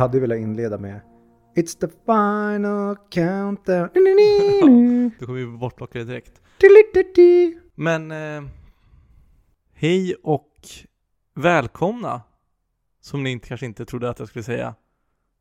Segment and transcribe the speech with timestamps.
[0.00, 1.00] Jag hade velat inleda med
[1.56, 3.88] It's the final countdown.
[5.18, 6.40] Då kommer vi bortplockade direkt.
[6.58, 7.60] Du-lu-du-du.
[7.74, 8.50] Men eh,
[9.72, 10.68] hej och
[11.34, 12.22] välkomna,
[13.00, 14.74] som ni inte, kanske inte trodde att jag skulle säga,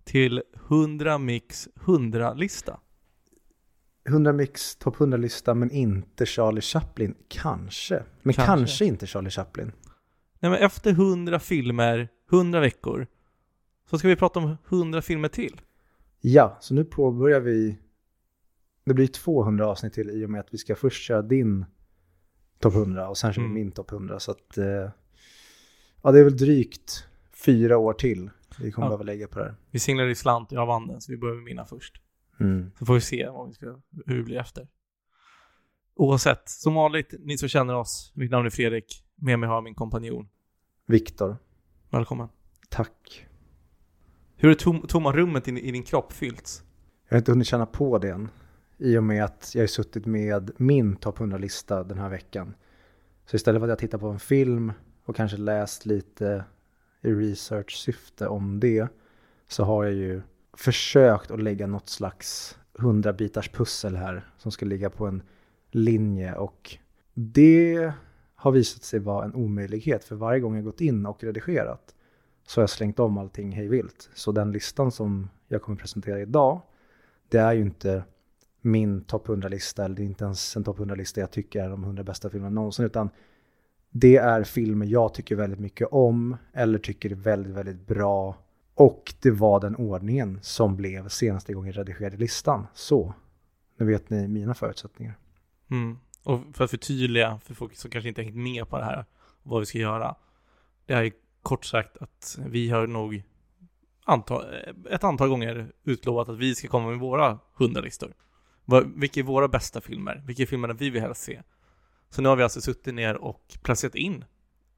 [0.04, 2.80] till 100 Mix 100-lista.
[4.08, 7.16] 100 mix topp 100-lista men inte Charlie Chaplin.
[7.28, 8.04] Kanske.
[8.22, 8.46] Men kanske.
[8.46, 8.86] Kanske.
[8.86, 9.72] inte Charlie Chaplin.
[10.40, 13.08] Nej men efter 100 filmer, 100 veckor,
[13.90, 15.62] så ska vi prata om 100 filmer till.
[16.22, 17.78] Ja, så nu påbörjar vi.
[18.86, 21.66] Det blir 200 avsnitt till i och med att vi ska först köra din
[22.60, 23.54] topp 100 och sen kör vi Mm.
[23.56, 24.20] min topp 100.
[24.20, 24.66] Så att, eh,
[26.02, 28.90] ja det är väl drygt fyra år till vi kommer Ja.
[28.90, 29.56] behöva lägga på det här.
[29.72, 32.02] Vi singlade i slant, jag vann den, så vi börjar med mina först.
[32.40, 32.72] Mm.
[32.80, 33.66] Så får vi se vad vi ska,
[34.06, 34.68] hur det blir efter.
[35.96, 39.64] Oavsett, som vanligt, ni som känner oss, mitt namn är Fredrik, med mig har jag
[39.64, 40.30] min kompanjon.
[40.86, 41.38] Viktor,
[41.90, 42.28] Välkommen.
[42.70, 43.26] tack.
[44.42, 46.64] Hur är tom, tomma rummet i, i din kropp fyllts?
[47.08, 48.30] Jag har inte hunnit känna på det än.
[48.78, 52.54] I och med att jag har suttit med min topp 100-lista den här veckan.
[53.26, 54.74] Så istället för att jag tittar på en film
[55.06, 56.44] och kanske läst lite
[57.02, 58.88] i research-syfte om det.
[59.48, 60.22] Så har jag ju
[60.54, 64.30] försökt att lägga något slags 100-bitars pussel här.
[64.38, 65.24] Som ska ligga på en
[65.72, 66.36] linje.
[66.36, 66.78] Och
[67.14, 67.92] det
[68.36, 70.04] har visat sig vara en omöjlighet.
[70.04, 71.96] För varje gång jag gått in och redigerat
[72.50, 74.10] så har jag slängt om allting hej vilt.
[74.14, 76.62] Så den listan som jag kommer presentera idag
[77.30, 78.04] det är ju inte
[78.62, 81.84] min topp 100-lista eller det är inte ens en topp 100-lista jag tycker är de
[81.84, 83.10] 100 bästa filmerna någonsin utan
[83.90, 88.36] det är filmer jag tycker väldigt mycket om eller tycker är väldigt, väldigt bra
[88.74, 92.68] och det var den ordningen som blev senaste gången redigerad redigerade listan.
[92.74, 93.14] Så,
[93.78, 95.18] nu vet ni mina förutsättningar.
[95.72, 95.98] Mm.
[96.24, 99.06] Och för att förtydliga för folk som kanske inte hängt med på det här,
[99.44, 100.16] vad vi ska göra.
[100.86, 101.12] Det är
[101.50, 103.24] kort sagt att vi har nog
[104.06, 104.46] antal,
[104.90, 108.14] ett antal gånger utlovat att vi ska komma med våra 100-listor.
[108.96, 110.24] Vilka är våra bästa filmer?
[110.26, 111.42] Vilka är filmerna vi vill helst se?
[112.10, 114.26] Så nu har vi alltså suttit ner och placerat in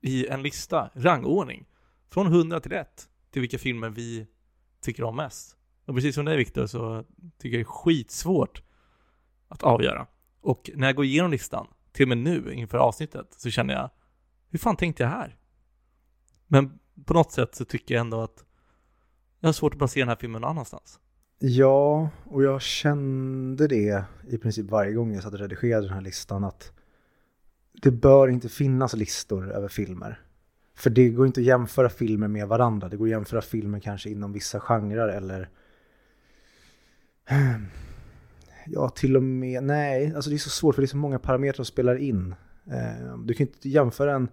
[0.02, 1.66] i en lista, rangordning,
[2.10, 4.28] från 100 till 1, till vilka filmer vi
[4.82, 5.58] tycker om mest.
[5.86, 7.04] Och precis som dig Viktor så
[7.38, 8.64] tycker jag det är skitsvårt
[9.48, 10.08] att avgöra.
[10.42, 13.90] Och när jag går igenom listan, till och med nu inför avsnittet, så känner jag,
[14.50, 15.38] hur fan tänkte jag här?
[16.52, 18.44] Men på något sätt så tycker jag ändå att
[19.40, 21.00] jag har svårt att placera den här filmen någon annanstans.
[21.40, 26.02] Ja, och jag kände det i princip varje gång jag satt och redigerade den här
[26.02, 26.72] listan att
[27.82, 30.22] det bör inte finnas listor över filmer.
[30.76, 32.90] För det går inte att jämföra filmer med varandra.
[32.90, 35.50] Det går att jämföra filmer kanske inom vissa genrer eller
[38.66, 41.20] Ja, till och med, nej, alltså det är så svårt för det är så många
[41.20, 42.36] parametrar som spelar in.
[42.72, 44.30] Eh, du kan inte jämföra en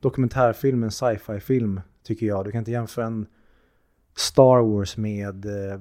[0.00, 2.44] dokumentärfilm en sci-fi film, tycker jag.
[2.44, 3.26] Du kan inte jämföra en
[4.16, 5.80] Star Wars med eh,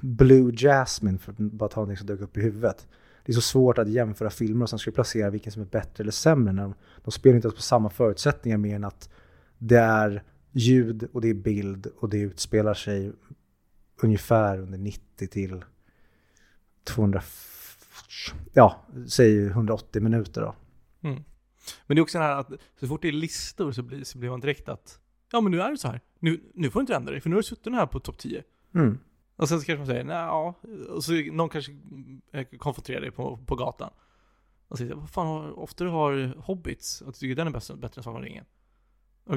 [0.00, 2.86] Blue Jasmine, för att bara ta någonting som dök upp i huvudet.
[3.24, 5.66] Det är så svårt att jämföra filmer och sen ska du placera vilken som är
[5.66, 6.52] bättre eller sämre.
[6.52, 6.74] När de,
[7.04, 9.10] de spelar inte ens på samma förutsättningar mer än att
[9.58, 10.22] det är
[10.52, 13.12] ljud och det är bild och det utspelar sig
[14.02, 15.64] ungefär under 90 till
[16.84, 17.22] 200,
[18.52, 20.54] ja, säg 180 minuter då.
[21.08, 21.22] Mm.
[21.86, 24.18] Men det är också det här att så fort det är listor så blir, så
[24.18, 25.00] blir man direkt att
[25.32, 26.00] Ja men nu är det så här.
[26.18, 28.18] Nu, nu får du inte ändra dig för nu har du suttit här på topp
[28.18, 28.42] 10.
[28.74, 28.98] Mm.
[29.36, 30.54] Och sen så kanske man säger nej ja.
[30.88, 31.76] Och så någon kanske
[32.32, 33.90] eh, konfronterar dig på, på gatan.
[34.68, 37.98] Och säger vad fan ofta du har Hobbits och du tycker den är bäst, bättre
[37.98, 38.44] än Sagan om ringen.
[39.24, 39.36] Och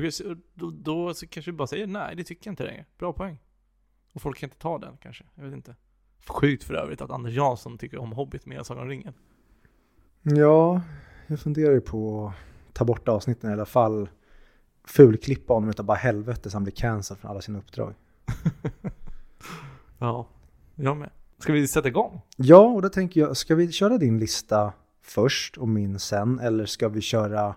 [0.54, 2.86] då, då så kanske du bara säger nej det tycker jag inte längre.
[2.98, 3.40] Bra poäng.
[4.14, 5.26] Och folk kan inte ta den kanske.
[5.36, 5.76] Jag vet inte.
[6.28, 9.14] Sjukt för övrigt att Anders Jansson tycker om Hobbit mer än Sagan om ringen.
[10.22, 10.82] Ja,
[11.30, 14.10] jag funderar ju på att ta bort avsnitten i alla fall.
[14.84, 17.94] Fulklippa honom utav bara helvete så han blir cancelled från alla sina uppdrag.
[20.00, 20.28] Ja,
[20.76, 21.10] jag med.
[21.40, 22.22] Ska vi sätta igång?
[22.36, 26.40] Ja, och då tänker jag, ska vi köra din lista först och min sen?
[26.40, 27.56] Eller ska vi köra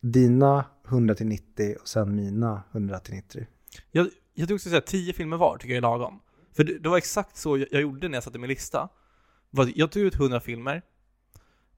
[0.00, 3.46] dina 100 till 90 och sen mina 100 till 90?
[3.90, 6.20] Jag, jag tycker också säga 10 filmer var tycker jag är lagom.
[6.52, 8.88] För det, det var exakt så jag, jag gjorde när jag satte min lista.
[9.74, 10.82] Jag tog ut 100 filmer.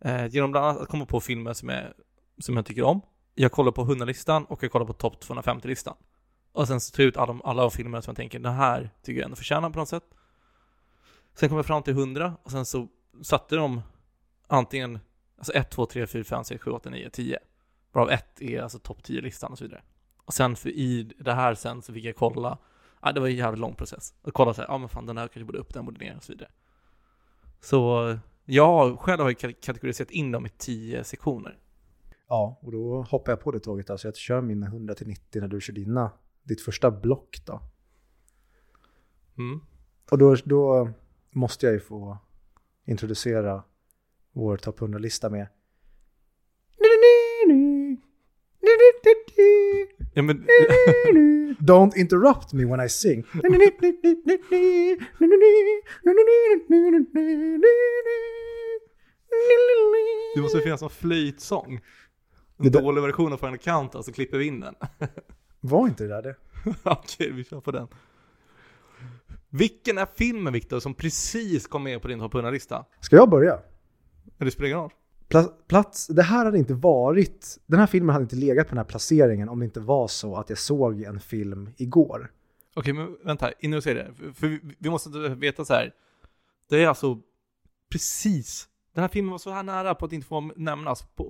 [0.00, 1.94] Eh, genom bland annat att komma på filmer som, är,
[2.38, 3.00] som jag tycker om.
[3.34, 5.96] Jag kollar på 100-listan och jag kollar på topp 250-listan.
[6.52, 8.90] Och sen så tar jag ut alla, alla de filmer som jag tänker, den här
[9.02, 10.04] tycker jag ändå förtjänar på något sätt.
[11.34, 12.88] Sen kom jag fram till 100 och sen så
[13.22, 13.82] satte de
[14.46, 14.98] antingen
[15.38, 17.38] alltså 1, 2, 3, 4, 5, 6, 7, 8, 9, 10.
[17.92, 19.82] Varav 1 är alltså topp 10-listan och så vidare.
[20.24, 22.58] Och sen för i det här sen så fick jag kolla,
[23.02, 24.14] ja det var en jävligt lång process.
[24.22, 26.16] Och kolla så här, ja men fan den här kanske borde upp, den borde ner
[26.16, 26.50] och så vidare.
[27.60, 28.18] Så
[28.50, 31.58] jag själv har ju ka- kategoriserat in dem i 10 sektioner.
[32.28, 33.90] Ja, och då hoppar jag på det tåget.
[33.90, 36.10] Alltså jag kör mina 100 till 90 när du kör dina,
[36.42, 37.60] ditt första block då.
[39.38, 39.60] Mm.
[40.10, 40.90] Och då, då
[41.30, 42.18] måste jag ju få
[42.84, 43.62] introducera
[44.32, 45.46] vår topp 100-lista med
[50.12, 50.46] Ja, men,
[51.60, 53.24] Don't interrupt me when I sing.
[60.34, 61.80] det måste finnas en flöjtsång.
[62.56, 64.74] Det En där- dålig version av Final Countdown, så klipper vi in den.
[65.60, 66.34] Var inte det där det?
[66.82, 67.88] Okej, vi kör på den.
[69.50, 72.84] Vilken är filmen Viktor som precis kom med på din topp 100-lista?
[73.00, 73.58] Ska jag börja?
[74.38, 74.90] Det spelar ingen roll.
[75.30, 78.78] Pla- Plats, det här hade inte varit, den här filmen hade inte legat på den
[78.78, 82.32] här placeringen om det inte var så att jag såg en film igår.
[82.74, 84.32] Okej, men vänta, innan du säger det.
[84.34, 85.94] För, vi, måste veta så här.
[86.68, 87.18] Det är alltså
[87.92, 91.24] precis, den här filmen var så här nära på att inte få nämnas, på,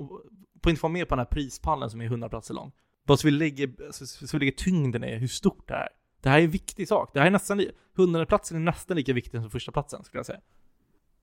[0.61, 2.73] på att inte få med på den här prispallen som är 100 platser lång.
[3.07, 5.89] Bara så vi lägger, så, så vi lägger tyngden i hur stort det är.
[6.23, 7.11] Det här är en viktig sak.
[7.15, 10.19] Det här är nästan, li- 100 platsen är nästan lika viktig som första platsen skulle
[10.19, 10.41] jag säga.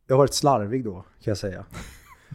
[0.08, 1.66] Jag har varit slarvig då, kan jag säga.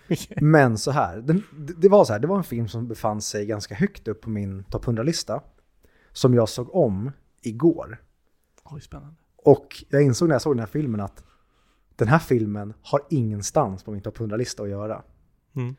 [0.41, 1.43] Men så här, den,
[1.79, 4.31] det- var så här, det var en film som befann sig ganska högt upp på
[4.31, 5.43] min topp 100-lista.
[6.13, 7.11] Som jag såg om
[7.43, 8.03] igår.
[8.65, 9.15] Oj, spännande.
[9.37, 11.25] Och jag insåg när jag såg den här filmen att
[11.97, 15.03] den här filmen har ingenstans på min topp 100-lista att göra.
[15.57, 15.75] Mm.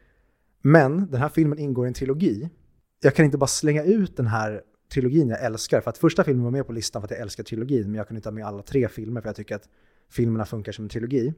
[0.62, 2.50] Men den här filmen ingår i en trilogi.
[3.02, 4.62] Jag kan inte bara slänga ut den här
[4.94, 5.82] trilogin jag älskar.
[5.82, 7.84] För att första filmen var med på listan för att jag älskar trilogin.
[7.84, 9.70] Men jag kunde inte ha med alla tre filmer för jag tycker att
[10.10, 11.34] filmerna funkar som en trilogi.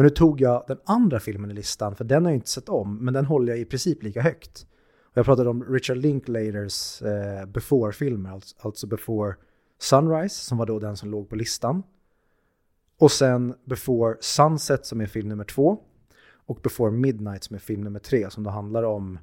[0.00, 2.68] Men nu tog jag den andra filmen i listan, för den har jag inte sett
[2.68, 4.66] om, men den håller jag i princip lika högt.
[5.14, 9.34] Jag pratade om Richard Linklaters eh, Before-filmer, alltså, alltså Before
[9.78, 11.82] Sunrise, som var då den som låg på listan.
[12.98, 15.78] Och sen Before Sunset som är film nummer två.
[16.46, 19.18] Och Before Midnight som är film nummer tre, som då handlar om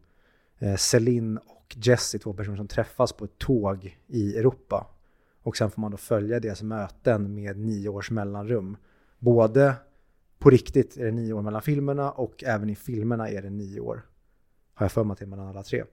[0.60, 4.88] eh, Celine och Jesse, två personer som träffas på ett tåg i Europa.
[5.44, 8.78] Och sen får man då följa deras möten med nio års mellanrum.
[9.20, 9.76] Både
[10.40, 13.80] på riktigt är det nio år mellan filmerna och även i filmerna är det nio
[13.80, 14.06] år.
[14.74, 15.84] Har jag för mig att det är mellan alla tre.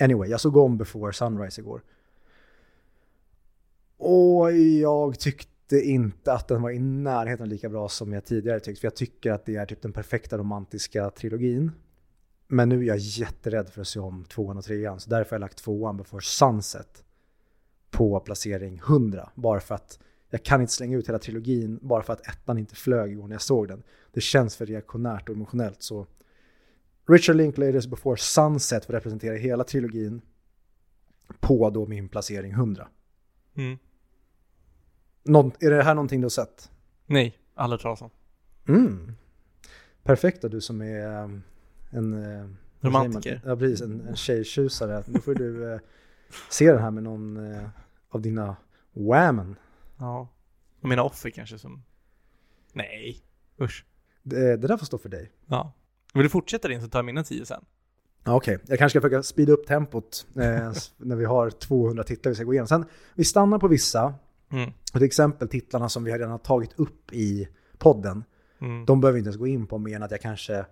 [0.00, 1.82] Anyway, jag såg om Before Sunrise igår.
[3.96, 8.80] Och jag tyckte inte att den var i närheten lika bra som jag tidigare tyckt.
[8.80, 11.72] För jag tycker att det är typ den perfekta romantiska trilogin.
[12.48, 15.00] Men nu är jag jätterädd för att se om tvåan och trean.
[15.00, 17.04] Så därför har jag lagt tvåan Before Sunset
[17.90, 19.30] på placering 100.
[19.34, 19.98] Bara för att
[20.30, 23.34] jag kan inte slänga ut hela trilogin bara för att ettan inte flög igår när
[23.34, 23.82] jag såg den.
[24.12, 25.82] Det känns för reaktionärt och emotionellt.
[25.82, 26.06] Så
[27.08, 30.20] Richard Linklaters Before Sunset får representera hela trilogin
[31.40, 32.88] på då min placering 100.
[33.54, 33.78] Mm.
[35.22, 36.70] Någon, är det här någonting du har sett?
[37.06, 38.10] Nej, aldrig talas om.
[38.68, 39.12] Mm.
[40.02, 41.42] Perfekt då, du som är um,
[41.90, 42.12] en...
[42.12, 42.48] eh,
[42.80, 43.40] Romantiker.
[43.44, 43.50] man?
[43.50, 43.80] Ja, precis.
[43.80, 45.04] En, en tjejtjusare.
[45.06, 45.80] Nu får du eh,
[46.50, 47.68] se den här med någon eh,
[48.08, 48.56] av dina
[48.92, 49.56] whammen.
[49.98, 50.28] Ja.
[50.80, 51.82] Och mina offer kanske som...
[52.72, 53.22] Nej.
[53.60, 53.84] Usch.
[54.22, 55.32] Det, det där får stå för dig.
[55.46, 55.72] Ja.
[56.14, 57.64] Vill du fortsätta din så tar jag mina tio sen.
[58.24, 62.30] Ja, Okej, jag kanske ska försöka speeda upp tempot eh, när vi har 200 titlar
[62.30, 62.68] vi ska gå igenom.
[62.68, 62.84] Sen,
[63.14, 64.14] vi stannar på vissa.
[64.52, 64.70] Mm.
[64.70, 67.48] Och till exempel titlarna som vi redan har tagit upp i
[67.78, 68.24] podden.
[68.60, 68.86] Mm.
[68.86, 70.66] De behöver vi inte ens gå in på mer än att jag kanske,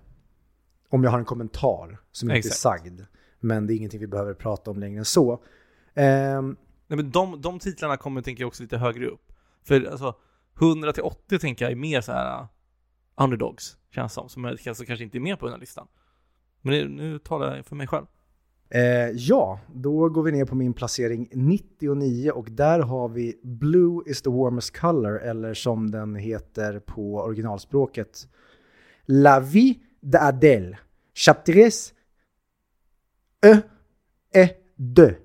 [0.88, 2.54] om jag har en kommentar som inte Exakt.
[2.54, 3.00] är sagd.
[3.40, 5.42] Men det är ingenting vi behöver prata om längre än så.
[5.94, 6.56] Ehm,
[6.94, 9.32] Nej men de, de titlarna kommer tänker jag också lite högre upp.
[9.62, 10.14] För alltså
[10.60, 12.46] 100 till 80 tänker jag är mer så här äh,
[13.16, 14.28] underdogs, känns som.
[14.28, 15.86] Som alltså, kanske inte är med på den här listan.
[16.60, 18.06] Men det, nu talar jag för mig själv.
[18.70, 24.02] eh, ja, då går vi ner på min placering 99 och där har vi Blue
[24.06, 28.28] is the warmest color eller som den heter på originalspråket
[29.06, 30.76] La vie d'Adèle.
[31.14, 31.94] chapitres
[33.46, 33.56] E
[34.34, 35.23] E, de.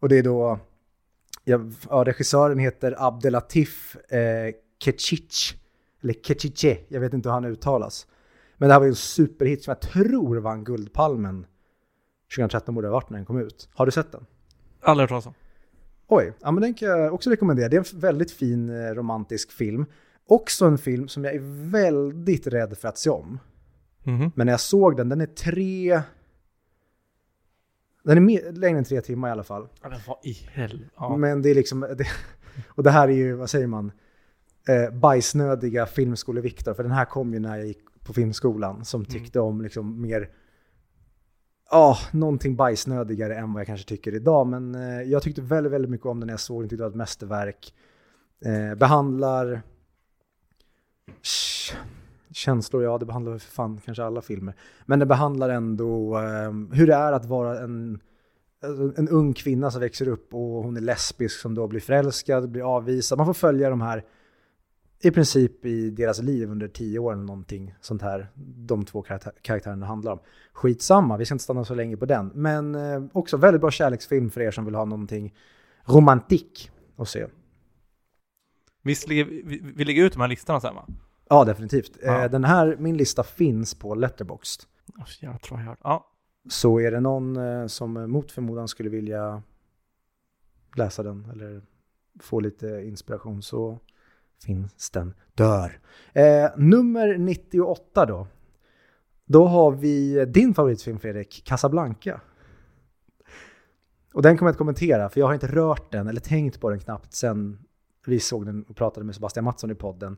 [0.00, 0.58] Och det är då,
[1.44, 5.54] ja, ja, regissören heter Abdelatif eh, Kechic,
[6.02, 8.06] eller Kechiche, jag vet inte hur han uttalas.
[8.56, 11.46] Men det här var ju en superhit som jag tror vann Guldpalmen
[12.36, 13.68] 2013 borde det ha varit när den kom ut.
[13.74, 14.26] Har du sett den?
[14.80, 15.34] Aldrig hört talas om.
[16.08, 17.68] Oj, ja men den kan jag också rekommendera.
[17.68, 19.86] Det är en väldigt fin eh, romantisk film.
[20.26, 23.38] Också en film som jag är väldigt rädd för att se om.
[24.02, 24.30] Mhm.
[24.34, 26.02] Men när jag såg den, den är tre...
[28.08, 29.68] Den är mer, längre än tre timmar i alla fall.
[29.82, 30.90] Ja, men vad i helvete.
[30.96, 31.16] Ja.
[31.16, 31.80] Men det är liksom...
[31.80, 32.06] Det,
[32.68, 33.92] och det här är ju, vad säger man?
[34.68, 36.74] Eh, bajsnödiga filmskole-Viktor.
[36.74, 38.84] För den här kom ju när jag gick på filmskolan.
[38.84, 40.30] Som tyckte om liksom mer...
[41.70, 44.46] Ja, någonting bajsnödigare än vad jag kanske tycker idag.
[44.46, 46.68] Men eh, jag tyckte väldigt, väldigt mycket om den när jag såg den.
[46.68, 47.74] Tyckte det var ett mästerverk.
[48.44, 49.62] Eh, behandlar...
[51.22, 51.74] Sh-
[52.30, 54.54] Känslor, ja det behandlar väl för fan kanske alla filmer.
[54.86, 58.00] Men det behandlar ändå eh, hur det är att vara en
[58.96, 62.76] en ung kvinna som växer upp och hon är lesbisk som då blir förälskad, blir
[62.76, 63.18] avvisad.
[63.18, 64.04] Man får följa de här
[65.00, 68.30] i princip i deras liv under tio år eller någonting sånt här.
[68.56, 70.18] De två karaktär karaktärerna handlar om.
[70.52, 72.30] Skitsamma, vi ska inte stanna så länge på den.
[72.34, 75.34] Men eh, också väldigt bra kärleksfilm för er som vill ha någonting
[75.84, 77.26] romantik att se.
[78.82, 79.22] Visst vi,
[79.76, 80.86] vi lägger ut de här listorna sen va?
[81.28, 81.98] Ja, definitivt.
[82.02, 82.24] Ja.
[82.24, 84.62] Eh, den här, min lista finns på Letterboxd.
[84.98, 86.10] Oh, jag tror jag Ja.
[86.48, 89.42] Så är det någon eh, som mot förmodan skulle vilja
[90.76, 91.62] läsa den eller
[92.20, 93.78] få lite inspiration så
[94.44, 95.80] finns den där.
[96.12, 98.26] Eh, nummer 98 då.
[99.24, 102.20] Då har vi din favoritfilm Fredrik, Casablanca.
[104.14, 106.70] Och den kommer jag att kommentera för jag har inte rört den eller tänkt på
[106.70, 107.58] den knappt sen
[108.06, 110.16] vi såg den och pratade med Sebastian Mattsson i podden.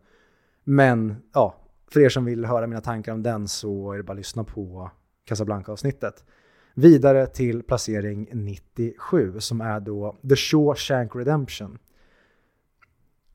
[0.64, 1.54] Men ja,
[1.92, 4.44] för er som vill höra mina tankar om den så är det bara att lyssna
[4.44, 4.90] på
[5.24, 6.24] Casablanca-avsnittet.
[6.74, 11.78] Vidare till placering 97 som är då The Shawshank Redemption.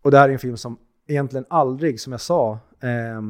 [0.01, 3.21] Och det här är en film som egentligen aldrig, som jag sa, eh,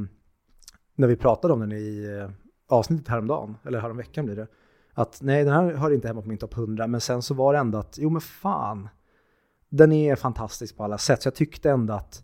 [0.96, 2.32] när vi pratade om den i eh,
[2.68, 4.48] avsnittet häromdagen, eller häromveckan blir det,
[4.94, 7.54] att nej, den här hör inte hemma på min topp 100, men sen så var
[7.54, 8.90] det ändå att, jo men fan,
[9.70, 12.24] den är fantastisk på alla sätt, så jag tyckte ändå att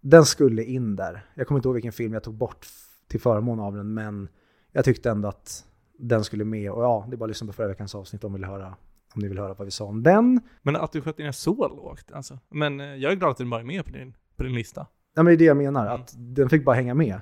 [0.00, 1.26] den skulle in där.
[1.34, 2.66] Jag kommer inte ihåg vilken film jag tog bort
[3.08, 4.28] till förmån av den, men
[4.72, 5.64] jag tyckte ändå att
[5.98, 6.70] den skulle med.
[6.70, 8.66] Och ja, det är bara att lyssna på förra veckans avsnitt om, vill höra,
[9.14, 10.40] om ni vill höra vad vi sa om den.
[10.62, 12.38] Men att du sköt ner så lågt alltså.
[12.48, 14.86] Men eh, jag är glad att den bara är med på din, på din lista.
[15.14, 16.00] Ja, men det är det jag menar, Mm.
[16.00, 17.20] att den fick bara hänga med.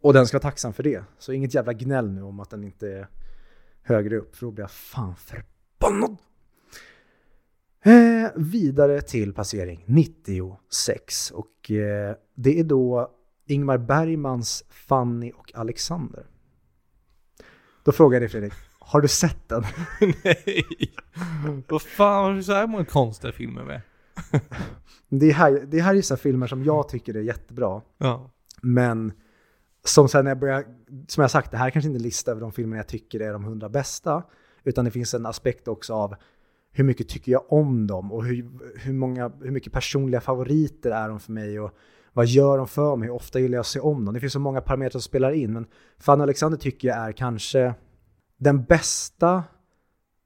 [0.00, 1.04] Och den ska vara tacksam för det.
[1.18, 3.08] Så inget jävla gnäll nu om att den inte är
[3.82, 6.16] högre upp, för då blir jag fan förbannad.
[7.82, 11.30] Eh, vidare till passering 96.
[11.30, 13.10] Och eh, det är då
[13.46, 16.26] Ingmar Bergmans Fanny och Alexander.
[17.84, 19.62] Då frågar jag dig Fredrik, har du sett den?
[20.24, 20.94] Nej!
[21.68, 23.80] Vad fan har du så här många konstiga filmer med?
[25.08, 27.82] Det här, det här är så här filmer som jag tycker är jättebra.
[27.98, 28.30] Ja.
[28.62, 29.12] Men
[29.84, 30.64] som sen när jag börjar,
[31.08, 33.20] som jag sagt, det här är kanske inte en lista över de filmer jag tycker
[33.20, 34.22] är de hundra bästa.
[34.64, 36.14] Utan det finns en aspekt också av
[36.78, 41.08] hur mycket tycker jag om dem och hur, hur, många, hur mycket personliga favoriter är
[41.08, 41.70] de för mig och
[42.12, 44.14] vad gör de för mig, hur ofta gillar jag att se om dem.
[44.14, 45.66] Det finns så många parametrar som spelar in, men
[45.98, 47.74] Fanny Alexander tycker jag är kanske
[48.36, 49.44] den bästa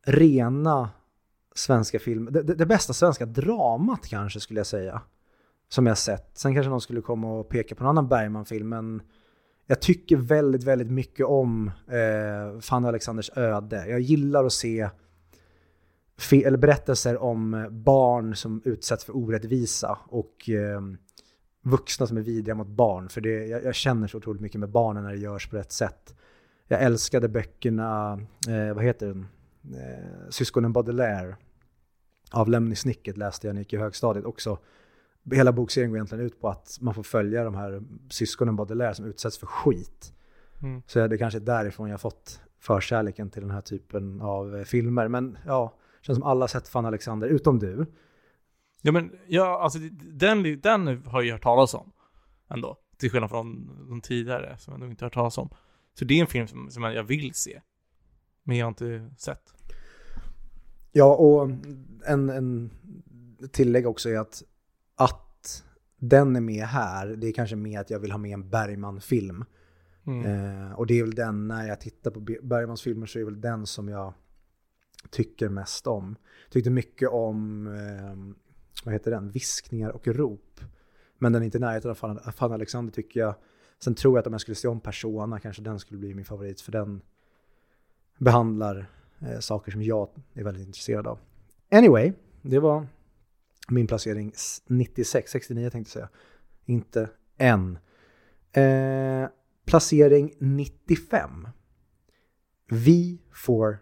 [0.06, 0.90] rena
[1.54, 5.02] svenska filmen, det, det, det bästa svenska dramat kanske skulle jag säga.
[5.68, 6.30] Som jag sett.
[6.34, 9.02] Sen kanske någon skulle komma och peka på någon annan Bergman-film, men
[9.66, 13.86] jag tycker väldigt, väldigt mycket om eh, Fanny och Alexanders öde.
[13.88, 14.90] Jag gillar att se
[16.32, 20.80] eller berättelser om barn som utsätts för orättvisa och eh,
[21.62, 23.08] vuxna som är vidriga mot barn.
[23.08, 25.72] För det, jag, jag känner så otroligt mycket med barnen när det görs på rätt
[25.72, 26.14] sätt.
[26.68, 29.26] Jag älskade böckerna, eh, vad heter den?
[29.74, 31.36] Eh, Syskonen Baudelaire
[32.32, 34.58] av Lemny Snicket läste jag när jag gick i högstadiet också.
[35.32, 39.04] Hela bokserien går egentligen ut på att man får följa de här syskonen Baudelaire som
[39.04, 40.12] utsätts för skit.
[40.62, 40.82] Mm.
[40.86, 45.08] Så det kanske är därifrån jag fått förkärleken till den här typen av eh, filmer.
[45.08, 47.86] Men ja, känns som alla sett Fan Alexander, utom du.
[48.82, 51.92] Ja men, ja alltså den, den har jag ju hört talas om.
[52.50, 52.76] Ändå.
[52.96, 55.48] Till skillnad från de tidigare som jag nog inte har hört talas om.
[55.94, 57.60] Så det är en film som, som jag vill se.
[58.42, 59.54] Men jag har inte sett.
[60.92, 61.50] Ja, och
[62.06, 62.70] en, en
[63.52, 64.42] tillägg också är att,
[64.94, 65.64] att
[65.96, 69.44] den är med här, det är kanske mer att jag vill ha med en Bergman-film.
[70.06, 70.24] Mm.
[70.24, 73.20] Eh, och det är väl den, när jag tittar på Be- Bergmans filmer så är
[73.20, 74.14] det väl den som jag
[75.10, 76.16] tycker mest om.
[76.50, 78.34] Tyckte mycket om, eh,
[78.84, 80.60] vad heter den, Viskningar och rop.
[81.18, 83.34] Men den är inte i närheten av Fan, Fan Alexander tycker jag.
[83.78, 86.24] Sen tror jag att om jag skulle se om Persona kanske den skulle bli min
[86.24, 87.02] favorit för den
[88.18, 88.86] behandlar
[89.20, 91.18] eh, saker som jag är väldigt intresserad av.
[91.70, 92.86] Anyway, det var
[93.68, 94.32] min placering
[94.66, 96.08] 96, 69 tänkte jag säga.
[96.64, 97.78] Inte än.
[98.52, 99.28] Eh,
[99.64, 101.48] placering 95.
[102.68, 103.78] Vi får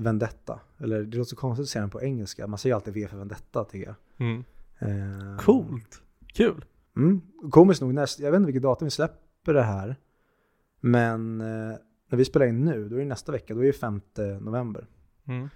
[0.00, 0.60] Vendetta.
[0.78, 2.46] Eller det låter så konstigt att säga den på engelska.
[2.46, 4.26] Man säger alltid V för Vendetta tycker jag.
[4.28, 4.44] Mm.
[4.78, 6.02] Eh, Coolt.
[6.26, 6.64] Kul.
[6.96, 7.20] Mm.
[7.50, 9.96] Komiskt nog, näst, jag vet inte vilket datum vi släpper det här.
[10.80, 11.76] Men eh,
[12.08, 14.00] när vi spelar in nu, då är det nästa vecka, då är det 5
[14.40, 14.86] november.
[15.26, 15.48] Mm.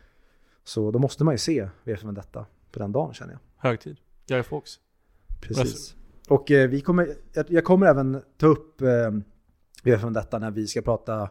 [0.64, 3.40] Så då måste man ju se V för Vendetta på den dagen känner jag.
[3.68, 3.96] Högtid.
[4.26, 4.80] Guy Fawkes.
[5.40, 5.96] Precis.
[6.28, 9.10] Och eh, vi kommer, jag, jag kommer även ta upp eh,
[9.84, 11.30] V för Vendetta när vi ska prata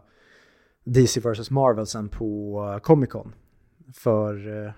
[0.83, 3.35] DC vs Marvel sen på eh, Comic Con.
[3.93, 4.71] För eh,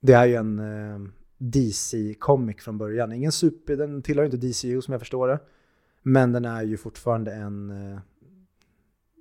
[0.00, 3.12] det är ju en eh, DC-comic från början.
[3.12, 5.40] Ingen super, den tillhör inte DCU som jag förstår det.
[6.02, 7.72] Men den är ju fortfarande en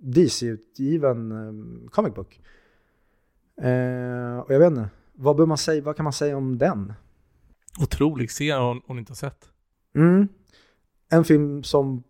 [0.02, 2.42] DC-utgiven comic book.
[4.46, 6.94] Och jag vet inte, vad, bör man säga, vad kan man säga om den?
[7.80, 9.50] Otrolig, se om hon inte har sett.
[9.96, 10.28] Mm.
[11.10, 12.04] En film som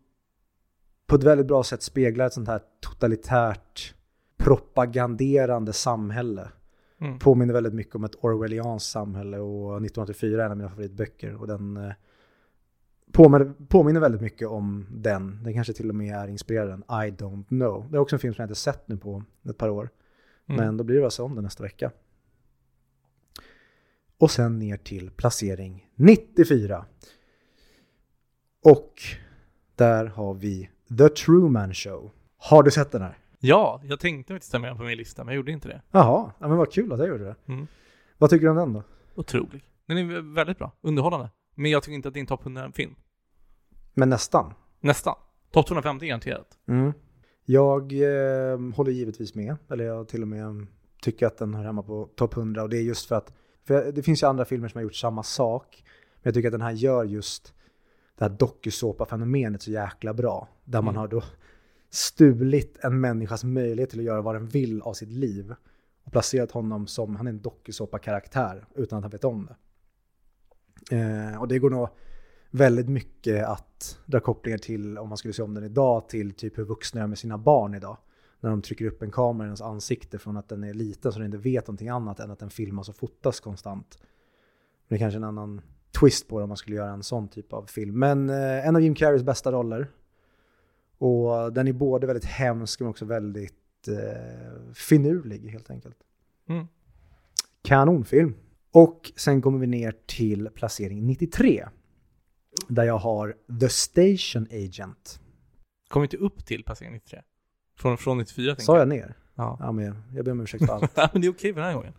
[1.07, 3.95] på ett väldigt bra sätt speglar ett sånt här totalitärt
[4.37, 6.49] propaganderande samhälle.
[7.01, 7.19] Mm.
[7.19, 11.35] Påminner väldigt mycket om ett Orwellianskt samhälle och 1984 är en av mina favoritböcker.
[11.35, 11.93] Och den eh,
[13.11, 15.43] påminner, påminner väldigt mycket om den.
[15.43, 17.91] Den kanske till och med är inspirerad av den, I don't know.
[17.91, 19.89] Det är också en film som jag inte sett nu på ett par år.
[20.49, 20.65] Mm.
[20.65, 21.91] Men då blir det att se om den nästa vecka.
[24.17, 26.85] Och sen ner till placering 94.
[28.63, 29.01] Och
[29.75, 32.11] där har vi The Truman Show.
[32.37, 33.17] Har du sett den här?
[33.39, 35.81] Ja, jag tänkte faktiskt ta med den på min lista, men jag gjorde inte det.
[35.91, 37.35] Jaha, ja, men vad kul att jag gjorde det.
[37.47, 37.67] Mm.
[38.17, 38.83] Vad tycker du om den då?
[39.15, 39.65] Otrolig.
[39.85, 41.29] Den är väldigt bra, underhållande.
[41.55, 42.95] Men jag tycker inte att det är en topp 100-film.
[43.93, 44.53] Men nästan.
[44.79, 45.15] Nästan.
[45.51, 46.57] Topp 250 garanterat.
[46.67, 46.93] Mm.
[47.45, 50.67] Jag eh, håller givetvis med, eller jag till och med
[51.01, 53.33] tycker att den hör hemma på topp 100 och det är just för att,
[53.67, 56.53] för det finns ju andra filmer som har gjort samma sak, men jag tycker att
[56.53, 57.53] den här gör just
[58.15, 60.99] det här dokusåpa-fenomenet så jäkla bra, där man Mm.
[60.99, 61.23] har då
[61.89, 65.53] stulit en människas möjlighet till att göra vad den vill av sitt liv
[66.03, 69.55] och placerat honom som, han är en dokusåpa-karaktär utan att han vet om det.
[70.91, 71.89] Eh, och det går nog
[72.51, 76.57] väldigt mycket att dra kopplingar till, om man skulle se om den idag, till typ
[76.57, 77.97] hur vuxna gör med sina barn idag.
[78.39, 81.19] När de trycker upp en kamera i ens ansikte från att den är liten så
[81.19, 83.97] den inte vet någonting annat än att den filmas och fotas konstant.
[83.99, 84.07] Men
[84.87, 85.61] det är kanske en annan
[85.99, 87.99] twist på det om man skulle göra en sån typ av film.
[87.99, 89.87] Men eh, en av Jim Carreys bästa roller.
[90.97, 95.97] Och den är både väldigt hemsk men också väldigt eh, finurlig helt enkelt.
[96.49, 96.67] Mm.
[97.61, 98.35] Kanonfilm.
[98.71, 101.67] Och sen kommer vi ner till placering 93.
[102.67, 105.19] Där jag har The Station Agent.
[105.87, 107.21] Kom inte upp till placering 93.
[107.77, 109.17] Från, från 94 tänker Sa jag ner?
[109.35, 109.57] Ja.
[109.59, 111.13] Ja, men jag ber om ursäkt för allt.
[111.13, 111.93] men det är okej för den här gången.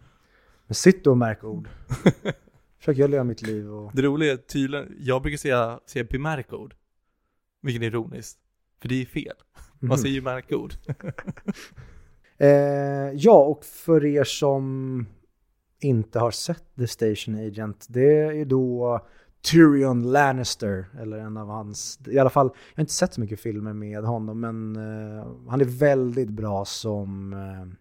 [0.66, 1.68] Men sitt du och märk ord.
[2.78, 3.90] Försöker jag leva mitt liv och...
[3.94, 6.74] Det roliga är tydligen, jag brukar säga, säga bemärkord.
[7.62, 8.38] Vilket är ironiskt.
[8.80, 9.32] För det är fel.
[9.78, 9.98] Man Mhm.
[9.98, 10.74] säger ju märkord.
[12.38, 12.48] Eh,
[13.14, 15.06] ja, och för er som
[15.80, 19.00] inte har sett The Station Agent, det är då
[19.52, 23.40] Tyrion Lannister, eller en av hans, i alla fall, jag har inte sett så mycket
[23.40, 27.76] filmer med honom, men eh, han är väldigt bra som eh,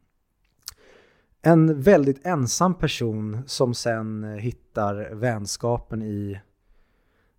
[1.45, 6.41] en väldigt ensam person som sen eh, hittar vänskapen i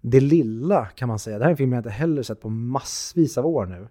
[0.00, 1.38] det lilla kan man säga.
[1.38, 3.88] Det här är en film jag inte heller sett på massvis av år nu.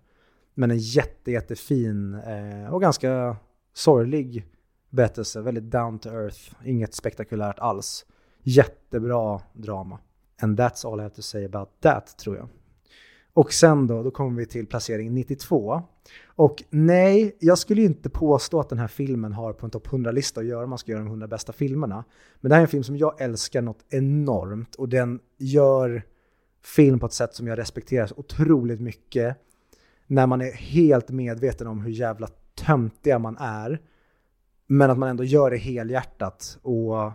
[0.53, 3.37] Men en jätte, jättefin eh, och ganska
[3.73, 4.45] sorglig
[4.89, 5.41] berättelse.
[5.41, 6.53] Väldigt down to earth.
[6.65, 8.05] Inget spektakulärt alls.
[8.43, 9.99] Jättebra drama.
[10.41, 12.49] And that's all I have to say about that, tror jag.
[13.33, 15.83] Och sen då, då kommer vi till placering 92.
[16.25, 19.87] Och nej, jag skulle ju inte påstå att den här filmen har på en topp
[19.87, 20.63] 100-lista att göra.
[20.63, 22.03] om Man ska göra de 100 bästa filmerna.
[22.41, 24.75] Men det här är en film som jag älskar något enormt.
[24.75, 26.03] Och den gör
[26.63, 29.37] film på ett sätt som jag respekterar så otroligt mycket
[30.07, 33.81] när man är helt medveten om hur jävla töntiga man är.
[34.67, 36.59] Men att man ändå gör det helhjärtat.
[36.61, 37.11] Och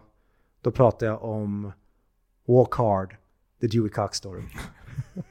[0.60, 1.72] då pratar jag om
[2.46, 3.16] Walk Hard,
[3.60, 4.42] The Dewey Cox Story.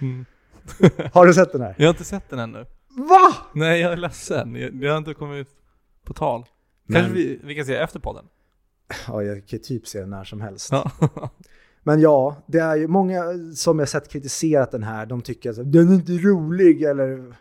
[0.00, 0.24] Mm.
[1.12, 1.74] Har du sett den här?
[1.78, 2.58] Jag har inte sett den ännu.
[2.96, 3.34] Va?
[3.54, 4.52] Nej, jag är ledsen.
[4.80, 5.48] Det har inte kommit
[6.04, 6.44] på tal.
[6.86, 8.24] Men- Kanske vi, vi kan se efter podden.
[9.06, 10.68] Ja, jag kan typ se den när som helst.
[10.72, 10.90] Ja.
[11.82, 13.22] Men ja, det är ju många
[13.54, 17.36] som jag sett kritiserat den här, de tycker att den är inte rolig eller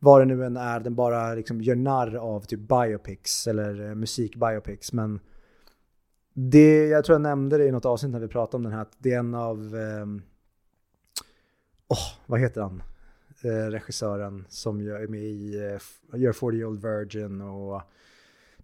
[0.00, 3.94] vad det nu än är, den bara liksom gör narr av typ biopics eller eh,
[3.94, 4.92] musikbiopics.
[4.92, 5.20] Men
[6.34, 8.82] det, jag tror jag nämnde det i något avsnitt när vi pratade om den här,
[8.82, 10.22] att det är en av, ehm,
[11.94, 12.82] åh, vad heter han?
[13.42, 17.82] Eh, regissören som är med i, eh, gör 40 Year Old Virgin och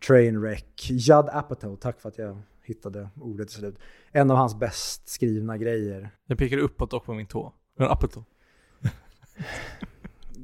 [0.07, 0.91] Trainwreck.
[0.91, 3.79] Judd Apatow, tack för att jag hittade ordet till slut.
[4.13, 6.11] En av hans bäst skrivna grejer.
[6.27, 7.53] Jag pekar uppåt dock på min tå.
[7.79, 8.25] En apeltå.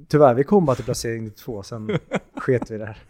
[0.09, 1.99] Tyvärr, vi kom bara till placering två, sen
[2.37, 3.03] sket vi där.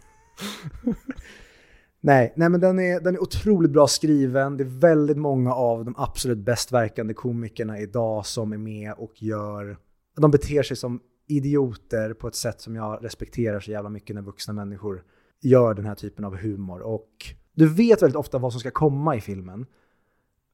[2.07, 4.57] Nej, nej men den är, den är otroligt bra skriven.
[4.57, 9.23] Det är väldigt många av de absolut bäst verkande komikerna idag som är med och
[9.23, 9.77] gör...
[10.15, 14.21] De beter sig som idioter på ett sätt som jag respekterar så jävla mycket när
[14.21, 15.03] vuxna människor
[15.41, 16.81] gör den här typen av humor.
[16.81, 17.09] Och
[17.53, 19.65] du vet väldigt ofta vad som ska komma i filmen.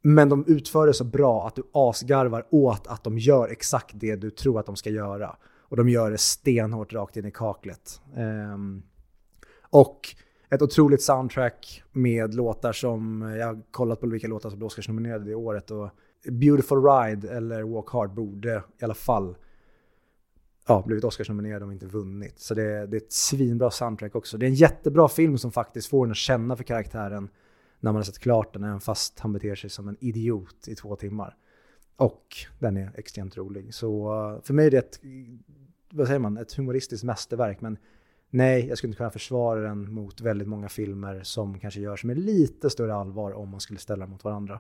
[0.02, 4.16] Men de utför det så bra att du asgarvar åt att de gör exakt det
[4.16, 5.36] du tror att de ska göra.
[5.60, 8.02] Och de gör det stenhårt rakt in i kaklet.
[8.54, 8.84] Um,
[9.70, 10.16] och
[10.54, 14.68] ett otroligt soundtrack med låtar som, eh, jag har kollat på vilka låtar som blev
[14.68, 15.90] Oscarsnominerade det året och
[16.32, 19.36] Beautiful Ride eller Walk Hard borde i alla fall
[20.68, 22.40] ja, blivit Oscarsnominerad och inte vunnit.
[22.40, 24.38] Så det, det är ett svinbra soundtrack också.
[24.38, 27.30] Det är en jättebra film som faktiskt får en att känna för karaktären
[27.80, 30.76] när man har sett klart den, även fast han beter sig som en idiot i
[30.76, 31.38] två timmar.
[31.96, 33.74] Och den är extremt rolig.
[33.74, 35.00] Så eh, för mig är det ett,
[35.92, 37.62] vad säger man, ett humoristiskt mästerverk.
[37.62, 37.78] Men
[38.34, 42.18] nej, jag skulle inte kunna försvara den mot väldigt många filmer som kanske görs med
[42.18, 44.60] lite större allvar om man skulle ställa mot varandra.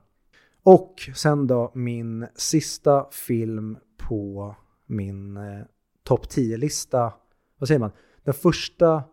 [0.63, 4.55] Och sen då min sista film på
[4.85, 5.65] min eh,
[6.03, 7.13] topp 10-lista.
[7.57, 7.91] Vad säger man?
[8.23, 9.03] Den första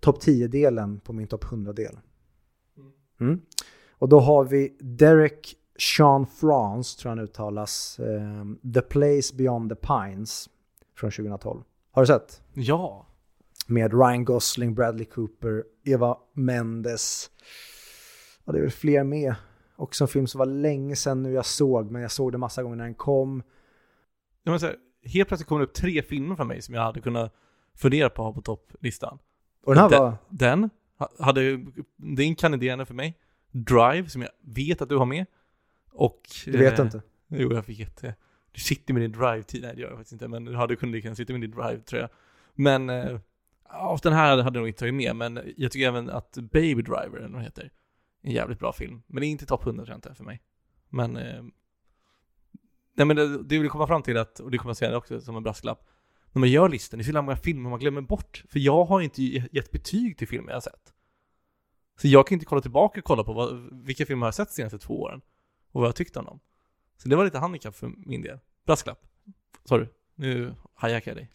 [0.00, 1.98] topp 10-delen på min topp 100-del.
[3.20, 3.40] Mm.
[3.90, 9.76] Och då har vi Derek Sean France, tror han uttalas, eh, The Place Beyond the
[9.76, 10.48] Pines
[10.96, 11.62] från 2012.
[11.90, 12.42] Har du sett?
[12.52, 13.06] Ja.
[13.66, 17.30] Med Ryan Gosling, Bradley Cooper, Eva Mendes.
[18.44, 19.34] Ja, det är väl fler med.
[19.76, 22.62] Också en film som var länge sedan nu jag såg, men jag såg den massa
[22.62, 23.42] gånger när den kom.
[24.42, 27.00] Jag måste säga, helt plötsligt kom det upp tre filmer från mig som jag hade
[27.00, 27.34] kunnat
[27.74, 29.18] fundera på att ha på topplistan.
[29.62, 30.16] Och den här den, var...
[30.28, 30.70] Den
[31.18, 31.40] hade,
[31.96, 33.18] det är en kandiderande för mig.
[33.50, 35.26] Drive, som jag vet att du har med.
[35.92, 36.20] Och...
[36.44, 37.02] Du vet eh, inte?
[37.28, 38.14] Jo, jag vet det.
[38.52, 39.62] Du sitter med din drive-tid.
[39.62, 40.28] Nej, det gör jag faktiskt inte.
[40.28, 42.10] Men du hade kunnat lika sitta med din drive, tror jag.
[42.54, 42.90] Men...
[42.90, 43.18] Eh,
[43.74, 46.82] ja, den här hade jag nog inte tagit med, men jag tycker även att Baby
[46.82, 47.70] Driver, eller vad den heter,
[48.22, 49.02] en jävligt bra film.
[49.06, 50.42] Men det är inte topp 100 tror jag inte för mig.
[50.88, 51.16] Men...
[51.16, 51.42] Eh,
[52.96, 55.20] nej men det, det vill komma fram till att, och det kommer jag säga också
[55.20, 55.88] som en brasklapp,
[56.34, 58.44] när man gör listan, det är så många filmer man glömmer bort.
[58.48, 60.94] För jag har inte gett betyg till filmer jag har sett.
[62.00, 64.48] Så jag kan inte kolla tillbaka och kolla på vad, vilka filmer jag har sett
[64.48, 65.20] de senaste två åren.
[65.72, 66.40] Och vad jag tyckte om dem.
[66.96, 68.38] Så det var lite handikapp för min del.
[68.66, 68.98] Brasklapp.
[69.64, 71.30] Sorry, nu hijackar jag dig.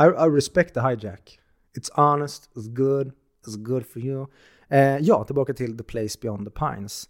[0.00, 1.38] I, I respect the hijack.
[1.76, 3.12] It's honest, it's good,
[3.46, 4.26] it's good for you.
[4.68, 7.08] Eh, ja, tillbaka till The Place Beyond the Pines.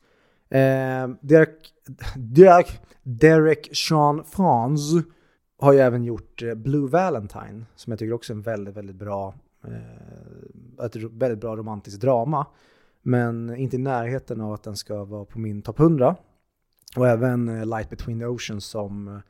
[0.48, 1.72] Eh, Derek,
[2.16, 4.80] Derek, Derek Sean Franz
[5.58, 8.96] har ju även gjort eh, Blue Valentine, som jag tycker också är en väldigt, väldigt
[8.96, 9.34] bra,
[9.64, 12.46] eh, ett väldigt bra romantiskt drama.
[13.02, 16.16] Men inte i närheten av att den ska vara på min topp 100.
[16.96, 19.20] Och även eh, Light Between the Oceans som eh,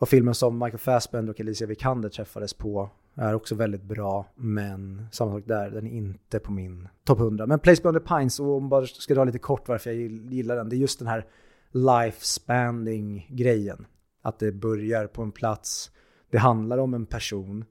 [0.00, 5.06] och filmen som Michael Fassbender och Alicia Vikander träffades på är också väldigt bra, men
[5.12, 7.46] samma sak där, den är inte på min topp 100.
[7.46, 9.98] Men Place Beyond the Pines, och om bara ska dra lite kort varför jag
[10.32, 11.26] gillar den, det är just den här
[11.72, 13.86] life-spanding grejen.
[14.22, 15.90] Att det börjar på en plats,
[16.30, 17.64] det handlar om en person,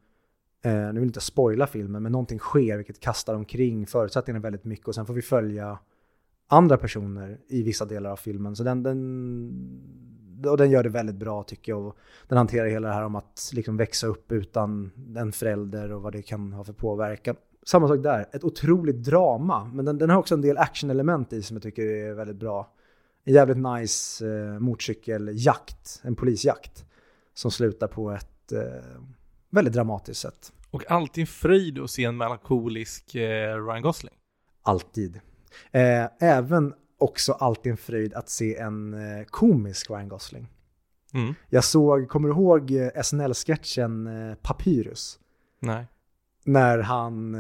[0.62, 4.66] eh, nu vill jag inte spoila filmen, men någonting sker vilket kastar omkring förutsättningarna väldigt
[4.66, 5.80] mycket och sen får vi följa
[6.48, 8.56] andra personer i vissa delar av filmen.
[8.56, 9.00] Så den, den,
[10.46, 11.86] och den gör det väldigt bra tycker jag.
[11.86, 11.98] Och
[12.28, 16.14] den hanterar hela det här om att liksom växa upp utan en förälder och vad
[16.14, 17.36] det kan ha för påverkan.
[17.66, 19.72] Samma sak där, ett otroligt drama.
[19.74, 22.74] Men den, den har också en del actionelement i som jag tycker är väldigt bra.
[23.24, 26.86] En jävligt nice eh, motorcykeljakt, en polisjakt.
[27.34, 29.02] Som slutar på ett eh,
[29.50, 30.54] väldigt dramatiskt sätt.
[30.72, 34.14] Och alltid en fröjd att se en melankolisk eh, Ryan Gosling.
[34.62, 35.20] Alltid.
[35.72, 40.48] Eh, även också alltid en fröjd att se en eh, komisk Ryan Gosling.
[41.14, 41.34] Mm.
[41.50, 45.20] Jag såg, kommer du ihåg eh, SNL-sketchen eh, Papyrus?
[45.60, 45.88] Nej.
[46.46, 47.36] När han,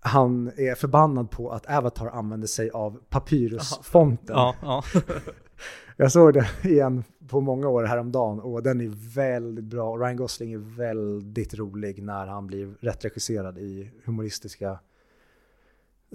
[0.00, 4.36] han är förbannad på att Avatar använder sig av Papyrus-fonten.
[4.36, 4.82] Ja, ja.
[5.98, 9.96] Jag såg det igen på många år häromdagen och den är väldigt bra.
[9.96, 14.78] Ryan Gosling är väldigt rolig när han blir rätt regisserad i humoristiska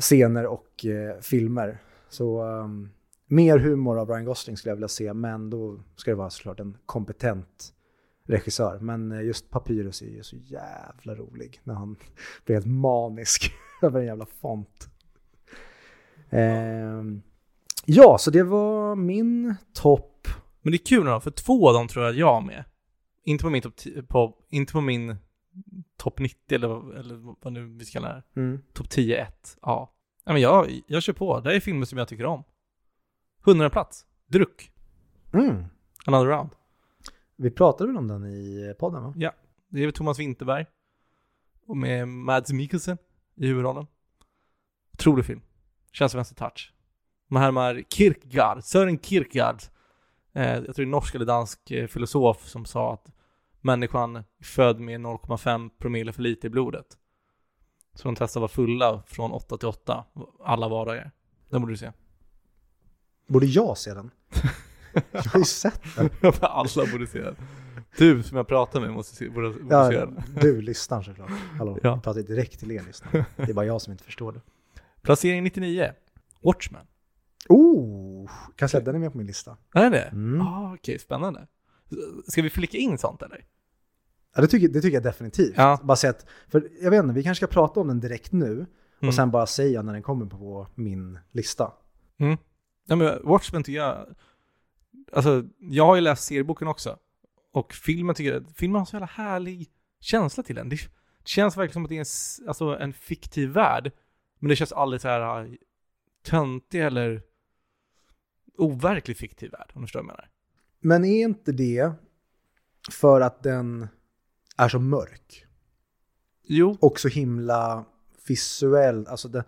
[0.01, 1.77] scener och eh, filmer.
[2.09, 2.89] Så um,
[3.27, 6.59] mer humor av Ryan Gosling skulle jag vilja se, men då ska det vara såklart
[6.59, 7.73] en kompetent
[8.23, 8.79] regissör.
[8.79, 11.95] Men eh, just Papyrus är ju så jävla rolig när han
[12.45, 14.89] blir helt manisk över en jävla font.
[16.29, 17.03] Eh,
[17.85, 20.27] ja, så det var min topp.
[20.61, 22.63] Men det är kul då, för två av dem tror jag jag har med.
[23.23, 23.73] Inte på min top,
[24.07, 25.15] på, inte på min
[25.97, 28.23] topp 90 eller, vad- eller vad nu vi ska kalla det.
[28.41, 28.61] Mm.
[28.73, 29.25] Topp 10-1.
[29.61, 29.93] Ja.
[30.25, 31.39] ja men jag, jag kör på.
[31.39, 32.43] Det här är filmer som jag tycker om.
[33.45, 34.05] 100 plats.
[34.27, 34.71] Druck.
[35.33, 35.63] Mm.
[36.05, 36.49] Another round.
[37.35, 39.13] Vi pratade väl om den i podden va?
[39.69, 40.65] Det är väl Thomas Winterberg.
[41.65, 42.97] Och med Mads Mikkelsen
[43.35, 43.87] i huvudrollen.
[44.93, 45.41] Otrolig film.
[45.91, 46.73] Känns vänster touch.
[47.27, 49.61] Man härmar Kierkegaard, Sören Kierkegaard.
[50.33, 53.11] Eh, jag tror det är norsk eller dansk eh, filosof som sa att
[53.61, 56.85] människan född med 0,5 promille för lite i blodet.
[57.93, 60.05] Så de testade att vara fulla från 8 till 8,
[60.43, 61.11] alla vardagar.
[61.49, 61.91] Den borde du se.
[63.27, 64.11] Borde jag se den?
[65.11, 66.09] Jag har ju sett den.
[66.41, 67.35] alla borde se den.
[67.97, 70.23] Du som jag pratar med måste se, borde, borde se Ja, den.
[70.41, 71.31] du lyssnar såklart.
[71.57, 71.89] Hallå, Ja.
[71.89, 73.25] jag pratar direkt till er lyssnare.
[73.35, 74.41] Det är bara jag som inte förstår det.
[75.01, 75.91] Placering 99.
[76.41, 76.85] Watchmen.
[77.49, 79.57] Oh, kan jag säga att den är med på min lista.
[79.73, 80.01] Är det?
[80.03, 80.41] Mm.
[80.41, 81.47] Ah, okej, spännande.
[82.27, 83.45] Ska vi flika in sånt eller?
[84.35, 85.53] Ja, det tycker, det tycker jag definitivt.
[85.57, 85.79] Ja.
[85.83, 88.65] Bara så att, för jag vet inte, vi kanske ska prata om den direkt nu
[89.01, 89.09] Mm.
[89.09, 91.73] och sen bara säga när den kommer på min lista.
[92.17, 92.37] Mm.
[92.87, 94.15] Ja, men Watchmen tycker jag,
[95.13, 96.97] alltså jag har ju läst serieboken också.
[97.51, 100.69] Och filmen tycker jag, filmen har så jävla härlig känsla till den.
[100.69, 100.81] Det, det
[101.27, 103.91] känns verkligen som att det är en, alltså, en fiktiv värld.
[104.39, 105.51] Men det känns aldrig så här äh,
[106.25, 107.21] töntig eller
[108.57, 110.29] overklig fiktiv värld, om du förstår vad jag menar.
[110.81, 111.91] Men är inte det
[112.91, 113.87] för att den
[114.57, 115.45] är så mörk
[116.43, 116.77] Jo.
[116.81, 117.85] och så himla
[118.27, 119.07] visuell?
[119.07, 119.43] Alltså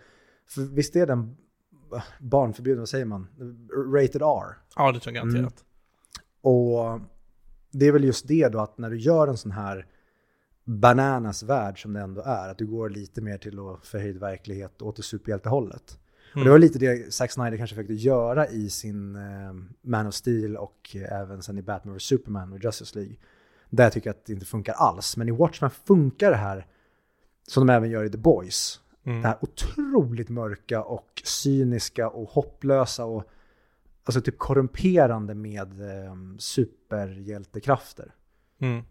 [0.47, 1.37] för visst är den
[2.19, 3.27] barnförbjuden, vad säger man?
[3.93, 4.57] Rated R.
[4.75, 5.63] Ja, det tror jag garanterat.
[6.41, 6.99] Och
[7.71, 9.87] det är väl just det då att när du gör en sån här
[10.63, 14.81] bananas värld som det ändå är, att du går lite mer till att förhöjd verklighet
[14.81, 15.99] åt det superhjältehållet.
[16.33, 16.45] Och Mm.
[16.45, 20.57] det var lite det Zack Snyder kanske försökte göra i sin eh, Man of Steel
[20.57, 23.15] och även sen i Batman vs Superman och Justice League.
[23.69, 25.17] Där tycker jag att det inte funkar alls.
[25.17, 26.67] Men i Watchmen funkar det här,
[27.47, 28.79] som de även gör i The Boys.
[29.03, 29.21] Mm.
[29.21, 33.23] Det här otroligt mörka och cyniska och hopplösa och
[34.03, 38.15] alltså typ korrumperande med eh, superhjältekrafter.
[38.59, 38.83] Mm.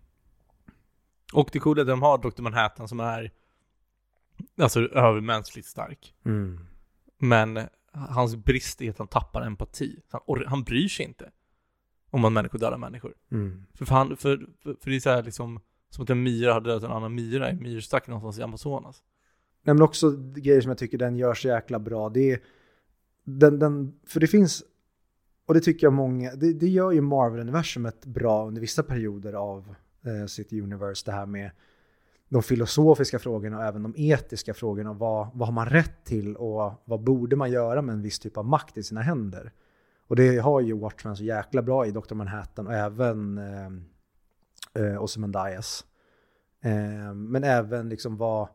[1.33, 2.43] Och det coola är att de har Dr.
[2.43, 3.31] Manhattan som är
[4.61, 6.15] alltså övermänskligt stark.
[7.23, 7.61] Men
[7.93, 10.03] hans brist är att han tappar empati.
[10.11, 11.31] Han, or- han bryr sig inte
[12.11, 13.15] om att människor dödar människor.
[13.31, 13.67] Mm.
[13.75, 16.83] För, för, för, för det är så här liksom som att en myra har dödat
[16.83, 19.03] en annan myra i myrstack någonstans i Amazonas.
[19.63, 22.09] Nej, men också grejer som jag tycker den gör så jäkla bra.
[22.09, 22.41] Det är,
[23.25, 24.65] den, den, för det finns,
[25.47, 29.75] och det tycker jag många, det, det gör ju Marvel-universumet bra under vissa perioder av
[30.05, 31.03] eh, sitt universe.
[31.07, 31.51] Det här med
[32.33, 34.93] de filosofiska frågorna och även de etiska frågorna.
[34.93, 38.37] Vad, vad har man rätt till och vad borde man göra med en viss typ
[38.37, 39.53] av makt i sina händer?
[40.07, 42.15] Och det har ju Watchmen så jäkla bra i Dr.
[42.15, 45.85] Manhattan och även eh, eh, Ozymandias.
[46.63, 48.49] Eh, men även liksom vad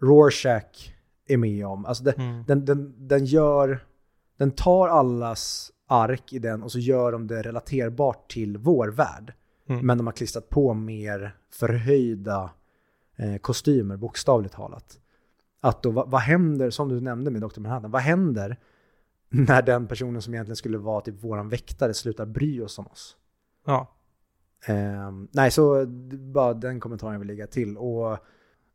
[0.00, 0.92] Rorschach
[1.26, 1.86] är med om.
[1.86, 2.44] Alltså det, Mm.
[2.46, 3.84] den, den, den gör,
[4.38, 9.32] den tar allas ark i den och så gör de det relaterbart till vår värld.
[9.68, 9.86] Mm.
[9.86, 12.50] Men de har klistrat på mer förhöjda
[13.40, 14.98] kostymer, bokstavligt talat.
[15.60, 17.60] Att då, vad, vad händer, som du nämnde med Dr.
[17.60, 18.56] Manhattan, vad händer
[19.28, 23.16] när den personen som egentligen skulle vara typ våran väktare slutar bry oss om oss?
[23.66, 23.94] Ja.
[24.66, 25.86] Ehm, nej, så
[26.32, 27.76] bara den kommentaren vill lägga till.
[27.76, 28.10] Och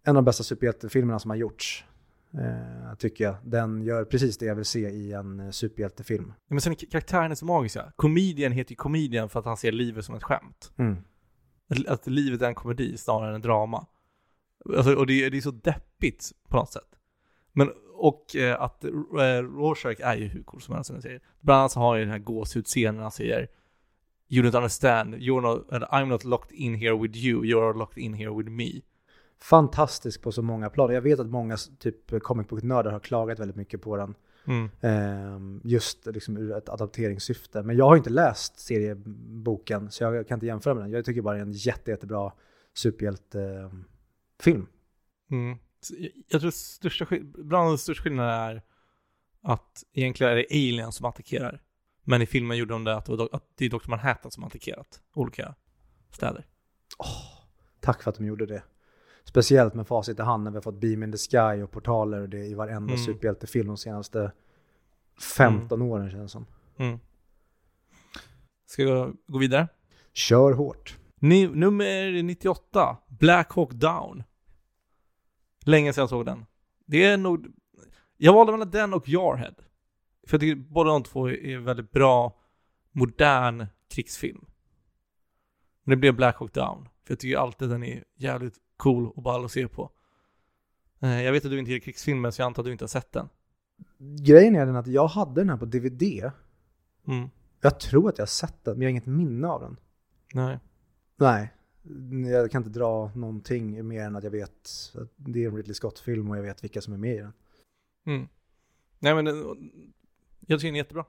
[0.04, 1.86] en av de bästa superhjältefilmerna som har gjorts,
[2.34, 3.36] eh, tycker jag.
[3.44, 6.26] Den gör precis det jag vill se i en eh, superhjältefilm.
[6.28, 7.92] Ja, Men sen är karaktären är så magiska.
[7.96, 10.72] Komedien heter ju komedien för att han ser livet som ett skämt.
[11.70, 13.86] Att- Att livet är en komedi snarare än en drama.
[14.66, 16.88] Alltså, och det, är- det är så deppigt på något sätt.
[17.54, 18.90] Men, och eh, att eh,
[19.42, 21.22] Rorschach är ju hur cool som helst som säger.
[21.40, 23.48] Bland annat så har han ju den här gåshudsscenen han säger
[24.30, 28.14] You don't understand, you're not, I'm not locked in here with you, you're locked in
[28.14, 28.72] here with me.
[29.40, 30.94] Fantastisk på så många plan.
[30.94, 34.16] Jag vet att många typ comic book-nördar har klagat väldigt mycket på den.
[34.48, 34.70] Mm.
[34.82, 37.64] Ehm, just liksom ur ett adapteringssyfte.
[37.64, 40.92] Men jag har inte läst serieboken så jag kan inte jämföra med den.
[40.92, 42.34] Jag tycker bara det är en jätte, jättebra
[44.40, 44.68] superhjältefilm.
[45.32, 45.58] Mm.
[46.28, 48.62] Jag, tror största, bland de största skillnaderna är
[49.42, 51.62] att egentligen är det aliens som attackerar.
[52.04, 53.90] Men i filmen gjorde de det att det, var, att det är Dr.
[53.90, 55.56] Manhattan som attackerat olika
[56.12, 56.46] städer.
[57.80, 58.64] Tack för att de gjorde det.
[59.24, 62.22] Speciellt med facit i hand när vi har fått Beam in the Sky och portaler
[62.22, 63.06] och det i varenda Mm.
[63.06, 64.32] superhjältefilm de senaste
[65.38, 66.46] 15 åren känns som.
[66.78, 67.00] Mm.
[68.66, 69.68] Ska jag gå vidare?
[70.14, 70.98] Kör hårt.
[71.16, 74.24] Ni, nummer 98, Black Hawk Down.
[75.68, 76.46] Länge sedan jag såg den.
[76.86, 77.48] Det är nog...
[78.18, 79.54] Jag valde mellan den och Jarhead.
[80.28, 82.40] För jag tycker båda de två är väldigt bra,
[82.92, 84.46] modern krigsfilm.
[85.84, 86.84] Men det blev Black Hawk Down.
[86.84, 89.92] För jag tycker alltid den är jävligt cool och ball att se på.
[91.00, 92.88] Eh, Jag vet att du inte gillar krigsfilmer, så jag antar att du inte har
[92.90, 93.30] sett den.
[94.26, 96.32] Grejen är den att jag hade den här på DVD.
[97.08, 97.30] Mm.
[97.62, 99.80] Jag tror att jag har sett den, men jag har inget minne av den.
[100.34, 100.60] Nej.
[101.16, 101.54] Nej,
[102.32, 105.74] jag kan inte dra någonting mer än att jag vet att det är en Ridley
[105.74, 107.34] Scott-film och jag vet vilka som är med i den.
[108.06, 108.28] Mm.
[109.00, 109.38] Nej men den,
[110.40, 111.06] jag tycker den är jättebra.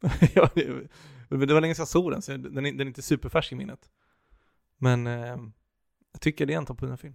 [1.28, 3.54] det, var länge sedan jag såg den, så den är, den är inte superfärsk i
[3.54, 3.90] minnet.
[4.78, 5.36] Men eh,
[6.12, 7.14] jag tycker det är en topp 100-film.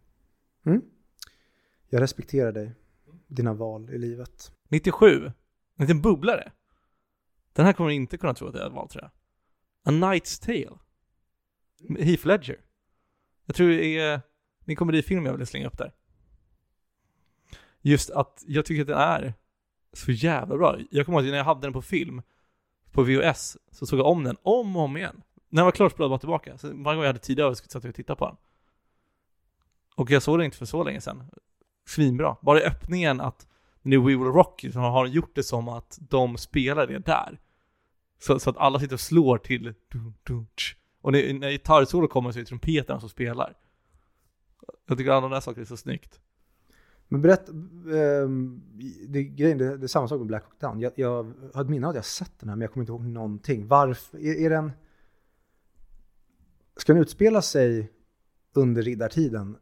[1.89, 2.71] Jag respekterar dig,
[3.27, 4.51] dina val i livet.
[4.69, 5.33] 97, en
[5.77, 6.51] liten bubblare.
[7.53, 9.11] Den här kommer ni inte kunna tro att jag hade valt tror jag.
[9.83, 10.79] A Knight's Tale.
[11.99, 12.59] Heath Ledger.
[13.45, 14.21] Jag tror det är,
[14.65, 15.93] en komedifilm jag vill slänga upp där.
[17.81, 19.33] Just att jag tycker att den är
[19.93, 20.77] så jävla bra.
[20.91, 22.21] Jag kommer ihåg att när jag hade den på film,
[22.91, 25.21] på VHS, så såg jag om den om och om igen.
[25.49, 26.57] när jag var klar spelade bara tillbaka.
[26.57, 28.35] Så varje gång jag hade tid över så satt jag och tittade på den.
[29.95, 31.29] Och jag såg den inte för så länge sedan.
[31.87, 32.37] Svinbra.
[32.41, 33.47] Bara i öppningen att
[33.81, 37.39] nu We Will Rock You som har gjort det som att de spelar det där.
[38.19, 40.75] Så, så att alla sitter och slår till du, du, tsch.
[41.01, 43.57] Och när, när gitarrsolo kommer så är det trumpeterna som spelar.
[44.87, 46.19] Jag tycker alla de där sakerna är så snyggt.
[47.07, 48.61] Men berätta, ehm,
[49.07, 50.79] det, grejen, det, det är samma sak med Black Hawk Down.
[50.79, 52.91] Jag, jag har ett minne av att jag sett den här men jag kommer inte
[52.91, 53.67] ihåg någonting.
[53.67, 54.71] Varför, är, är den...
[56.77, 57.91] Ska den utspela sig
[58.53, 59.57] under riddartiden?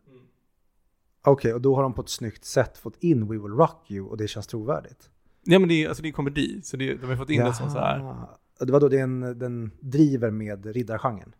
[1.22, 4.08] Okej, och då har de på ett snyggt sätt fått in We Will Rock You
[4.08, 5.10] och det känns trovärdigt.
[5.44, 7.54] Ja men det är, alltså det är komedi, så det, de har fått in det
[7.54, 8.28] som så här.
[8.60, 11.36] Det var då den, den driver med riddargenren?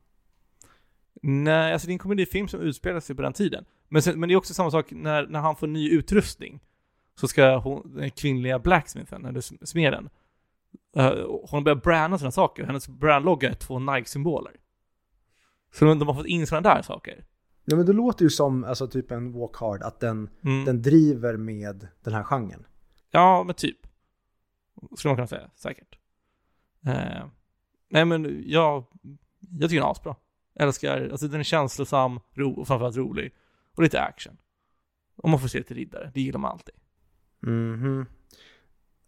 [1.22, 3.66] Nej, alltså det är en komedifilm som utspelar sig på den tiden.
[3.90, 6.60] Men, sen, men det är också samma sak när, när han får ny utrustning.
[7.16, 10.10] Så ska hon, den kvinnliga blacksmithen, eller sm- smeden,
[10.98, 12.64] uh, hon börjar branda sina saker.
[12.66, 14.54] Hennes brandlogga är två Nike-symboler.
[15.74, 17.26] Så de, de har fått in sådana där saker.
[17.66, 20.66] Ja men det låter ju som alltså, typ en walk hard, att den, Mm.
[20.66, 22.66] den driver med den här genren.
[23.12, 23.78] Ja, men typ.
[24.98, 26.00] Skulle man kunna säga, säkert.
[26.86, 27.26] Eh,
[27.90, 28.86] nej men jag,
[29.60, 30.16] jag tycker den är asbra.
[30.54, 33.34] Jag älskar, alltså den är känslosam, ro, och framförallt rolig.
[33.76, 34.38] Och lite action.
[35.16, 36.76] Och man får se lite riddare, det gillar man alltid.
[37.40, 38.06] Mhm.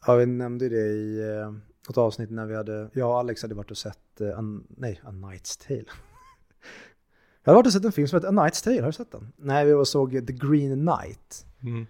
[0.05, 1.51] Ja, vi nämnde ju det i eh,
[1.87, 5.01] något avsnitt när vi hade, jag och Alex hade varit och sett, eh, an, nej,
[5.03, 5.85] A Night's Tale.
[7.43, 9.11] jag hade varit och sett en film som heter A Night's Tale, har du sett
[9.11, 9.33] den?
[9.37, 11.45] Nej, vi var och såg The Green Knight.
[11.63, 11.85] Mm.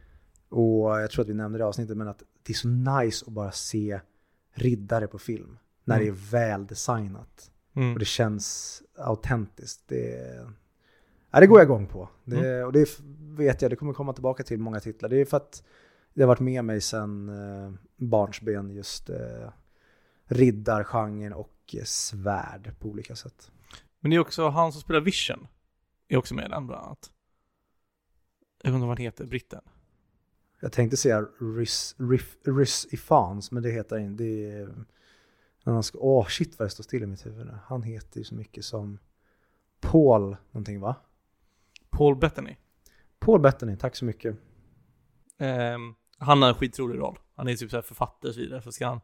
[0.49, 3.25] Och jag tror att vi nämnde det i avsnittet, men att det är så nice
[3.27, 3.99] att bara se
[4.53, 5.57] riddare på film.
[5.83, 6.05] När Mm.
[6.07, 7.51] det är väl designat.
[7.75, 7.93] Mm.
[7.93, 9.83] Och det känns autentiskt.
[9.87, 10.45] Det,
[11.31, 12.09] ja, det går jag igång på.
[12.23, 12.65] Det, Mm.
[12.65, 15.09] Och det vet jag, det kommer komma tillbaka till många titlar.
[15.09, 15.63] Det är för att
[16.13, 19.49] det har varit med mig sedan eh, barnsben, just eh,
[20.25, 23.51] riddargenren och eh, svärd på olika sätt.
[23.99, 25.47] Men det är också han som spelar Vision.
[26.07, 27.11] Är också med i den bland annat.
[28.63, 29.61] Jag inte vad han heter, britten.
[30.59, 34.23] Jag tänkte säga Rys, Riff, Rys Ifans, men det heter inte.
[34.23, 34.85] Det är...
[35.63, 37.57] När han ska, åh shit vad det står still i mitt huvud nu.
[37.65, 38.99] Han heter ju så mycket som
[39.79, 40.95] Paul någonting va?
[41.89, 42.55] Paul Bettany.
[43.19, 44.37] Paul Bettany, tack så mycket.
[45.37, 47.19] Ehm, han har en skitrolig roll.
[47.35, 48.61] Han är typ så här författare och så vidare.
[48.61, 49.01] Så ska han,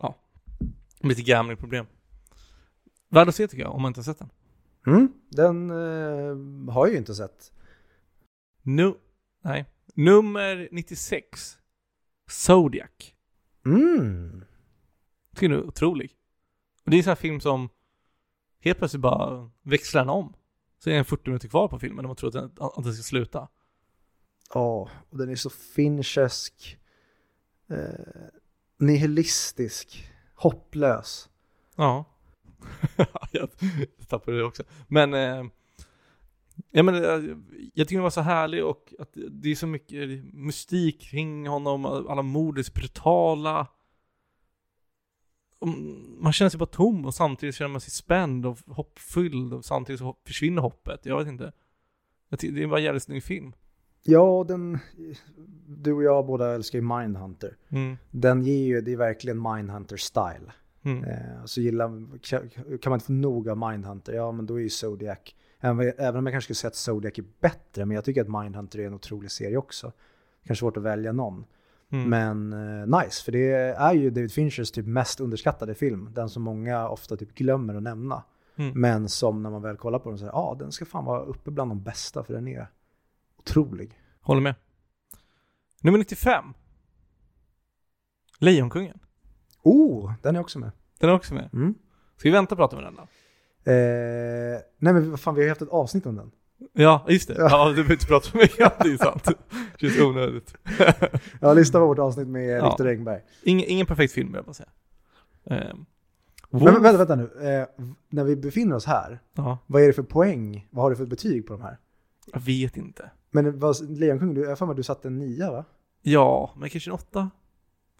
[0.00, 0.14] ja,
[1.00, 1.86] lite gamblingproblem.
[3.08, 4.30] Värd att se tycker jag, om man inte har sett den.
[4.86, 7.52] Mm, den eh, har jag ju inte sett.
[8.62, 8.94] Nu,
[9.42, 9.64] nej.
[9.94, 11.58] Nummer 96.
[12.30, 12.90] Zodiac.
[13.66, 14.44] Mm.
[15.34, 16.12] Tycker du är otrolig.
[16.84, 17.68] Och det är en sån här film som
[18.60, 20.34] helt plötsligt bara växlar den om.
[20.78, 22.94] Så är det 40 minuter kvar på filmen och man tror att den, att den
[22.94, 23.48] ska sluta.
[24.54, 26.78] Ja, och den är så finchesk,
[27.70, 27.78] eh,
[28.78, 31.28] nihilistisk, hopplös.
[31.76, 32.04] Ja.
[33.32, 33.48] jag
[34.08, 34.62] tappade det också.
[34.88, 35.44] Men, eh,
[36.70, 37.36] ja, men eh,
[37.74, 41.86] jag tycker den var så härlig och att det är så mycket mystik kring honom,
[41.86, 43.66] alla mord är så brutala.
[46.18, 50.00] Man känner sig bara tom och samtidigt känner man sig spänd och hoppfylld och samtidigt
[50.00, 51.06] så försvinner hoppet.
[51.06, 51.52] Jag vet inte.
[52.28, 53.52] Det är bara en jävligt snygg film.
[54.02, 54.78] Ja, den,
[55.66, 57.56] du och jag båda älskar ju Mindhunter.
[57.68, 57.96] Mm.
[58.10, 60.50] Den ger ju, det är verkligen Mindhunter-style.
[60.82, 61.04] Mm.
[61.04, 64.62] Eh, så gillar, kan kan man inte få nog av Mindhunter, ja men då är
[64.62, 65.18] ju Zodiac,
[65.60, 68.42] även även om jag kanske skulle säga att Zodiac är bättre, men jag tycker att
[68.42, 69.92] Mindhunter är en otrolig serie också.
[70.46, 71.44] Kanske svårt att välja någon.
[71.94, 72.08] Mm.
[72.10, 76.10] Men eh, nice, för det är ju David Finchers typ mest underskattade film.
[76.14, 78.22] Den som många ofta typ glömmer att nämna.
[78.56, 78.80] Mm.
[78.80, 81.20] Men som när man väl kollar på den så ja ah, den ska fan vara
[81.20, 82.66] uppe bland de bästa för den är
[83.38, 83.98] otrolig.
[84.20, 84.54] Håller med.
[85.80, 86.44] Nummer 95.
[88.38, 88.98] Lejonkungen.
[89.62, 90.70] Oh, den är också med.
[90.98, 91.50] Den är också med.
[91.52, 91.74] Mm.
[92.16, 93.02] Ska vi vänta och prata med den då?
[93.70, 96.30] Eh, nej men vad fan, vi har ju haft ett avsnitt om den.
[96.72, 97.34] Ja, just det.
[97.38, 99.24] Ja, du behöver inte prata så mycket om det, är sant.
[99.80, 100.54] Det känns onödigt.
[101.40, 102.68] Ja, lyssna på vårt avsnitt med Ja.
[102.68, 103.20] Viktor Engberg.
[103.42, 104.68] Ingen, ingen perfekt film, vill jag bara säga.
[105.50, 105.84] Ehm,
[106.50, 107.22] Men vänta, vänta nu.
[107.48, 110.66] Eh, när vi befinner oss här, Ja, vad är det för poäng?
[110.70, 111.78] Vad har du för betyg på de här?
[112.32, 113.10] jag vet inte.
[113.30, 115.64] Men vad, Lejonkungen, du- jag för mig du satte en nia va?
[116.02, 117.30] Ja, men kanske en åtta?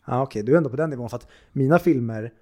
[0.07, 2.33] Ja okej, du är ändå på den nivån för att mina filmer,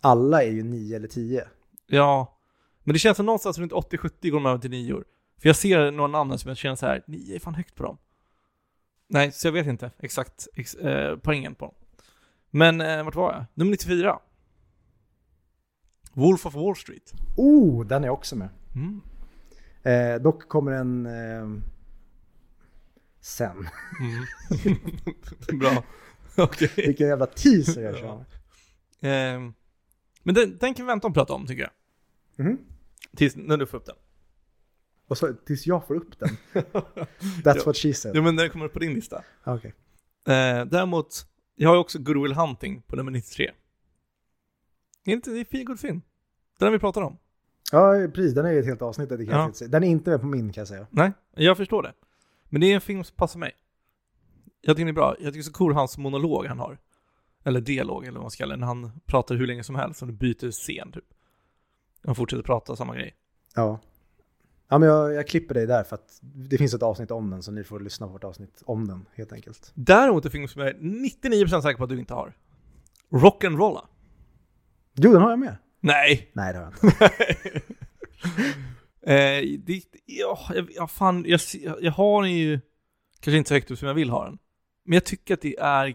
[0.00, 1.44] alla är ju nio eller tio.
[1.86, 2.38] Ja.
[2.84, 5.04] Men det känns som någonstans runt 80-70 går de över till nior.
[5.40, 7.82] För jag ser några namn som jag känner så här, nio är fan högt på
[7.82, 7.98] dem.
[9.08, 11.74] Nej, så jag vet inte exakt ex, eh, poängen på dem.
[12.50, 13.44] Men eh, vart var jag?
[13.54, 14.18] Nummer 94.
[16.12, 17.12] Wolf of Wall Street.
[17.36, 18.48] Oh, den är också med.
[18.74, 19.00] Mm.
[19.82, 21.62] Eh, dock kommer en eh,
[23.20, 23.68] sen.
[24.00, 24.78] Mm.
[25.58, 25.84] Bra.
[26.36, 26.70] Okej.
[26.76, 28.24] Vilken jävla teaser jag kör.
[29.00, 29.54] Ehm,
[30.22, 32.46] men den, den kan vi vänta och prata om tycker jag.
[32.46, 32.58] Mhm.
[33.16, 33.96] Tills, när du får upp den.
[35.10, 36.28] Och så, tills jag får upp den.
[37.42, 37.62] That's Ja.
[37.66, 38.16] what she said.
[38.16, 39.22] Ja men den kommer upp på din lista.
[39.44, 39.74] Okej.
[40.26, 43.50] Eh, däremot, jag har ju också Good Will Hunting på nummer 93.
[45.04, 46.02] Det är inte, det är en fin god film.
[46.58, 47.18] Den har vi pratat om.
[47.72, 48.34] Ja, precis.
[48.34, 49.68] Den är ju ett helt avsnitt dedikerat Ja.
[49.68, 50.86] Den är inte med på min kan jag säga.
[50.90, 51.92] Nej, jag förstår det.
[52.48, 53.52] Men det är en film som passar mig.
[54.60, 55.08] Jag tycker den är bra.
[55.08, 56.78] Jag tycker det är så cool hans monolog han har.
[57.44, 58.60] Eller dialog eller vad man ska kalla det.
[58.60, 61.04] När han pratar hur länge som helst och byter scen typ.
[62.04, 63.14] Han fortsätter prata samma grej.
[63.54, 63.80] Ja.
[64.72, 67.42] Ja, men jag, jag klipper dig där för att det finns ett avsnitt om den
[67.42, 69.72] så ni får lyssna på vårt avsnitt om den helt enkelt.
[69.74, 72.36] Däremot en film som jag är 99% säker på att du inte har.
[73.10, 73.86] Rock'n'Rolla.
[74.94, 75.56] Jo, den har jag med.
[75.80, 76.30] Nej!
[76.32, 77.10] Nej, det har jag inte.
[79.02, 81.40] Eh, det, ja, jag, ja, fan, jag,
[81.80, 82.60] jag, har den ju
[83.20, 84.38] kanske inte så högt upp som jag vill ha den.
[84.84, 85.94] Men jag tycker att det är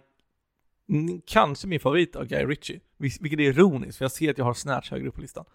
[1.26, 2.80] kanske min favorit av Guy Ritchie.
[2.98, 5.46] Vil- Vilket är ironiskt, för jag ser att jag har Snatch högre upp på listan.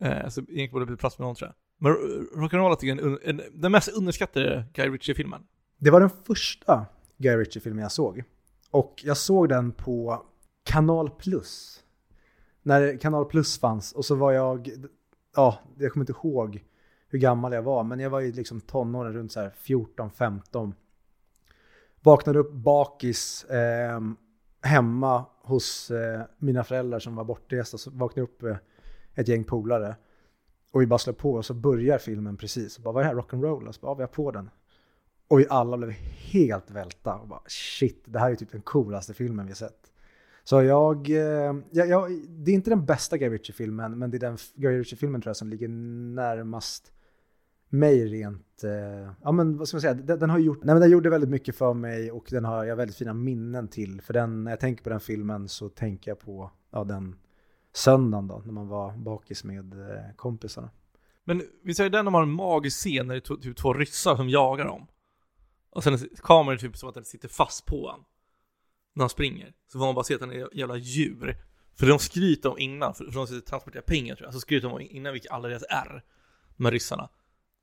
[0.00, 1.54] Eh, så egentligen borde det bli plats med någon tror jag.
[1.82, 1.92] Men
[2.34, 5.42] Rock'n'Roll är typ en, en, den mest underskattade Guy Ritchie-filmen.
[5.78, 6.86] Det var den första
[7.18, 8.24] Guy Ritchie-filmen jag såg.
[8.70, 10.22] Och jag såg den på
[10.64, 11.82] Kanal Plus.
[12.62, 13.92] När Kanal Plus fanns.
[13.92, 14.70] Och så var jag,
[15.36, 16.64] ja, jag kommer inte ihåg
[17.08, 17.84] hur gammal jag var.
[17.84, 20.72] Men jag var ju liksom tonåren, runt så här 14-15.
[22.00, 24.00] Vaknade upp bakis eh,
[24.60, 27.78] hemma hos eh, mina föräldrar som var bortresta.
[27.78, 28.56] Så vaknade jag upp eh,
[29.14, 29.96] ett gäng polare.
[30.72, 32.76] Och vi bara slår på och så börjar filmen precis.
[32.76, 33.22] Och bara, vad är det här?
[33.22, 33.68] Rock'n'roll?
[33.68, 34.50] Och så bara, ja, vi har på den.
[35.28, 35.90] Och vi alla blev
[36.32, 39.92] helt välta och bara shit, det här är typ den coolaste filmen vi sett.
[40.44, 44.20] Så jag, eh, jag, jag det är inte den bästa Guy Ritchie-filmen, men det är
[44.20, 45.68] den f- Guy Ritchie-filmen tror jag som ligger
[46.14, 46.92] närmast
[47.68, 50.80] mig rent, eh, ja men vad ska man säga, den, den har gjort, nej men
[50.80, 54.00] den gjorde väldigt mycket för mig och den har jag väldigt fina minnen till.
[54.00, 57.16] För den, när jag tänker på den filmen så tänker jag på, ja den
[57.72, 60.70] söndagen då, när man var bakis med eh, kompisarna.
[61.24, 64.16] Men vi säger den de har en magisk scen när det är typ två ryssar
[64.16, 64.86] som jagar dem.
[65.70, 68.04] Och sen är kameran typ som att den sitter fast på honom.
[68.94, 69.54] När han springer.
[69.66, 71.36] Så får man bara se att han är ett jävla djur.
[71.78, 74.74] För de skryter om innan, för de ska transportera pengar tror jag, så skryter de
[74.74, 76.04] om innan vilka alla deras är.
[76.56, 77.08] De här ryssarna.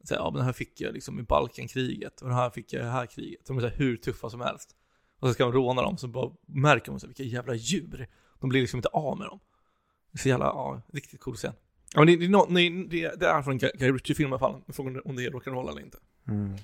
[0.04, 2.82] Så ja men den här fick jag liksom i Balkankriget och den här fick jag
[2.82, 3.46] i det här kriget.
[3.48, 4.76] De är så här hur tuffa som helst.
[5.20, 8.08] Och så ska de råna dem, så bara märker man så här, vilka jävla djur.
[8.40, 9.40] De blir liksom inte av med dem.
[10.12, 11.54] Det är så jävla, ja, riktigt cool scen.
[11.94, 14.62] Ja men det, det, är nej, det, det är från Guy Ritchie-film i alla fall.
[14.68, 15.98] Frågan om det är rock'n'roll eller inte.
[16.28, 16.56] Mm.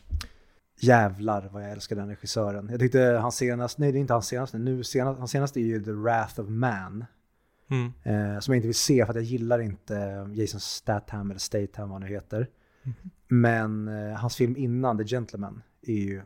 [0.80, 2.68] Jävlar vad jag älskar den regissören.
[2.72, 5.64] Jag tyckte hans senaste, nej det är inte hans senaste, nu senast, hans senaste är
[5.64, 7.06] ju The Wrath of Man.
[7.70, 7.94] Mm.
[8.04, 11.90] Eh, som jag inte vill se för att jag gillar inte Jason Statham eller Statham
[11.90, 12.48] vad han nu heter.
[12.84, 12.96] Mhm.
[13.28, 16.22] Men eh, hans film innan, The Gentleman, är ju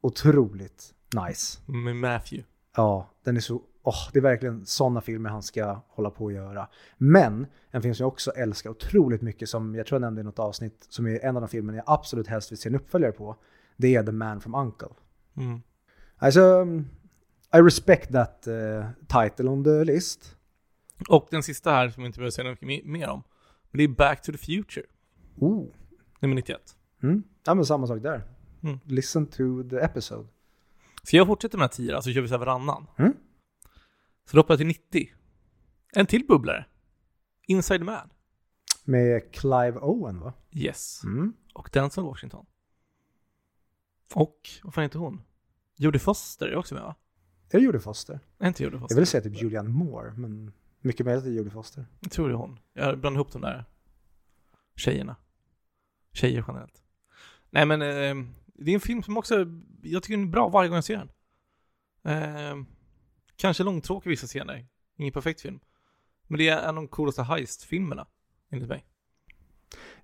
[0.00, 0.94] otroligt
[1.28, 1.60] nice.
[1.66, 2.44] Med Matthew.
[2.76, 6.32] Ja, den är så, åh, det är verkligen sådana filmer han ska hålla på och
[6.32, 6.68] göra.
[6.98, 10.24] Men en film som jag också älskar otroligt mycket, som jag tror jag nämnde i
[10.24, 13.12] något avsnitt, som är en av de filmerna jag absolut helst vill se en uppföljare
[13.12, 13.36] på,
[13.76, 14.88] det är The Man from Uncle.
[15.36, 15.60] Mm.
[16.16, 16.88] Alltså, um,
[17.54, 20.36] I respect that uh, title on the list.
[21.08, 23.22] Och den sista här som vi inte behöver säga något mer- om.
[23.70, 24.86] Men det är Back to the Future.
[25.38, 25.66] Oh.
[26.20, 26.60] Nummer 91.
[27.02, 27.22] Mm.
[27.46, 28.22] Ja men samma sak där.
[28.62, 28.78] Mm.
[28.84, 30.28] Listen to the episode.
[31.02, 32.86] Ska jag fortsätta med den här 10 så kör vi så här varannan.
[32.96, 33.12] Mm.
[34.24, 35.08] Så då hoppar jag till 90.
[35.92, 36.66] En till bubblare.
[37.46, 38.10] Inside Man.
[38.84, 40.32] Med Clive Owen va?
[40.52, 41.04] Yes.
[41.04, 41.32] Mm.
[41.54, 42.46] Och Denzel Washington.
[44.14, 45.22] Och, vad fan heter hon?
[45.76, 46.94] Jodie Foster är också med va?
[47.50, 48.20] Är det Jodie Foster?
[48.38, 48.96] Är inte Jodie Jag Foster?
[48.96, 51.86] vill säga typ Julianne Moore, men mycket möjligt att det är Jodie Foster.
[52.00, 52.58] Jag tror det är hon.
[52.72, 53.64] Jag blandar ihop de där
[54.76, 55.16] tjejerna.
[56.12, 56.82] Tjejer generellt.
[57.50, 59.46] Nej men, eh, det är en film som också,
[59.82, 61.08] jag tycker den är bra varje gång jag ser den.
[62.12, 62.66] Eh,
[63.36, 64.66] kanske långtråkig vissa scener.
[64.96, 65.60] Ingen perfekt film.
[66.26, 68.06] Men det är en av de coolaste heist-filmerna,
[68.50, 68.84] enligt mig.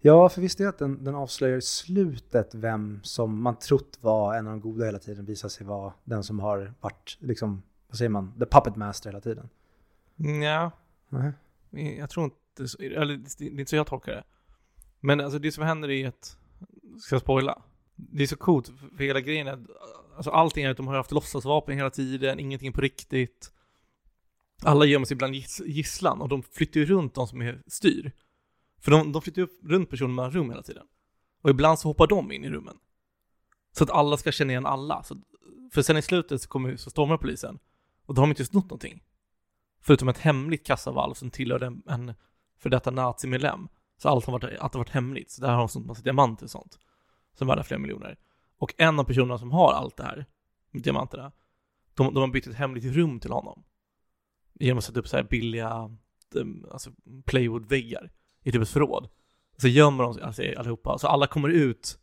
[0.00, 3.98] Ja, för visst är det att den, den avslöjar i slutet vem som man trott
[4.00, 7.62] var en av de goda hela tiden visar sig vara den som har varit, liksom,
[7.88, 9.48] vad säger man, the puppet master hela tiden.
[10.42, 10.70] Ja,
[11.08, 11.32] Nej.
[11.98, 12.36] jag tror inte
[12.80, 14.24] eller det är inte så jag tolkar det.
[15.00, 16.36] Men alltså det som händer är att,
[16.98, 17.62] ska jag spoila?
[17.96, 19.60] Det är så coolt, för för hela grejen är att,
[20.20, 23.52] alltså allting är att de har haft låtsasvapen hela tiden, ingenting på riktigt.
[24.62, 28.12] Alla gömmer sig bland giss, gisslan och de flyttar ju runt de som är styr.
[28.80, 30.86] För de, de flyttar ju runt personer mellan rum hela tiden.
[31.42, 32.76] Och ibland så hoppar de in i rummen.
[33.72, 35.02] Så att alla ska känna igen alla.
[35.02, 35.16] Så,
[35.72, 37.58] för sen i slutet så, kommer, så stormar polisen.
[38.06, 39.02] Och då har de inte snott någonting.
[39.82, 42.14] Förutom ett hemligt kassavalv som tillhörde en, en
[42.58, 43.68] för detta nazimedlem.
[43.98, 45.30] Så allt har varit, allt har varit hemligt.
[45.30, 46.78] Så där har de snott massa diamanter och sånt.
[47.34, 48.18] Som är värda flera miljoner.
[48.60, 50.26] Och en av personerna som har allt det här,
[50.70, 51.32] med diamanterna,
[51.94, 53.64] de, de har byggt ett hemligt rum till honom.
[54.54, 55.98] Genom att sätta upp så här billiga,
[56.40, 56.90] ehm, alltså
[57.24, 58.10] playwood-väggar
[58.42, 59.08] i typ ett förråd.
[59.56, 61.98] Så gömmer de sig alltså, allihopa, så alla kommer ut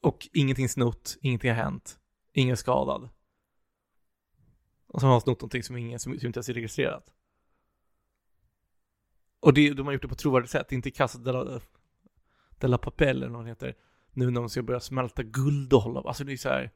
[0.00, 1.98] och ingenting snott, ingenting har hänt,
[2.32, 3.08] ingen är skadad.
[4.86, 7.14] Och så har de snott någonting som, ingen, som, som inte ens är registrerat.
[9.40, 11.60] Och det, de har gjort det på ett trovärdigt sätt, inte Casa de la,
[12.58, 13.74] de la Papel eller vad den heter.
[14.18, 16.70] Nu när de ska börja smälta guld och hålla Alltså det är så här.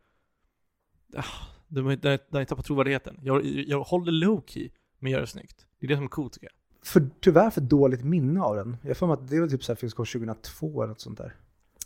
[1.17, 1.25] ah,
[1.69, 1.97] De har
[2.39, 3.19] har tappat trovärdigheten.
[3.23, 5.67] Jag, jag håller low key, men gör det snyggt.
[5.79, 6.87] Det är det som är coolt tycker jag.
[6.87, 8.77] För, tyvärr för dåligt minne av den.
[8.83, 11.35] Jag får att det var typ så här, finns kom 2002 eller något sånt där.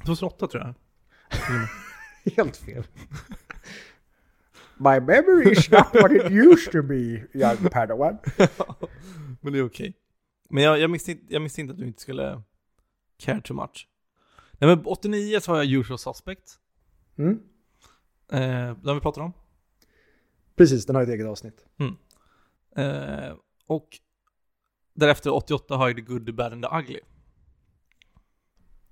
[0.04, 0.74] 2008 tror jag.
[2.36, 2.84] Helt fel.
[4.76, 8.18] My memory is not what it used to be, young Padawan.
[9.40, 9.94] men det är okej.
[10.50, 12.42] Men jag, jag, misste, inte- jag misste inte att du inte skulle
[13.18, 13.88] care too much.
[14.58, 16.58] Nej men 89 så har jag Usual Suspect.
[17.18, 17.40] Mm.
[18.32, 19.32] Eh, den vi pratat om.
[20.56, 21.66] Precis, den har ett eget avsnitt.
[22.76, 23.34] Eh,
[23.66, 23.88] och
[24.94, 27.00] därefter 88 har jag The Good, The Bad and The Ugly.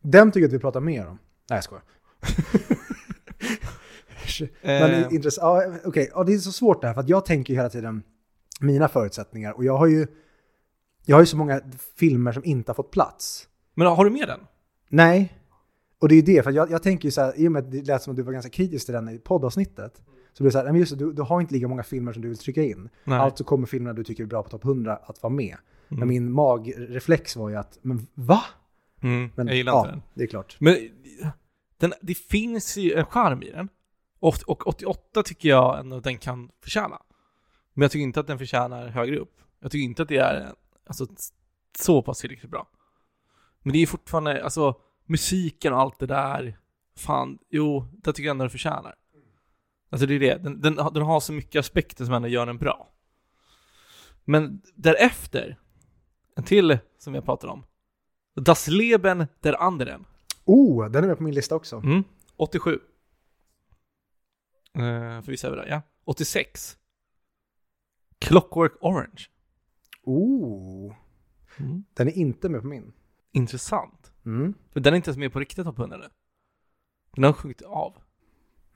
[0.01, 1.19] Den tycker jag att vi pratar mer om.
[1.51, 1.85] Nej, jag skojar.
[4.63, 5.63] Men Eh, intressant.
[5.67, 6.11] Ja, okej.
[6.15, 8.03] Ja, det är så svårt det här, för att jag tänker hela tiden
[8.61, 9.53] mina förutsättningar.
[9.53, 10.07] Och jag har ju,
[11.05, 11.61] jag har ju så många
[11.97, 13.49] filmer som inte har fått plats.
[13.75, 14.41] men har du med den?
[14.89, 15.39] Nej.
[16.05, 17.65] Och det är ju det, för jag, jag tänker ju så här, i och med
[17.65, 20.03] att det lät som att du var ganska kritisk till den i poddavsnittet.
[20.33, 22.13] Så blir det så här, men just det, du, du har inte lika många filmer
[22.13, 22.89] som du vill trycka in.
[23.05, 23.19] Nej.
[23.19, 25.57] Alltså kommer filmerna du tycker är bra på topp 100 att vara med.
[25.89, 26.09] Men Mm.
[26.09, 28.41] min magreflex var ju att, men va?
[29.03, 30.03] Mm, Men, jag gillar ja, inte den.
[30.15, 30.57] det är klart.
[30.61, 30.77] Men
[31.77, 33.69] den, det finns ju en charm i den.
[34.21, 37.03] Och, och 88 tycker jag ändå att den kan förtjäna.
[37.75, 39.41] Men jag tycker inte att den förtjänar högre upp.
[39.61, 40.53] Jag tycker inte att det är
[40.87, 41.07] alltså,
[41.79, 42.69] så pass tillräckligt bra.
[43.63, 44.75] Men det är fortfarande, alltså
[45.07, 46.59] musiken och allt det där.
[46.97, 48.95] Fan, jo, det tycker jag ändå den förtjänar.
[49.91, 52.59] Alltså det är det, den, den, den har så mycket aspekter som ändå gör den
[52.59, 52.89] bra.
[54.25, 55.59] Men därefter,
[56.37, 57.65] en till som har pratat om.
[58.35, 60.05] Das Leben der anderen.
[60.45, 61.77] Oh, den är med på min lista också.
[61.77, 62.05] Mm.
[62.37, 62.71] 87.
[62.73, 62.81] Uh,
[65.23, 65.83] för vissa är vi där, ja.
[66.05, 66.77] 86.
[68.19, 69.23] Clockwork Orange.
[70.03, 70.95] Oh,
[71.59, 71.85] Mm.
[71.95, 72.93] den är inte med på min.
[73.33, 74.13] Intressant.
[74.27, 74.55] Mm.
[74.73, 76.09] Den är inte ens med på riktigt topp 100 nu.
[77.15, 77.97] Den har sjunkit av.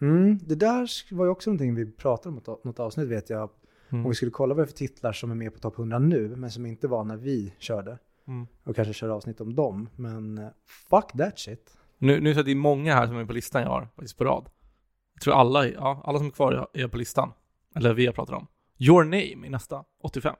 [0.01, 3.51] Mm, det där var ju också någonting vi pratade om i något- avsnitt vet jag.
[3.90, 4.05] Mm.
[4.05, 5.99] Om vi skulle kolla vad det är för titlar som är med på topp 100
[5.99, 7.99] nu, men som inte var när vi körde.
[8.26, 8.46] Mm.
[8.64, 9.88] Och kanske köra avsnitt om dem.
[9.96, 11.78] Men eh, fuck that shit.
[11.99, 14.16] Nu, nu så att det är många här som är på listan jag har, faktiskt
[14.18, 14.51] på rad.
[15.14, 17.32] Jag tror alla, ja, alla som är kvar är på listan.
[17.74, 18.46] Eller vi har pratat om.
[18.78, 20.34] Your Name är nästa, 85.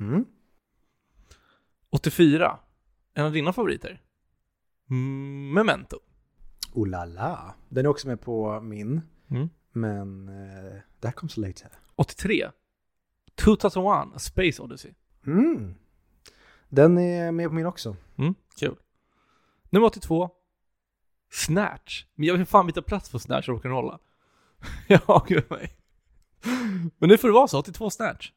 [0.00, 0.24] Mm.
[1.90, 2.58] 84.
[3.14, 4.00] En av dina favoriter.
[4.90, 5.98] Mm, Memento.
[6.72, 7.54] Oh la la.
[7.68, 9.00] Den är också med på min.
[9.30, 9.48] Mm.
[9.72, 11.70] Men eh, that comes later.
[11.96, 12.50] 83.
[13.34, 14.92] 2001, A Space Odyssey.
[15.26, 15.74] Mm.
[16.68, 17.96] Den är med på min också.
[18.16, 18.76] Mm, kul.
[19.70, 20.30] Nummer 82.
[21.30, 22.04] Snatch.
[22.14, 23.98] Men jag vill fan byta plats på Snatch och rock'n'rolla.
[24.88, 25.76] ja, gud mig.
[26.98, 28.32] Men nu får det vara så, 82 Snatch.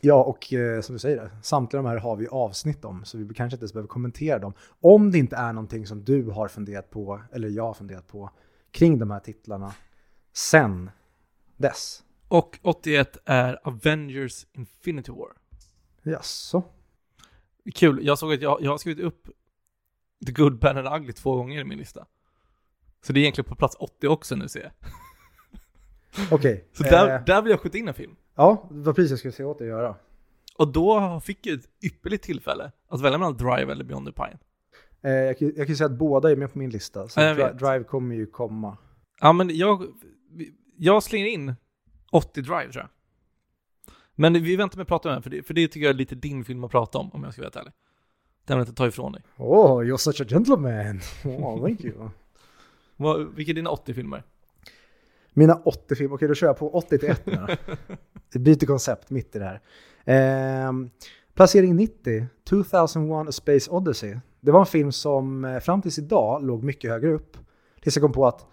[0.00, 3.34] Ja, och eh, som du säger, samtliga de här har vi avsnitt om, så vi
[3.34, 4.52] kanske inte ens behöver kommentera dem.
[4.80, 8.30] Om det inte är någonting som du har funderat på, eller jag har funderat på,
[8.70, 9.74] kring de här titlarna
[10.32, 10.90] sen
[11.56, 12.04] dess.
[12.28, 15.32] Och 81 är Avengers Infinity War.
[16.02, 16.62] Jaså?
[17.74, 19.28] Kul, jag såg att jag, jag har skrivit upp
[20.26, 22.06] The Good, Bad and Ugly två gånger i min lista.
[23.02, 24.72] Så det är egentligen på plats 80 också nu ser jag.
[26.30, 26.68] Okej.
[26.72, 28.16] Så där, eh, där vill jag skjuta in en film.
[28.38, 29.94] Ja, det var precis jag skulle säga åt dig att göra.
[30.58, 34.38] Och då fick jag ett ypperligt tillfälle att välja mellan Drive eller Beyond the Pine.
[35.02, 37.52] Eh, jag, kan- jag kan säga att båda är med på min lista, så Ja.
[37.52, 38.76] Drive kommer ju komma.
[39.20, 39.84] Ja men jag,
[40.76, 41.54] jag slänger in
[42.12, 42.88] 80 Drive tror jag.
[44.14, 45.98] Men vi väntar med att prata om den, för det, för det tycker jag är
[45.98, 47.72] lite din film att prata om, om jag ska vara helt ärlig.
[48.44, 49.22] Den vill jag inte ta ifrån dig.
[49.36, 51.00] Oh, you're such a gentleman!
[51.24, 51.94] Oh, thank you.
[53.34, 54.22] Vilka är dina 80 filmer?
[55.38, 57.56] Mina 80 filmer, okej då kör jag på 80 till 1 nu
[58.40, 59.60] byter koncept mitt i det här.
[60.04, 60.90] Ehm,
[61.34, 64.16] placering 90, 2001 A Space Odyssey.
[64.40, 67.36] Det var en film som eh, fram tills idag låg mycket högre upp.
[67.82, 68.46] Tills jag kom på att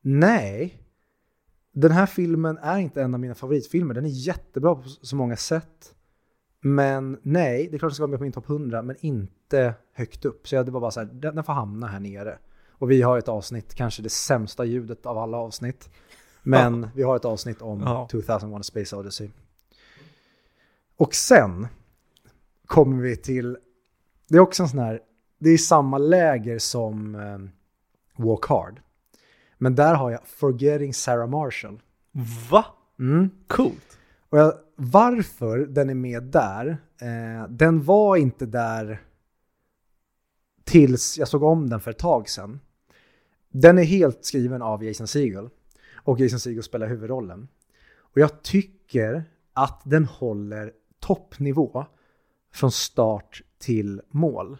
[0.00, 0.78] nej,
[1.72, 3.94] den här filmen är inte en av mina favoritfilmer.
[3.94, 5.94] Den är jättebra på så många sätt.
[6.60, 9.74] Men nej, det är klart den ska vara med på min topp 100, men inte
[9.92, 10.48] högt upp.
[10.48, 12.38] Så jag, det var bara så här, den får hamna här nere.
[12.70, 15.90] Och vi har ett avsnitt, kanske det sämsta ljudet av alla avsnitt.
[16.42, 18.08] Men vi har ett avsnitt om Ja.
[18.10, 19.30] 2001 A Space Odyssey.
[20.96, 21.66] Och sen
[22.66, 23.58] kommer vi till,
[24.28, 25.00] det är också en sån här,
[25.38, 27.38] det är samma läger som eh,
[28.24, 28.80] Walk Hard.
[29.58, 31.80] Men där har jag Forgetting Sarah Marshall.
[32.50, 32.64] Va?
[32.98, 33.30] Mm.
[33.46, 33.98] Coolt.
[34.28, 39.00] Och jag, varför den är med där, eh, den var inte där
[40.64, 42.60] tills jag såg om den för ett tag sedan.
[43.48, 45.48] Den är helt skriven av Jason Segel
[46.04, 47.48] och Jason Segel spelar huvudrollen.
[47.96, 51.86] Och jag tycker att den håller toppnivå
[52.52, 54.58] från start till mål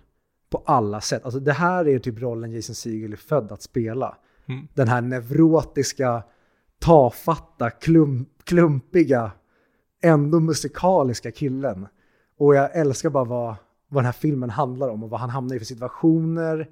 [0.51, 1.25] på alla sätt.
[1.25, 4.17] Alltså det här är typ rollen Jason Segel är född att spela.
[4.47, 4.69] Mm.
[4.75, 6.23] Den här neurotiska,
[6.79, 9.33] tafatta, klump, klumpiga,
[10.03, 11.87] ändå musikaliska killen.
[12.37, 13.55] Och jag älskar bara vad,
[13.89, 16.69] vad den här filmen handlar om och vad han hamnar i för situationer.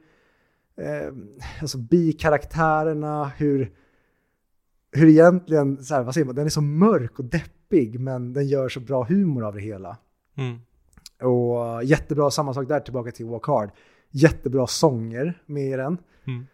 [0.76, 1.14] Eh,
[1.60, 3.72] alltså bikaraktärerna, hur,
[4.92, 8.48] hur egentligen, så här, vad säger man, den är så mörk och deppig men den
[8.48, 9.96] gör så bra humor av det hela.
[10.36, 10.58] Mm.
[11.22, 13.70] Och jättebra, samma sak där tillbaka till Walk Hard.
[14.10, 15.98] Jättebra sånger med i den.
[16.26, 16.46] Mm.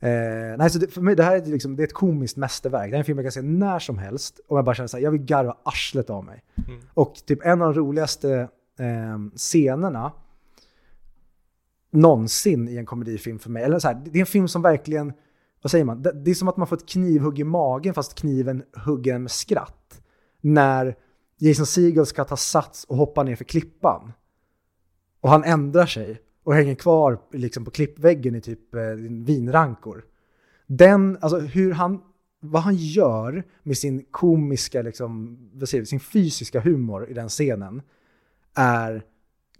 [0.00, 2.90] Eh, nej, så det, för mig, det här är, liksom, det är ett komiskt mästerverk.
[2.90, 4.40] Det är en film jag kan se när som helst.
[4.48, 6.44] Och jag bara känner så här, jag vill garva arslet av mig.
[6.68, 6.80] Mm.
[6.94, 10.12] Och typ en av de roligaste eh, scenerna
[11.90, 13.62] någonsin i en komedifilm för mig.
[13.62, 15.12] Eller så här, det är en film som verkligen,
[15.62, 16.02] vad säger man?
[16.02, 19.22] Det, det är som att man får ett knivhugg i magen fast kniven hugger en
[19.22, 20.02] med skratt.
[20.40, 20.96] När
[21.38, 24.12] Jason Segel ska ta sats och hoppa ner för klippan.
[25.20, 28.82] Och han ändrar sig och hänger kvar liksom på klippväggen i typ eh,
[29.24, 30.04] vinrankor.
[30.66, 32.00] Den, alltså hur han,
[32.40, 37.28] vad han gör med sin komiska, liksom, vad säger vi, sin fysiska humor i den
[37.28, 37.82] scenen
[38.54, 39.04] är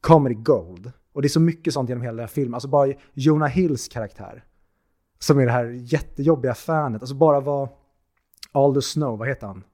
[0.01, 0.93] comedy gold.
[1.13, 2.55] Och det är så mycket sånt genom hela den här filmen.
[2.55, 4.45] Alltså bara Jonah Hills karaktär.
[5.23, 7.03] Som är det här jättejobbiga fanet.
[7.03, 7.69] Alltså bara vad
[8.53, 9.65] Aldo Snow, vad heter han?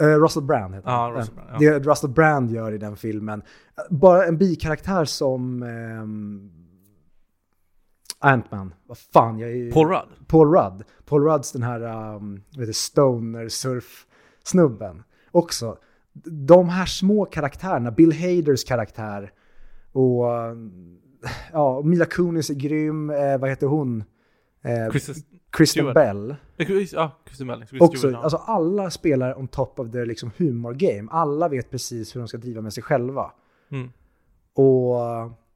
[0.00, 1.12] Eh, Russell Brand heter han.
[1.12, 1.70] Russell Brand, ja.
[1.70, 3.42] Det Russell Brand gör i den filmen.
[3.90, 6.50] Bara en bikaraktär som ehm,
[8.18, 8.74] Ant-Man.
[8.86, 10.26] Vad fan, jag är Paul Rudd.
[10.26, 10.84] Paul Rudd.
[11.04, 14.06] Paul Rudds den här um, vad heter, stoner surf
[14.44, 15.78] snubben Också,
[16.48, 19.32] de här små karaktärerna, Bill Haders karaktär
[19.92, 20.98] och um,
[21.52, 24.04] ja, Mila Kunis är grym, eh, vad heter hon?
[24.62, 25.14] Eh, Kristen,
[25.50, 25.94] Kristen.
[25.94, 26.36] Bell.
[26.56, 27.60] eh, ja, Kristen Bell.
[27.60, 28.22] Kristen Också, Stewart, ja.
[28.22, 31.08] alltså alla spelar on top of their liksom humor game.
[31.10, 33.32] Alla vet precis hur de ska driva med sig själva.
[33.70, 33.90] Mm.
[34.54, 35.00] Och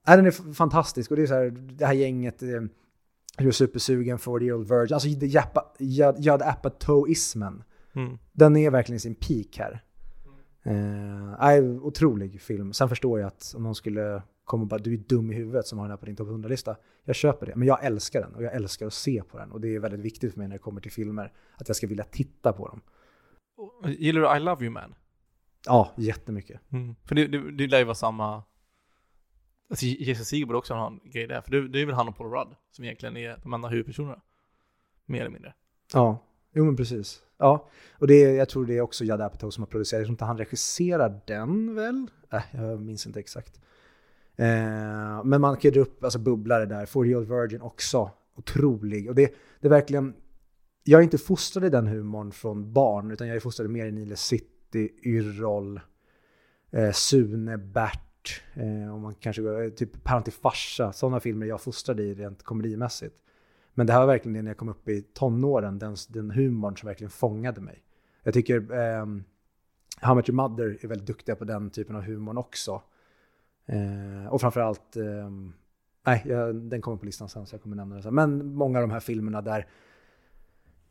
[0.08, 1.10] äh, den är fantastisk.
[1.10, 2.48] Och det är så här, det här gänget, eh,
[3.38, 4.94] hur är supersugen, 40 year old virgin.
[4.94, 5.08] Alltså
[6.18, 7.62] Judd Apatow-ismen.
[7.94, 8.18] Mm.
[8.32, 9.82] Den är verkligen sin peak här.
[10.62, 12.72] Eh, otrolig film.
[12.72, 15.66] Sen förstår jag att om någon skulle komma och bara du är dum i huvudet
[15.66, 16.76] som har den här på din topp 100-lista.
[17.04, 17.56] Jag köper det.
[17.56, 19.52] Men jag älskar den och jag älskar att se på den.
[19.52, 21.32] Och det är väldigt viktigt för mig när det kommer till filmer.
[21.56, 22.80] Att jag ska vilja titta på dem.
[23.92, 24.94] Gillar du I Love You Man?
[25.66, 26.60] Ja, jättemycket.
[26.72, 26.94] Mm.
[27.04, 28.42] För det, det, det lär ju vara samma...
[29.70, 32.08] Alltså Jesus Segel borde också ha en grej där, för det, det är väl han
[32.08, 34.22] och Paul Rudd som egentligen är de enda huvudpersonerna.
[35.06, 35.54] Mer eller mindre.
[35.92, 36.18] Ja,
[36.52, 37.22] jo men precis.
[37.38, 40.00] Ja, och det jag tror det är också Judd Apatow som har producerat.
[40.00, 42.06] Jag tror inte han regisserar den väl?
[42.32, 43.60] Äh, jag minns inte exakt.
[44.36, 46.86] Eh, men man kan dra upp alltså, bubblare där.
[46.86, 48.10] 40 Real Virgin också.
[48.36, 49.08] Otrolig.
[49.08, 50.14] Och det, det är verkligen...
[50.84, 53.92] Jag är inte fostrad i den humorn från barn, utan jag är fostrad mer i
[53.92, 55.80] Nile City, Yrrol,
[56.70, 60.92] eh, Sune, Bert, eh, och man kanske går, eh, typ Päron till farsa.
[60.92, 63.16] Sådana filmer jag fostrade i rent komedimässigt.
[63.74, 66.76] Men det här var verkligen det när jag kom upp i tonåren, den, den humorn
[66.76, 67.82] som verkligen fångade mig.
[68.22, 69.06] Jag tycker eh,
[70.00, 72.82] How Much Your Mother är väldigt duktiga på den typen av humorn också.
[73.66, 75.54] Eh, och framförallt, um,
[76.06, 78.14] nej, jag, den kommer på listan sen så jag kommer nämna den sen.
[78.14, 79.66] Men många av de här filmerna där,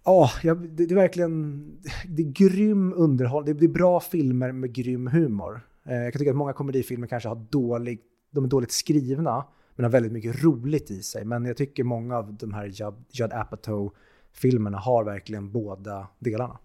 [0.06, 1.66] ja, det, det är verkligen,
[2.08, 5.62] det är grym underhåll, det, det är bra filmer med grym humor.
[5.86, 8.02] Eh, jag kan tycka att många komedifilmer kanske har dålig,
[8.32, 9.46] de är dåligt skrivna,
[9.76, 11.26] men har väldigt mycket roligt i sig.
[11.26, 16.58] Men jag tycker många av de här Judd, Judd Apatow-filmerna har verkligen båda delarna.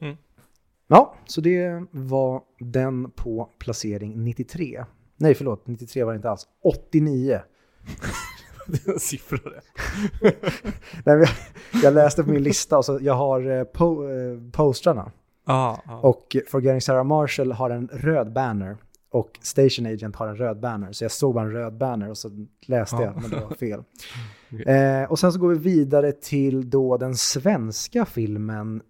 [0.00, 0.16] Mm.
[0.88, 4.84] Ja, så det var den på placering 93.
[5.16, 6.46] Nej, förlåt, 93 var det inte alls.
[6.62, 7.40] 89.
[8.68, 9.60] Det är en siffra det.
[11.04, 11.28] Nej, jag,
[11.82, 15.12] jag läste på min lista och så jag har eh, po, eh, postrarna.
[15.46, 15.98] Ja, ja.
[16.00, 18.76] Och Forgetting Sarah Marshall har en röd banner.
[19.10, 20.92] Och Station Agent har en röd banner.
[20.92, 23.02] Så jag såg bara en röd banner och så läste Ja.
[23.02, 23.82] jag, men det var fel.
[24.52, 24.74] Okej.
[24.74, 28.82] eh, och sen så går vi vidare till då den svenska filmen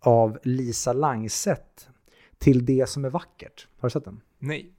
[0.00, 1.88] av Lisa Langset.
[2.38, 3.68] Till det som är vackert.
[3.80, 4.20] Har du sett den?
[4.38, 4.72] Nej.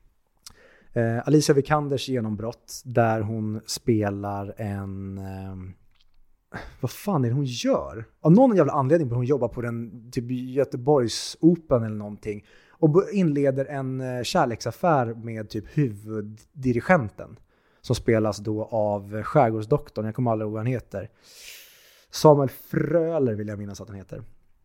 [0.95, 5.17] Eh, Alicia Vikanders genombrott där hon spelar en...
[5.17, 5.55] Eh,
[6.81, 8.05] vad fan är det hon gör?
[8.21, 12.45] Av någon jävla anledning börjar hon jobba på den typ Göteborgsoperan eller någonting.
[12.69, 17.39] Och inleder en eh, kärleksaffär med typ huvuddirigenten.
[17.81, 21.09] Som spelas då av skärgårdsdoktorn, jag kommer aldrig ihåg vad han heter.
[22.11, 24.23] Samuel Fröler vill jag minnas att han heter.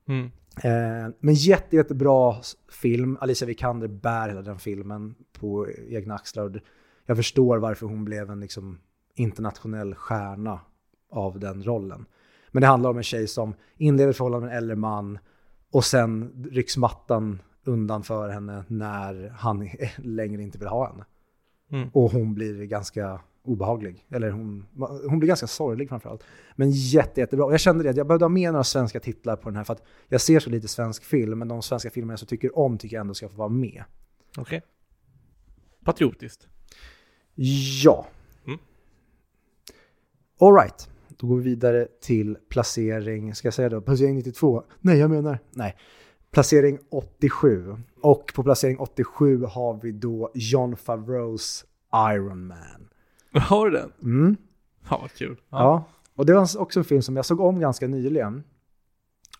[0.08, 0.30] Mm.
[0.64, 2.34] Eh, men jätte, jättebra
[2.82, 3.18] film.
[3.20, 6.62] Alicia Vikander bär hela den filmen på egna axlar.
[7.06, 8.78] Jag förstår varför hon blev en liksom
[9.14, 10.60] internationell stjärna
[11.10, 12.06] av den rollen.
[12.50, 15.18] Men det handlar om en tjej som inleder förhållande med en äldre man
[15.72, 21.04] och sen rycks mattan undan för henne när han längre inte vill ha henne.
[21.70, 21.88] Mm.
[21.92, 24.06] Och hon blir ganska obehaglig.
[24.10, 24.66] Eller hon,
[25.08, 26.22] hon blir ganska sorglig framförallt.
[26.56, 27.50] Men jätte, jättebra.
[27.50, 29.82] Jag kände det, jag behövde ha med några svenska titlar på den här för att
[30.08, 32.96] jag ser så lite svensk film, men de svenska filmer jag så tycker om tycker
[32.96, 33.84] jag ändå ska få vara med.
[34.38, 34.62] Okej.
[35.84, 36.48] Patriotiskt.
[37.84, 38.06] Ja.
[38.46, 38.58] Mm.
[40.40, 40.88] All right.
[41.08, 44.62] Då går vi vidare till placering, ska jag säga då, placering 92?
[44.80, 45.76] Nej, jag menar, nej.
[46.30, 47.76] Placering 87.
[48.00, 51.64] Och på placering 87 har vi då John Favreaus
[52.14, 52.89] Iron Man.
[53.40, 53.92] Har du den?
[54.02, 54.36] Mm.
[54.90, 55.40] Ja, vad kul.
[55.50, 55.84] Ja.
[56.14, 58.44] och det var också en film som jag såg om ganska nyligen.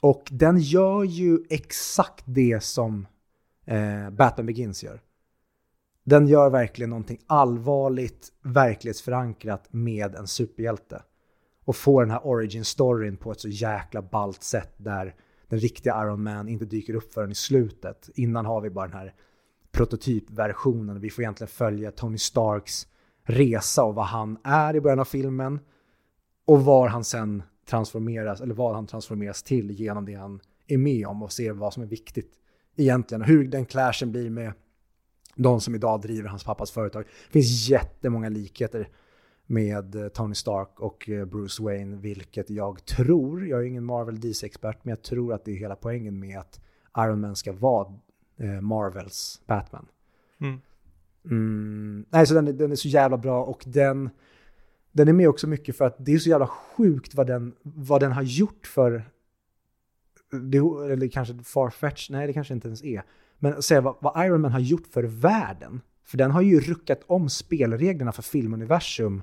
[0.01, 3.07] Och den gör ju exakt det som
[3.65, 5.01] eh, Batman Begins gör.
[6.05, 11.03] Den gör verkligen någonting allvarligt, verklighetsförankrat med en superhjälte.
[11.65, 15.15] Och får den här origin storyn på ett så jäkla ballt sätt där
[15.49, 18.11] den riktiga Iron Man inte dyker upp förrän i slutet.
[18.15, 19.15] Innan har vi bara den här
[19.73, 21.01] prototypversionen.
[21.01, 22.87] Vi får egentligen följa Tony Starks
[23.31, 25.61] resa och vad han är i början av filmen.
[26.45, 31.07] Och var han sen transformeras, eller vad han transformeras till genom det han är med
[31.07, 32.33] om och ser vad som är viktigt
[32.77, 33.23] egentligen.
[33.23, 34.53] Hur den clashen blir med
[35.35, 37.05] de som idag driver hans pappas företag.
[37.05, 38.89] Det finns jättemånga likheter
[39.47, 44.21] med eh, Tony Stark och eh, Bruce Wayne, vilket jag tror, jag är ingen Marvel
[44.21, 46.61] DC-expert, men jag tror att det är hela poängen med att
[46.99, 47.93] Iron Man ska vara
[48.37, 49.87] eh, Marvels Batman.
[50.41, 50.61] Mm.
[51.25, 54.11] Mm, nej, så den, är- den är så jävla bra och den,
[54.93, 58.01] den är med också mycket för att det är så jävla sjukt vad den, vad
[58.01, 59.11] den har gjort för,
[60.51, 60.59] det,
[60.93, 63.03] eller kanske farfetch, nej det kanske inte ens är,
[63.39, 65.81] men säga vad, vad Iron Man har gjort för världen.
[66.05, 69.23] För den har ju ruckat om spelreglerna för filmuniversum.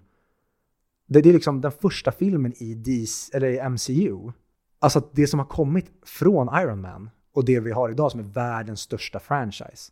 [1.08, 4.32] Det, det är liksom den första filmen i, DC, eller i MCU.
[4.80, 8.20] Alltså att det som har kommit från Iron Man och det vi har idag som
[8.20, 9.91] är världens största franchise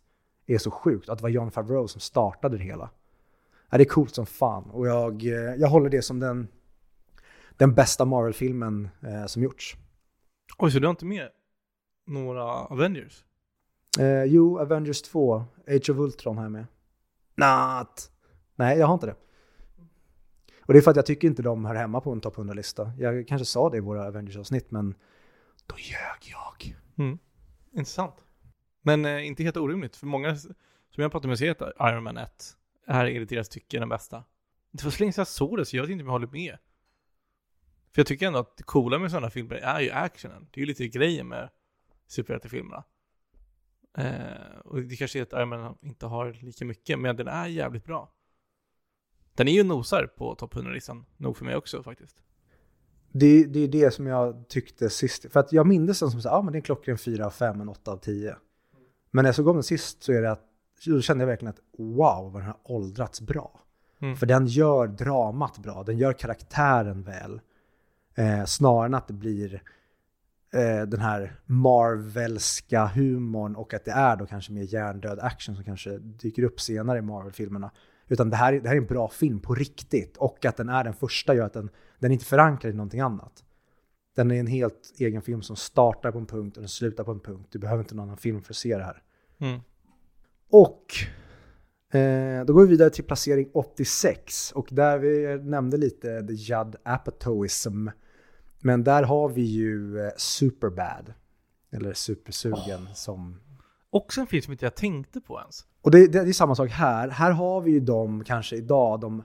[0.54, 1.08] är så sjukt.
[1.08, 2.90] Att det var John Favreau som startade det hela.
[3.70, 4.70] Ja, det är coolt som fan.
[4.70, 6.48] Och jag, eh, jag håller det som den,
[7.56, 9.76] den bästa Marvel-filmen eh, som gjorts.
[10.58, 11.28] Oj, så du har inte med
[12.06, 13.24] några Avengers?
[13.98, 16.66] Eh, jo, Avengers 2, Age of Ultron har jag med.
[17.34, 18.10] Not.
[18.54, 19.16] Nej, jag har inte det.
[20.60, 22.92] Och det är för att jag tycker inte de hör hemma på en topp 100-lista.
[22.98, 24.94] Jag kanske sa det i våra Avengers-avsnitt, men
[25.66, 26.76] då ljög jag.
[26.98, 27.18] Mm.
[27.72, 28.14] Intressant.
[28.86, 30.54] Men eh, inte helt orimligt, för många som
[30.94, 32.56] jag pratar med säger att Iron Man 1
[32.86, 34.24] är enligt deras tycke den bästa.
[34.70, 36.26] Det var så länge sedan jag såg det, så jag vet inte om jag håller
[36.26, 36.58] med.
[37.92, 40.48] För jag tycker ändå att det coola med sådana filmer är ju actionen.
[40.50, 41.50] Det är ju lite grejen med
[42.06, 42.84] superhjältefilmerna.
[43.98, 47.46] Eh, och det kanske är att Iron Man inte har lika mycket, men den är
[47.46, 48.12] jävligt bra.
[49.34, 52.22] Den är ju nosar på topp 100-listan, nog för mig också faktiskt.
[53.12, 55.32] Det, det är det som jag tyckte sist.
[55.32, 57.26] För att jag minns den som så ja ah, men det är en klockren 4
[57.26, 58.36] av 5, en 8 av 10.
[59.10, 60.44] Men när jag såg om den sist så är det att,
[60.86, 63.60] då kände jag verkligen att wow, vad den har åldrats bra.
[64.00, 64.16] Mm.
[64.16, 67.40] För den gör dramat bra, den gör karaktären väl.
[68.14, 69.62] Eh, snarare än att det blir
[70.52, 75.64] eh, den här Marvelska humorn och att det är då kanske mer hjärndöd action som
[75.64, 77.70] kanske dyker upp senare i Marvel-filmerna.
[78.08, 80.84] Utan det här, det här är en bra film på riktigt och att den är
[80.84, 83.44] den första gör att den, den är inte förankrad i någonting annat.
[84.16, 87.10] Den är en helt egen film som startar på en punkt och den slutar på
[87.10, 87.48] en punkt.
[87.50, 89.02] Du behöver inte någon annan film för att se det här.
[89.38, 89.60] Mm.
[90.50, 90.94] Och
[91.98, 96.76] eh, då går vi vidare till placering 86 och där vi nämnde lite the Judd
[96.82, 97.88] Apatoism.
[98.60, 101.14] Men där har vi ju eh, Superbad.
[101.72, 103.40] Eller Supersugen som...
[103.90, 105.66] Också en film som inte jag tänkte på ens.
[105.82, 107.08] Och det, det, det är samma sak här.
[107.08, 109.22] Här har vi ju de, kanske idag, de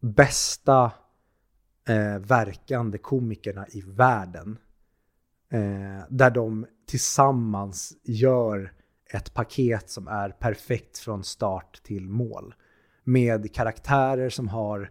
[0.00, 0.92] bästa
[1.88, 4.58] eh, verkande komikerna i världen.
[5.52, 8.72] Eh, där de tillsammans gör
[9.12, 12.54] ett paket som är perfekt från start till mål.
[13.04, 14.90] Med karaktärer som har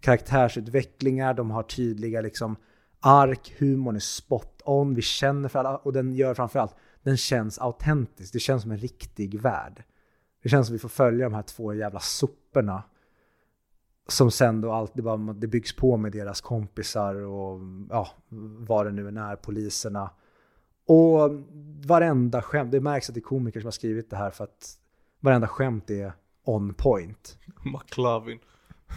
[0.00, 2.56] karaktärsutvecklingar, de har tydliga liksom
[3.00, 7.58] ark, humorn är spot on, vi känner för alla och den gör framförallt, den känns
[7.58, 9.82] autentisk, det känns som en riktig värld.
[10.42, 12.82] Det känns som vi får följa de här två jävla soporna.
[14.08, 18.08] Som sen då alltid bara, det byggs på med deras kompisar och ja,
[18.58, 20.10] vad det nu än är, poliserna.
[20.86, 21.30] Och
[21.86, 24.78] varenda skämt, det märks att det är komiker som har skrivit det här för att
[25.20, 26.12] varenda skämt är
[26.44, 27.38] on point.
[27.64, 28.38] McLovin.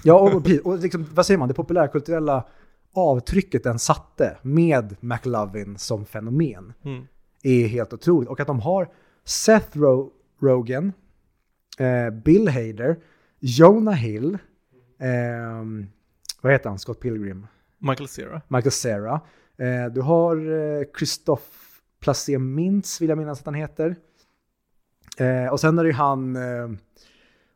[0.03, 2.47] Ja, och, och, och liksom, vad säger man, det populärkulturella
[2.93, 7.08] avtrycket den satte med McLovin som fenomen Mm.
[7.43, 8.30] är helt otroligt.
[8.30, 8.89] Och att de har
[9.24, 10.93] Seth Ro- Rogen,
[11.80, 12.99] eh, Bill Hader,
[13.39, 14.38] Jonah Hill,
[16.41, 17.48] vad heter han, Scott Pilgrim?
[17.78, 18.41] Michael Cera.
[18.48, 19.22] Michael Cera.
[19.58, 21.43] Eh, du har eh, Christophe
[22.00, 23.95] Placé Mintz, vill jag minnas att han heter.
[25.18, 26.38] Eh, och sen är det han,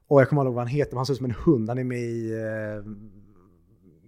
[0.07, 1.69] och jag kommer ihåg vad han heter, men han ser ut som en hund.
[1.69, 2.91] Han är med i eh,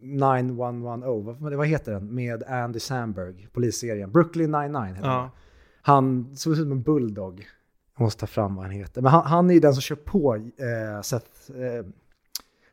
[0.02, 2.16] 9110, vad, vad heter den?
[2.16, 4.12] Med Andy Samberg, polisserien.
[4.12, 5.10] Brooklyn 99 heter.
[5.10, 5.30] Ja.
[5.82, 7.48] Han såg ut som en bulldog.
[7.98, 9.02] Jag måste ta fram vad han heter.
[9.02, 11.52] Men han, han är ju den som kör på eh, Seth.
[11.52, 11.86] Eh,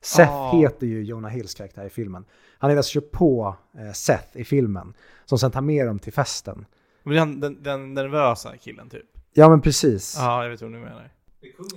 [0.03, 0.53] Seth Ah.
[0.57, 2.25] heter ju Jonah Hills karaktär i filmen.
[2.59, 4.93] Han är som kör på eh, Seth i filmen.
[5.25, 6.67] Som sen tar med dem till festen.
[7.03, 9.07] Men han, den, den nervösa killen typ.
[9.33, 10.15] Ja men precis.
[10.19, 11.11] Ja, jag vet vad du menar.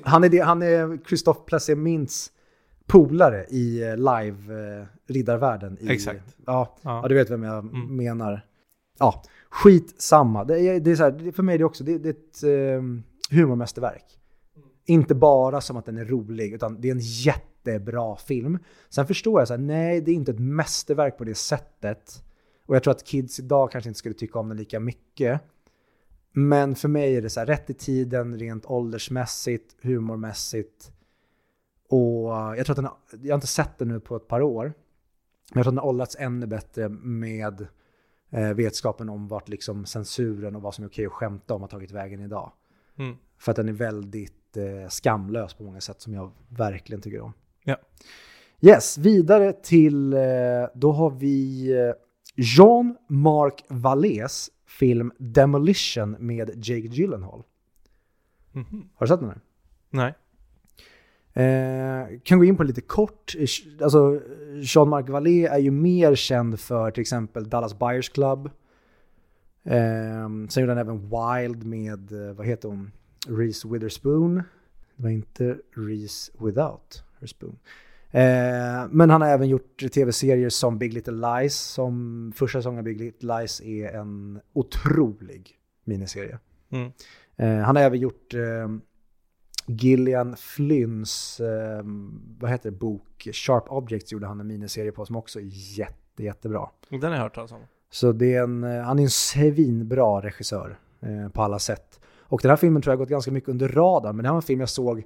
[0.04, 2.32] Han är, det, han är Christophe Placé Mintz
[2.88, 4.54] polare i eh, live
[5.08, 6.22] eh, Exakt.
[6.46, 7.02] Ja, ja.
[7.02, 7.08] Ja.
[7.08, 7.96] du vet vem jag Mm.
[7.96, 8.46] menar.
[9.00, 10.44] Ja, skit samma.
[10.44, 12.44] Det är, det är så här, för mig är det också, det, det är ett
[12.44, 12.84] eh,
[13.38, 14.06] humormästerverk.
[14.86, 17.00] Inte bara som att den är rolig, utan det är en
[17.72, 18.59] jättebra film.
[18.89, 22.24] Sen förstår jag så här, nej det är inte ett mästerverk på det sättet.
[22.66, 25.41] Och jag tror att kids idag kanske inte skulle tycka om den lika mycket.
[26.32, 30.91] Men för mig är det så här, rätt i tiden, rent åldersmässigt, humormässigt.
[31.89, 34.41] Och jag tror att den har, jag har inte sett den nu på ett par
[34.41, 34.64] år.
[34.64, 37.68] Men jag tror att den har åldrats ännu bättre med
[38.30, 41.68] eh, vetskapen om vart liksom censuren och vad som är okej att skämta om har
[41.68, 42.51] tagit vägen idag.
[42.97, 43.16] Mm.
[43.38, 47.34] För att den är väldigt eh, skamlös på många sätt som jag verkligen tycker om.
[47.64, 47.78] Ja.
[48.61, 50.20] Yes, vidare till, eh,
[50.74, 51.93] då har vi eh,
[52.36, 57.43] Jean-Marc Vallées film Demolition med Jake Gyllenhaal.
[58.51, 58.89] Mhm.
[58.95, 59.41] Har du sett den här?
[59.89, 60.14] Nej.
[61.36, 63.36] Eh, kan gå in på lite kort.
[63.82, 64.22] Alltså,
[64.61, 68.49] Jean-Marc Vallée är ju mer känd för till exempel Dallas Buyers Club.
[69.64, 72.91] Eh, sen gjorde han även Wild med, eh, vad heter hon,
[73.28, 74.36] Reese Witherspoon.
[74.95, 77.60] Det var inte Reese Without her spoon.
[78.12, 82.84] Eh, men han har även gjort tv-serier som Big Little Lies, som första säsongen av
[82.84, 86.40] Big Little Lies är en otrolig miniserie.
[86.70, 86.92] Mm.
[87.36, 88.70] Eh, han har även gjort eh,
[89.68, 91.84] Gillian Flynns, eh,
[92.40, 96.24] vad heter det, bok Sharp Objects gjorde han en miniserie på som också är jätte,
[96.24, 96.70] jättebra.
[96.90, 97.62] Den har jag hört talas om.
[97.92, 100.78] Så det är en, han är en svinbra regissör
[101.34, 102.00] på alla sätt.
[102.20, 104.42] Och den här filmen tror jag gått ganska mycket under radarn, men det här var
[104.42, 105.04] en film jag såg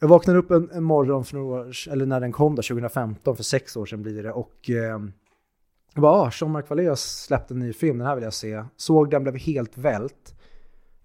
[0.00, 3.36] jag vaknade upp en, en morgon för några år, eller när den kom då, 2015,
[3.36, 4.32] för sex år sedan blir det.
[4.32, 5.00] Och eh,
[5.94, 8.64] jag bara, ah, Jean-Marc Vallée har släppt en ny film, den här vill jag se.
[8.76, 10.34] Såg den, blev helt vält.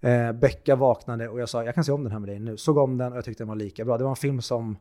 [0.00, 2.56] Eh, Becka vaknade och jag sa, jag kan se om den här med dig nu.
[2.56, 3.98] Såg om den och jag tyckte den var lika bra.
[3.98, 4.76] Det var en film som,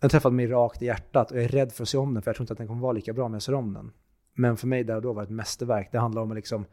[0.00, 2.22] den träffade mig rakt i hjärtat och jag är rädd för att se om den,
[2.22, 3.90] för jag tror inte att den kommer vara lika bra om jag ser om den.
[4.34, 5.88] Men för mig där och då var det ett mästerverk.
[5.92, 6.64] Det handlar om att liksom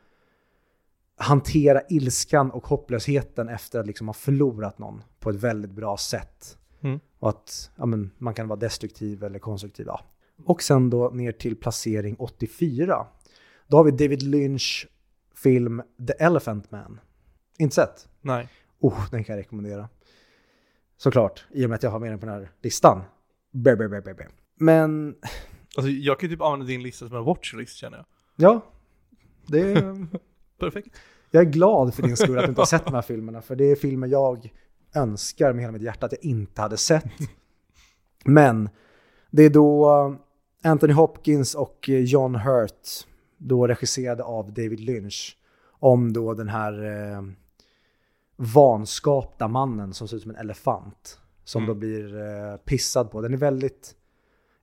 [1.18, 6.58] hantera ilskan och hopplösheten efter att liksom ha förlorat någon på ett väldigt bra sätt.
[6.82, 7.00] Mm.
[7.20, 9.86] Och att ja, men, man kan vara destruktiv eller konstruktiv.
[9.88, 10.06] Ja.
[10.46, 13.08] Och sen då ner till placering 84.
[13.68, 14.88] Då har vi David Lynch
[15.36, 17.00] film The Elephant Man.
[17.60, 18.10] Inte sett?
[18.22, 18.50] Nej.
[18.80, 19.90] Oh, den kan jag rekommendera.
[20.98, 23.02] Såklart, i och med att jag har med den på den här listan.
[23.52, 24.28] Bä, bä, bä, bä.
[24.60, 25.16] Men
[25.78, 28.06] Alltså jag kan ju typ använda din lista som en watchlist känner jag.
[28.36, 28.62] ja,
[29.48, 29.96] det.
[30.66, 30.96] Perfekt.
[31.32, 33.56] Jag är glad för din skull att du inte har sett de här filmerna, för
[33.56, 34.54] det är filmer jag
[34.96, 37.06] önskar med hela mitt hjärta att jag inte hade sett.
[38.26, 38.70] Men
[39.32, 39.90] det är då
[40.64, 42.88] Anthony Hopkins och John Hurt,
[43.38, 45.38] då regisserade av David Lynch,
[45.80, 47.22] om då den här eh,
[48.36, 51.20] vanskapta mannen som ser ut som en elefant.
[51.44, 51.68] Som Mm.
[51.76, 53.22] då blir eh, pissad på.
[53.22, 53.96] Den är väldigt,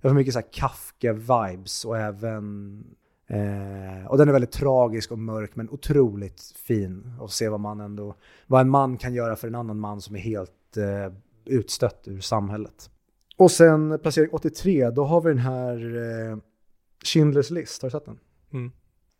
[0.01, 2.85] jag får mycket så här Kafka-vibes och även
[3.33, 7.81] Eh, och den är väldigt tragisk och mörk men otroligt fin att se vad man
[7.81, 8.15] ändå,
[8.47, 11.13] vad en man kan göra för en annan man som är helt eh,
[11.45, 12.91] utstött ur samhället.
[13.37, 16.37] Och sen placering 83, då har vi den här eh,
[17.05, 18.19] Schindler's list, har du sett den?
[18.53, 18.73] Mm.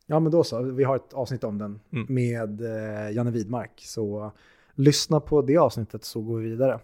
[0.07, 2.07] Ja men då så, vi har ett avsnitt om den Mm.
[2.15, 3.73] med eh, Janne Widmark.
[3.77, 4.33] Så
[4.75, 6.81] lyssna på det avsnittet så går vi vidare.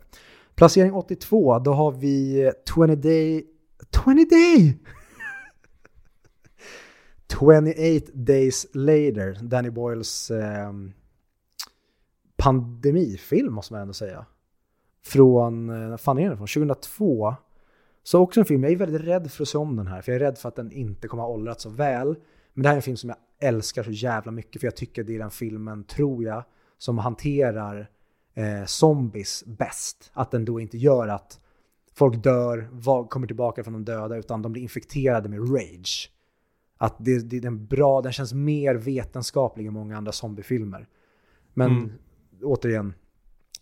[0.55, 3.47] Placering 82, då har vi eh, 20 Day...
[4.05, 4.79] 20 Day!
[7.33, 10.72] 28 Days Later, Danny Boyles eh,
[12.37, 14.26] pandemifilm måste man ändå säga.
[15.05, 16.47] Från, vad fan är den från?
[16.47, 17.35] 2002.
[18.03, 20.12] Så också en film, jag är väldigt rädd för att se om den här, för
[20.12, 22.16] jag är rädd för att den inte kommer ha åldrats så väl.
[22.55, 25.05] Men det här är en film som jag älskar så jävla mycket, för jag tycker
[25.05, 26.45] det är den filmen, tror jag,
[26.79, 27.91] som hanterar
[28.35, 30.11] eh, zombies bäst.
[30.12, 31.41] Att den då inte gör att
[31.95, 36.11] folk dör, kommer tillbaka från de döda, utan de blir infekterade med rage.
[36.79, 40.89] Att det, det är en bra, den känns mer vetenskaplig än många andra zombiefilmer.
[41.55, 41.93] Men Mm.
[42.43, 42.95] återigen,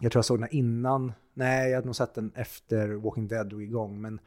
[0.00, 3.48] jag tror jag såg den innan, nej jag hade nog sett den efter Walking Dead
[3.48, 4.20] drog igång, men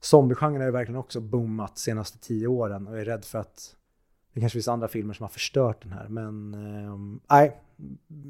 [0.00, 3.76] Zombiegenren har ju verkligen också boomat senaste tio åren och jag är rädd för att
[4.32, 6.08] det kanske finns andra filmer som har förstört den här.
[6.08, 7.60] Men ehm, nej,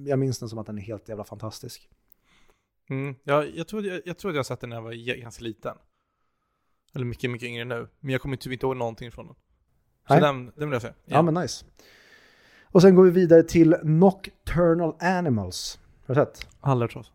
[0.07, 1.89] jag minns den som att den är helt jävla fantastisk.
[2.91, 3.15] Mm.
[3.25, 5.77] Ja, jag, tror, jag, jag att jag sett den när jag var ganska liten.
[6.95, 7.89] Eller mycket, mycket yngre nu.
[8.01, 9.37] Men jag kommer typ inte ihåg någonting från den.
[10.09, 10.93] Så den, den vill jag se.
[11.05, 11.65] Ja, men nice.
[12.73, 15.79] Och sen går vi vidare till Nocturnal Animals.
[16.07, 16.47] Har du sett?
[16.61, 17.07] Alla tror.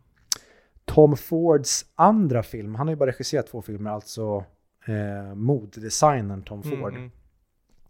[0.84, 2.74] Tom Fords andra film.
[2.74, 4.44] Han har ju bara regisserat två filmer, alltså
[4.86, 6.92] eh, moddesignern Tom Ford.
[6.92, 7.10] Mm, mm.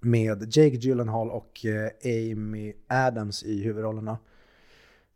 [0.00, 4.18] Med Jake Gyllenhaal och eh, Amy Adams i huvudrollerna.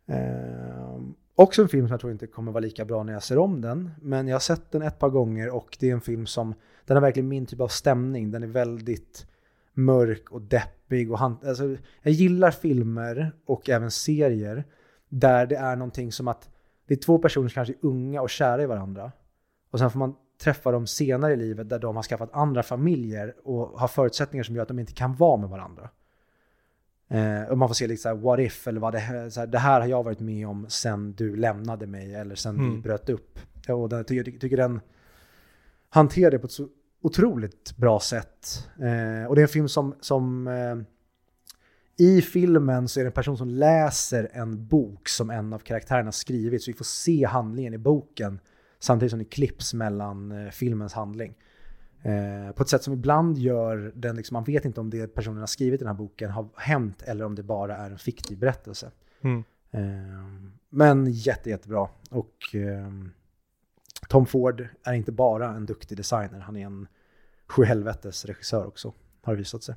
[0.05, 0.99] Eh,
[1.35, 3.61] också en film som jag tror inte kommer vara lika bra när jag ser om
[3.61, 3.91] den.
[4.01, 6.53] Men jag har sett den ett par gånger och det är en film som,
[6.85, 8.31] den har verkligen min typ av stämning.
[8.31, 9.27] Den är väldigt
[9.73, 11.11] mörk och deppig.
[11.11, 14.63] Och han, alltså, jag gillar filmer och även serier
[15.09, 16.49] där det är någonting som att
[16.87, 19.11] det är två personer som kanske är unga och kära i varandra.
[19.71, 23.35] Och sen får man träffa dem senare i livet där de har skaffat andra familjer
[23.43, 25.89] och har förutsättningar som gör att de inte kan vara med varandra.
[27.07, 29.57] Eh, och man får se lite så här, what if, eller vad det, här- det
[29.59, 32.81] här har jag varit med om sen du lämnade mig eller sen vi Mm.
[32.81, 33.39] bröt upp.
[33.67, 34.79] Ja, Och den, jag tycker, tycker den
[35.89, 36.67] hanterar det på ett så
[37.03, 38.69] otroligt bra sätt.
[38.79, 40.75] Eh, och det är en film som, som eh,
[41.97, 46.11] i filmen så är det en person som läser en bok som en av karaktärerna
[46.11, 48.39] skrivit, så vi får se handlingen i boken
[48.79, 51.35] samtidigt som det klipps mellan eh, filmens handling.
[52.01, 55.39] Eh, på ett sätt som ibland gör den, liksom, man vet inte om det personen
[55.39, 58.39] har skrivit i den här boken har hänt eller om det bara är en fiktiv
[58.39, 58.91] berättelse.
[59.21, 59.43] Mm.
[59.71, 61.89] Eh, men jätte, jättebra.
[62.09, 62.87] Och eh,
[64.09, 66.87] Tom Ford är inte bara en duktig designer, han är en
[67.47, 69.75] sjuhelvetes regissör också, har det visat sig.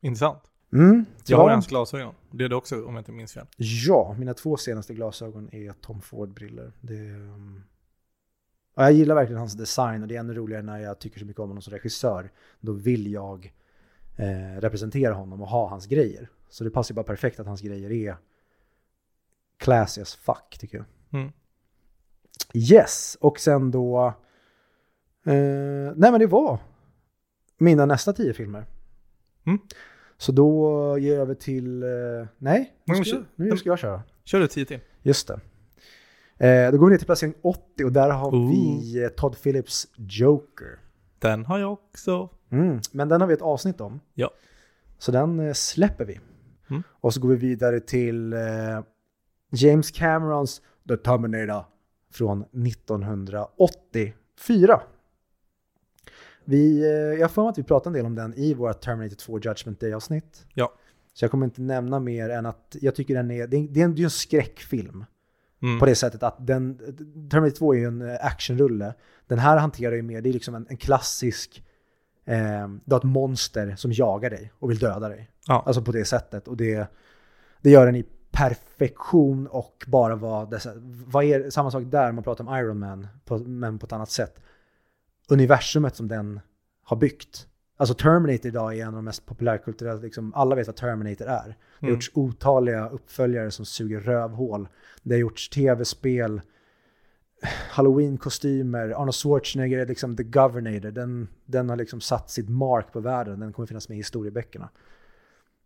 [0.00, 0.42] Intressant.
[0.72, 2.14] Mm, Jag har hans glasögon.
[2.30, 3.46] Det är det också om jag inte minns fel.
[3.56, 6.72] Ja, mina två senaste glasögon är Tom Ford-briller.
[6.90, 7.64] Um...
[8.74, 11.26] ja, jag gillar verkligen hans design och det är ännu roligare när jag tycker så
[11.26, 12.30] mycket om honom som regissör.
[12.60, 13.54] Då vill jag
[14.16, 16.28] eh, representera honom och ha hans grejer.
[16.48, 18.16] Så det passar ju bara perfekt att hans grejer är
[19.56, 20.86] classy as fuck tycker jag.
[21.20, 21.32] Mm.
[22.54, 24.14] Yes, och sen då...
[25.26, 26.58] Eh, nej men det var
[27.58, 28.64] mina nästa tio filmer.
[29.46, 29.58] Mm.
[30.16, 31.82] Så då ger jag över till...
[31.82, 31.88] Eh,
[32.38, 34.02] nej, nu ska, jag, nu ska jag köra.
[34.24, 34.80] Kör du tio till.
[35.02, 35.40] Just det.
[36.46, 38.50] Eh, då går vi ner till placering 80 och där har Ooh.
[38.50, 40.78] vi eh, Todd Phillips Joker.
[41.18, 42.28] Den har jag också.
[42.50, 42.80] Mm.
[42.92, 44.00] Men den har vi ett avsnitt om.
[44.14, 44.30] Ja.
[44.98, 46.20] Så den eh, släpper vi.
[46.70, 46.82] Mm.
[46.88, 48.40] Och så går vi vidare till eh,
[49.50, 51.64] James Camerons The Terminator
[52.14, 54.80] från 1984.
[56.44, 56.88] Vi, eh,
[57.20, 60.46] jag mig att vi pratade en del om den i våra Terminator 2 Judgment Day-avsnitt.
[60.54, 60.72] Ja.
[61.14, 63.80] Så jag kommer inte nämna mer än att jag tycker den är, det är, det
[63.80, 65.04] är en, det är en skräckfilm.
[65.62, 65.78] Mm.
[65.78, 66.78] På det sättet att den,
[67.30, 68.94] Terminator 2 är ju en eh, actionrulle.
[69.26, 71.64] Den här hanterar ju mer, det är liksom en, en klassisk,
[72.24, 75.30] eh, du har ett monster som jagar dig och vill döda dig.
[75.46, 75.62] Ja.
[75.66, 76.48] Alltså på det sättet.
[76.48, 76.86] Och det,
[77.60, 78.04] det gör den i
[78.34, 80.72] perfektion och bara vad dessa,
[81.06, 84.10] vad är samma sak där, man pratar om Iron Man, på, men på ett annat
[84.10, 84.40] sätt.
[85.28, 86.40] Universumet som den
[86.82, 87.46] har byggt.
[87.76, 91.28] Alltså Terminator idag är en av de mest populärkulturella, liksom, alla vet vad Terminator är.
[91.28, 91.54] Det har
[91.88, 91.94] Mm.
[91.94, 94.68] gjorts otaliga uppföljare som suger rövhål.
[95.02, 96.40] Det har gjorts tv-spel,
[97.70, 100.90] Halloween-kostymer, Arnold Schwarzenegger är liksom the governator.
[100.90, 103.40] Den, den har liksom satt sitt mark på världen.
[103.40, 104.68] Den kommer finnas med i historieböckerna.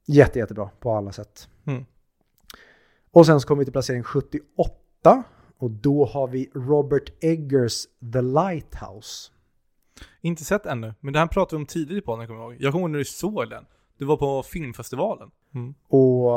[0.06, 1.48] Jätte, jättebra på alla sätt.
[1.66, 1.84] Mm.
[3.10, 5.22] Och sen så kommer vi till placering 78.
[5.58, 9.30] Och då har vi Robert Eggers The Lighthouse.
[10.20, 12.56] Inte sett ännu, men det här pratade vi om tidigt på kommer jag ihåg.
[12.58, 13.64] Jag kommer ihåg när du såg den.
[13.98, 15.30] Du var på filmfestivalen.
[15.54, 15.74] Mm.
[15.88, 16.30] Och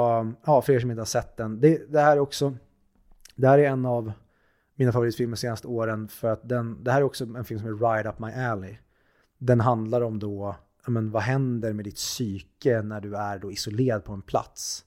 [0.46, 1.60] ja, för er som inte har sett den.
[1.60, 2.56] Det, det här är också,
[3.36, 4.12] det här är en av
[4.76, 7.94] mina favoritfilmer senaste åren för att den, det här är också en film som är
[7.94, 8.78] right up my alley.
[9.38, 10.56] Den handlar om då,
[10.88, 14.86] men vad händer med ditt psyke när du är då isolerad på en plats?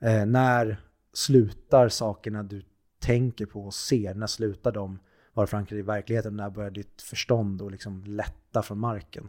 [0.00, 0.80] Eh, när
[1.12, 2.62] slutar sakerna du
[2.98, 4.98] tänker på och ser, när slutar de
[5.32, 6.36] vara förankrade i verkligheten?
[6.36, 9.28] När börjar ditt förstånd att liksom lätta från marken?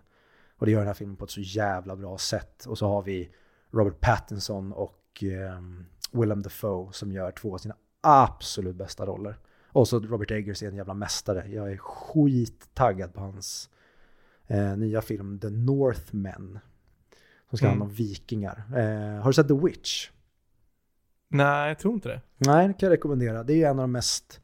[0.57, 2.65] Och det gör den här filmen på ett så jävla bra sätt.
[2.65, 3.31] Och så har vi
[3.71, 5.23] Robert Pattinson och
[5.57, 9.37] um, Willem Dafoe som gör två av sina absolut bästa roller.
[9.67, 11.47] Och så Robert Eggers är en jävla mästare.
[11.49, 13.69] Jag är skittaggad på hans
[14.47, 16.59] eh, nya film The Northmen.
[17.49, 18.63] Som ska handla om vikingar.
[18.75, 20.09] Eh, har du sett The Witch?
[21.31, 22.21] Nej, jag tror inte det.
[22.37, 23.43] Nej, det kan jag rekommendera.
[23.43, 24.41] Det är en av de mest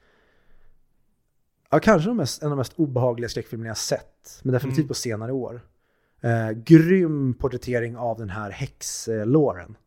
[1.69, 4.39] Ja, kanske de mest, en av de mest obehagliga skräckfilmerna jag sett.
[4.43, 4.87] Men definitivt Mm.
[4.87, 5.61] på senare år.
[6.21, 9.77] Eh, grym porträttering av den här häxlåren.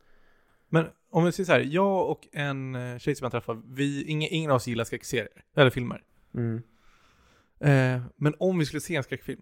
[0.69, 4.05] Men om vi säger så här, jag och en eh, tjej som jag träffar, vi,
[4.05, 5.29] ingen, ingen av oss gillar skräckserier.
[5.57, 6.03] Eller filmer.
[6.35, 6.63] Mm.
[7.61, 9.41] Eh, men om vi skulle se en skräckfilm,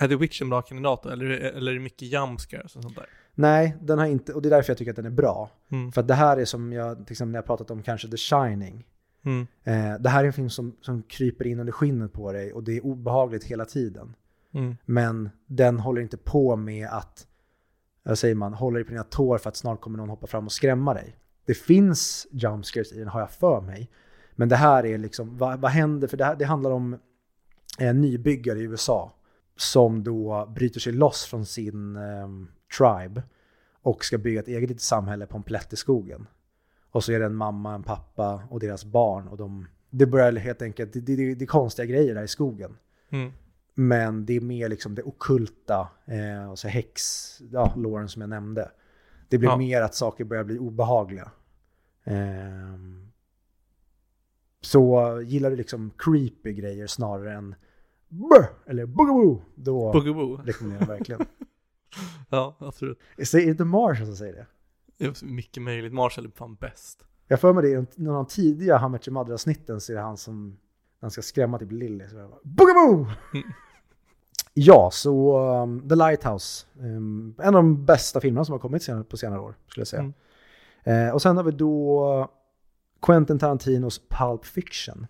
[0.00, 1.08] är The Witch en bra kandidat då?
[1.08, 3.06] Eller, eller är det mycket jumpscares och sånt där?
[3.34, 5.50] Nej, den har inte, och det är därför jag tycker att den är bra.
[5.68, 5.92] Mm.
[5.92, 8.16] För att det här är som jag, till exempel när jag pratat om kanske The
[8.16, 8.86] Shining.
[9.24, 9.46] Mm.
[9.64, 12.64] Eh, det här är en film som, som kryper in under skinnet på dig och
[12.64, 14.14] det är obehagligt hela tiden.
[14.54, 14.76] Mm.
[14.84, 17.26] Men den håller inte på med att,
[18.02, 20.46] vad säger man, håller dig på dina tår för att snart kommer någon hoppa fram
[20.46, 21.16] och skrämma dig.
[21.46, 23.90] Det finns jumpscares i den har jag för mig.
[24.32, 26.08] Men det här är liksom, vad, vad händer?
[26.08, 26.98] För det, här, det handlar om
[27.78, 29.12] en nybyggare i USA
[29.56, 33.22] som då bryter sig loss från sin ehm, tribe
[33.82, 36.26] och ska bygga ett eget litet samhälle på en plätt i skogen.
[36.90, 40.32] Och så är det en mamma, en pappa och deras barn och de, det börjar
[40.32, 42.76] helt enkelt, det, det, det är konstiga grejer där i skogen.
[43.10, 43.32] Mm.
[43.74, 47.02] Men det är mer liksom det okulta, eh, och så häx,
[47.52, 48.70] ja, Lauren som jag nämnde.
[49.28, 49.56] Det blir Ja.
[49.56, 51.30] mer att saker börjar bli obehagliga.
[52.04, 53.10] Ehm,
[54.60, 57.54] så gillar du liksom creepy grejer snarare än
[58.08, 58.46] Brr!
[58.66, 60.36] eller boogaboo, då Bugaboo.
[60.44, 61.26] rekommenderar jag verkligen.
[62.30, 62.98] Ja, absolut.
[63.16, 64.46] Är det inte Marshall som säger det?
[64.98, 65.92] Det är mycket möjligt.
[65.92, 67.04] Marshall är fan bäst.
[67.28, 70.16] Jag får mig det, i någon av de tidiga Your Mother-avsnitten så är det han
[70.16, 70.58] som,
[71.00, 73.06] han ska skrämma typ Lily, så är det bara Boogaboo!
[73.34, 73.46] Mm.
[74.56, 76.66] Ja, så um, The Lighthouse.
[76.78, 79.88] Um, en av de bästa filmerna som har kommit senare, på senare år, skulle jag
[79.88, 80.12] säga.
[80.84, 81.08] Mm.
[81.08, 82.30] Eh, och sen har vi då
[83.02, 85.06] Quentin Tarantinos Pulp Fiction.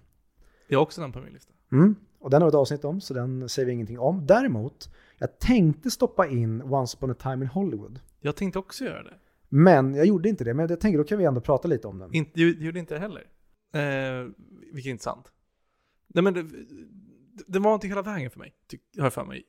[0.69, 1.53] Jag har också den på min lista.
[1.73, 1.95] Mm.
[2.21, 4.27] Och den har vi ett avsnitt om, så den säger vi ingenting om.
[4.27, 4.89] Däremot,
[5.25, 8.01] jag tänkte stoppa in Once upon a time in Hollywood.
[8.21, 9.19] Jag tänkte också göra det.
[9.49, 11.99] Men jag gjorde inte det, men jag tänkte då kan vi ändå prata lite om
[11.99, 12.15] den.
[12.15, 13.23] Inte, gjorde inte jag heller.
[13.75, 14.29] Eh,
[14.73, 15.33] vilket är intressant.
[16.07, 16.45] Nej men det,
[17.47, 18.55] det var inte hela vägen för mig,
[18.97, 19.45] har jag för mig.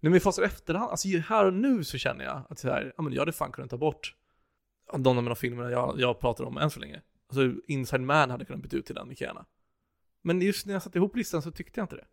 [0.00, 3.02] När vi fasar efterhand, alltså här och nu så känner jag att så här, ja,
[3.02, 4.14] men jag hade fan kunnat ta bort
[4.92, 7.02] de av mina filmer jag, jag pratar om än så länge.
[7.28, 9.46] Alltså Inside Man hade kunnat byta ut till den mycket gärna.
[10.22, 12.06] Men just när jag satte ihop listan så tyckte jag inte det.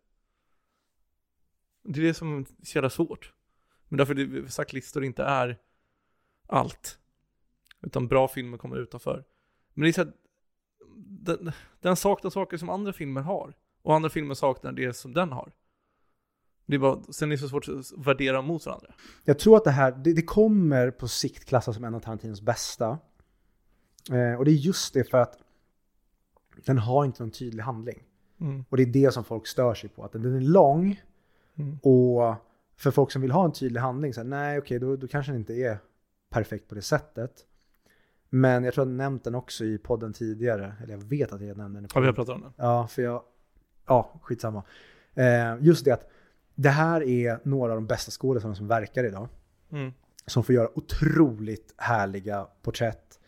[1.84, 3.32] Det är det som är så jävla svårt.
[3.88, 5.58] Men därför det sagt listor inte är
[6.46, 6.98] allt.
[7.82, 9.24] Utan bra filmer kommer utanför.
[9.74, 10.14] Men det är så att
[10.96, 13.54] den, den saknar saker som andra filmer har.
[13.82, 15.52] Och andra filmer saknar det som den har.
[16.66, 18.94] Det är bara, sen är det så svårt att värdera mot varandra.
[19.24, 22.40] Jag tror att det här, det, det kommer på sikt klassas som en av Tarantinos
[22.40, 22.98] bästa.
[24.12, 25.38] Eh, och det är just det för att
[26.64, 28.02] den har inte någon tydlig handling.
[28.40, 28.64] Mm.
[28.68, 30.04] Och det är det som folk stör sig på.
[30.04, 31.02] Att den är lång
[31.58, 31.78] Mm.
[31.82, 32.34] och
[32.76, 35.32] för folk som vill ha en tydlig handling, så här, nej okej, då, då kanske
[35.32, 35.78] den inte är
[36.30, 37.32] perfekt på det sättet.
[38.28, 41.40] Men jag tror att jag nämnt den också i podden tidigare, eller jag vet att
[41.40, 42.52] jag nämnde den i Ja, vi har pratat om den.
[42.56, 43.22] Ja, för jag,
[43.86, 44.62] ja, skitsamma.
[45.14, 46.10] Eh, just det att
[46.54, 49.28] det här är några av de bästa skådespelarna som verkar idag.
[49.72, 49.92] Mm.
[50.26, 53.20] som får göra otroligt härliga porträtt.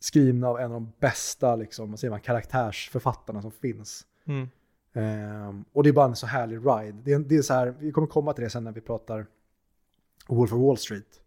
[0.00, 4.06] Skrivna av en av de bästa liksom, vad säger man, karaktärsförfattarna som finns.
[4.26, 4.48] Mm.
[4.92, 6.98] Ehm, och det är bara en så härlig ride.
[7.04, 9.26] Det är, det är så här, vi kommer komma till det sen när vi pratar
[10.28, 11.20] Wolf of Wall Street.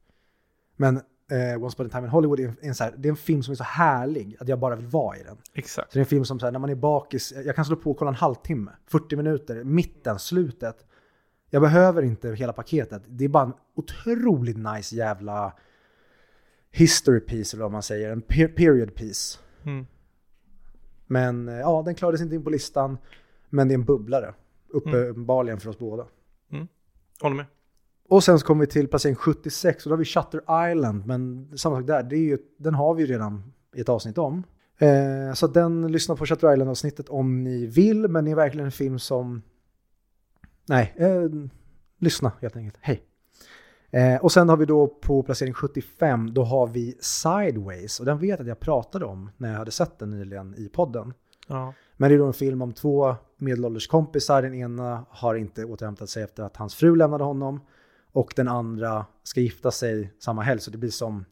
[0.75, 0.97] Men
[1.31, 3.15] eh, Once upon a time in Hollywood är en, en, så här, det är en
[3.15, 5.37] film som är så härlig att jag bara vill vara i den.
[5.53, 5.91] Exakt.
[5.91, 7.75] Så det är en film som så här, när man är bakis, jag kan slå
[7.75, 10.85] på och kolla en halvtimme, 40 minuter, mitten, slutet.
[11.49, 13.03] Jag behöver inte hela paketet.
[13.07, 15.53] Det är bara en otroligt nice jävla
[16.71, 19.39] history piece eller vad man säger, en per- period piece.
[19.63, 19.85] Mm.
[21.07, 22.97] Men eh, ja, den klarades inte in på listan,
[23.51, 24.33] men det är en bubblare.
[24.69, 26.05] Uppenbarligen för oss båda.
[27.21, 27.45] Håller med.
[28.09, 31.51] Och sen så kommer vi till placering 76 och då har vi Shutter Island, men
[31.57, 34.43] samma sak där, det är ju, den har vi ju redan i ett avsnitt om.
[34.77, 38.71] Eh, så den, lyssna på Shutter Island-avsnittet om ni vill, men det är verkligen en
[38.71, 39.41] film som...
[40.65, 41.29] Nej, eh,
[41.97, 42.77] lyssna helt enkelt.
[42.81, 43.03] Hej.
[43.91, 48.19] Eh, och sen har vi då på placering 75, då har vi Sideways, och den
[48.19, 51.13] vet jag att jag pratade om när jag hade sett den nyligen i podden.
[51.47, 51.73] Ja.
[51.97, 54.41] Men det är då en film om två medelålders kompisar.
[54.41, 57.59] Den ena har inte återhämtat sig efter att hans fru lämnade honom.
[58.11, 60.59] Och den andra ska gifta sig samma helg.
[60.61, 61.25] Så det blir som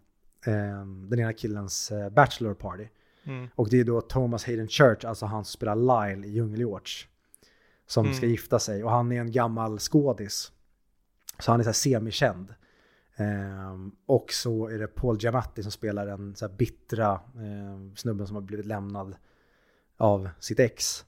[0.46, 2.88] eh, den ena killens eh, bachelor party.
[3.24, 3.48] Mm.
[3.56, 7.08] Och det är då Thomas Hayden Church, alltså han som spelar Lyle i Djungelhjorts.
[7.88, 8.18] Som Mm.
[8.18, 8.84] ska gifta sig.
[8.84, 10.52] Och han är en gammal skådis.
[11.40, 12.54] Så han är så här semikänd.
[13.16, 18.36] Ehm, och så är det Paul Giamatti som spelar den så bittra eh, snubben som
[18.36, 19.16] har blivit lämnad
[19.98, 21.06] av sitt ex.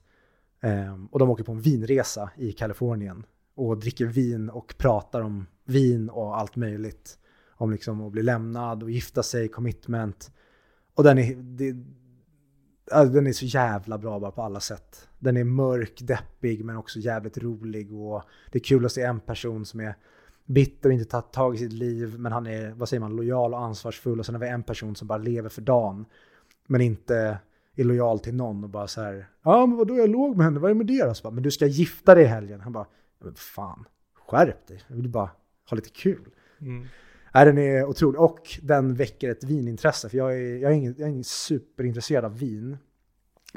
[0.62, 5.46] Ehm, och de åker på en vinresa i Kalifornien och dricker vin och pratar om
[5.64, 7.18] vin och allt möjligt.
[7.50, 10.32] Om liksom att bli lämnad och gifta sig, commitment.
[10.94, 11.76] Och den är, det,
[12.90, 15.08] alltså den är så jävla bra bara på alla sätt.
[15.18, 18.22] Den är mörk, deppig men också jävligt rolig och
[18.52, 19.96] det är kul att se en person som är
[20.46, 23.54] bitter och inte tagit tag i sitt liv men han är, vad säger man, lojal
[23.54, 26.04] och ansvarsfull och sen har vi en person som bara lever för dagen
[26.66, 27.38] men inte
[27.74, 30.70] illojal till någon och bara så här, ja men vadå jag låg med henne, vad
[30.70, 31.14] är det med det då?
[31.14, 32.60] Så bara, men du ska gifta dig i helgen.
[32.60, 32.86] Han bara,
[33.18, 33.84] men fan,
[34.28, 35.30] skärp dig, jag vill bara
[35.70, 36.28] ha lite kul.
[36.60, 36.86] Mm.
[37.34, 38.20] Nej, den är otrolig.
[38.20, 40.08] Och den väcker ett vinintresse.
[40.08, 42.78] För jag är, jag är, ingen, jag är ingen superintresserad av vin.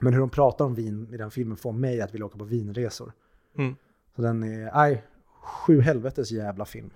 [0.01, 2.43] Men hur de pratar om vin i den filmen får mig att vilja åka på
[2.43, 3.13] vinresor.
[3.57, 3.75] Mm.
[4.15, 5.03] Så den är, nej,
[5.41, 6.89] sju helvetes jävla film.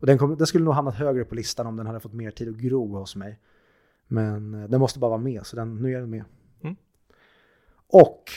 [0.00, 2.30] Och den, kom, den skulle nog hamnat högre på listan om den hade fått mer
[2.30, 3.40] tid att gro hos mig.
[4.08, 6.24] Men eh, den måste bara vara med, så den, nu är den med.
[7.88, 8.30] Och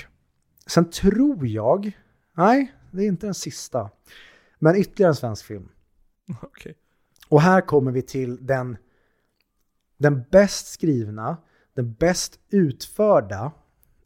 [0.67, 1.91] sen tror jag,
[2.33, 3.89] nej, det är inte den sista.
[4.59, 5.69] Men ytterligare en svensk film.
[6.41, 6.75] Okej.
[7.29, 8.77] Och här kommer vi till den,
[9.97, 11.37] den bäst skrivna,
[11.73, 13.51] den bäst utförda,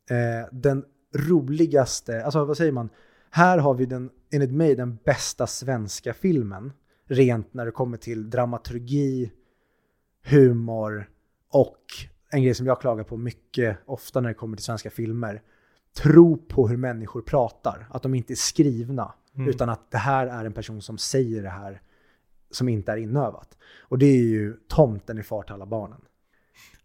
[0.10, 2.90] eh, den roligaste, alltså vad säger man?
[3.30, 6.74] Här har vi den, enligt mig, den bästa svenska filmen.
[7.06, 9.32] Rent när det kommer till dramaturgi,
[10.24, 11.10] humor
[11.50, 11.78] och
[12.34, 15.42] en grej som jag klagar på mycket ofta när det kommer till svenska filmer.
[15.98, 19.14] Tro på hur människor pratar, att de inte är skrivna.
[19.36, 19.50] Mm.
[19.50, 21.82] Utan att det här är en person som säger det här
[22.52, 23.58] som inte är inövat.
[23.80, 26.02] Och det är ju Tomten i Far till alla barnen.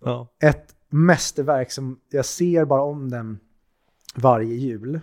[0.01, 0.29] Ja.
[0.39, 3.39] Ett mästerverk som jag ser bara om den
[4.15, 5.01] varje jul.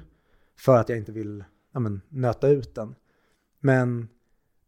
[0.58, 2.96] För att jag inte vill ja, men, nöta ut den.
[3.60, 4.10] Men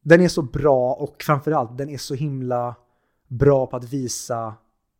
[0.01, 2.75] den är så bra och framförallt den är så himla
[3.27, 4.53] bra på att visa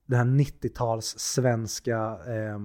[0.08, 2.60] den här 90-tals svenska eh,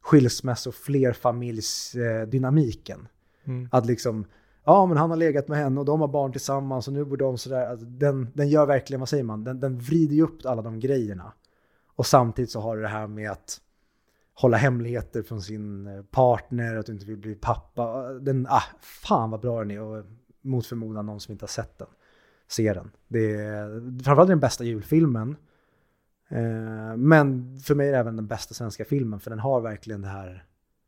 [0.00, 3.08] skilsmässo flerfamiljsdynamiken.
[3.44, 3.68] Mm.
[3.72, 4.26] Att liksom,
[4.64, 7.16] ja men han har legat med henne och de har barn tillsammans och nu bor
[7.16, 7.66] de sådär.
[7.66, 10.80] Alltså, den, den gör verkligen, vad säger man, den, den vrider ju upp alla de
[10.80, 11.32] grejerna.
[11.96, 13.60] Och samtidigt så har du det här med att
[14.34, 18.12] hålla hemligheter från sin eh, partner, att du inte vill bli pappa.
[18.12, 20.04] Den, ah, fan vad bra den är och
[20.42, 21.88] mot förmodan någon som inte har sett den,
[22.48, 22.90] ser den.
[23.08, 25.36] Det är framförallt den bästa julfilmen.
[26.28, 30.02] Eh, men för mig är det även den bästa svenska filmen, för den har verkligen
[30.02, 30.44] det här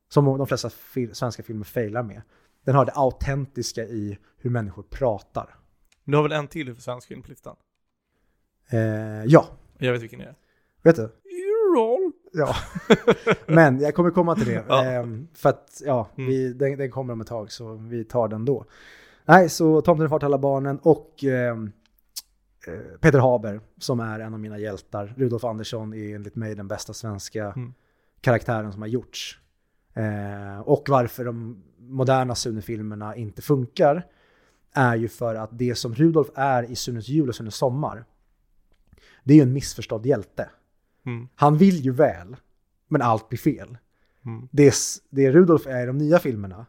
[0.09, 2.23] som de flesta fil svenska filmer failar med.
[2.65, 5.55] Den har det autentiska i hur människor pratar.
[6.05, 7.57] Du har väl en till för svensk film på listan?
[8.71, 9.47] Eh, ja,
[9.79, 10.35] Jag vet vilken det är.
[10.83, 11.09] vet du?
[11.77, 12.13] Roll.
[12.33, 12.55] Ja.
[13.47, 14.65] Men jag kommer komma till det.
[14.69, 14.85] Ja.
[14.85, 16.31] Ehm, för att ja, Mm.
[16.31, 18.65] vi, den, den kommer om ett tag så vi tar den då.
[19.25, 21.71] Nej, så Tomten far till alla barnen och ehm, eh,
[23.01, 25.15] Peter Haber som är en av mina hjältar.
[25.17, 27.75] Rudolf Andersson är enligt mig den bästa svenska Mm.
[28.21, 29.41] karaktären som har gjorts.
[29.95, 34.07] Eh, och varför de moderna Sune-filmerna inte funkar
[34.73, 38.05] är ju för att det som Rudolf är i Sunes jul och Sunes sommar
[39.25, 40.51] det är ju en missförstådd hjälte.
[41.07, 41.29] Mm.
[41.35, 42.37] Han vill ju väl,
[42.89, 43.79] men allt blir fel.
[44.25, 44.49] Mm.
[44.51, 44.75] Det,
[45.11, 46.67] det Rudolf är i de nya filmerna,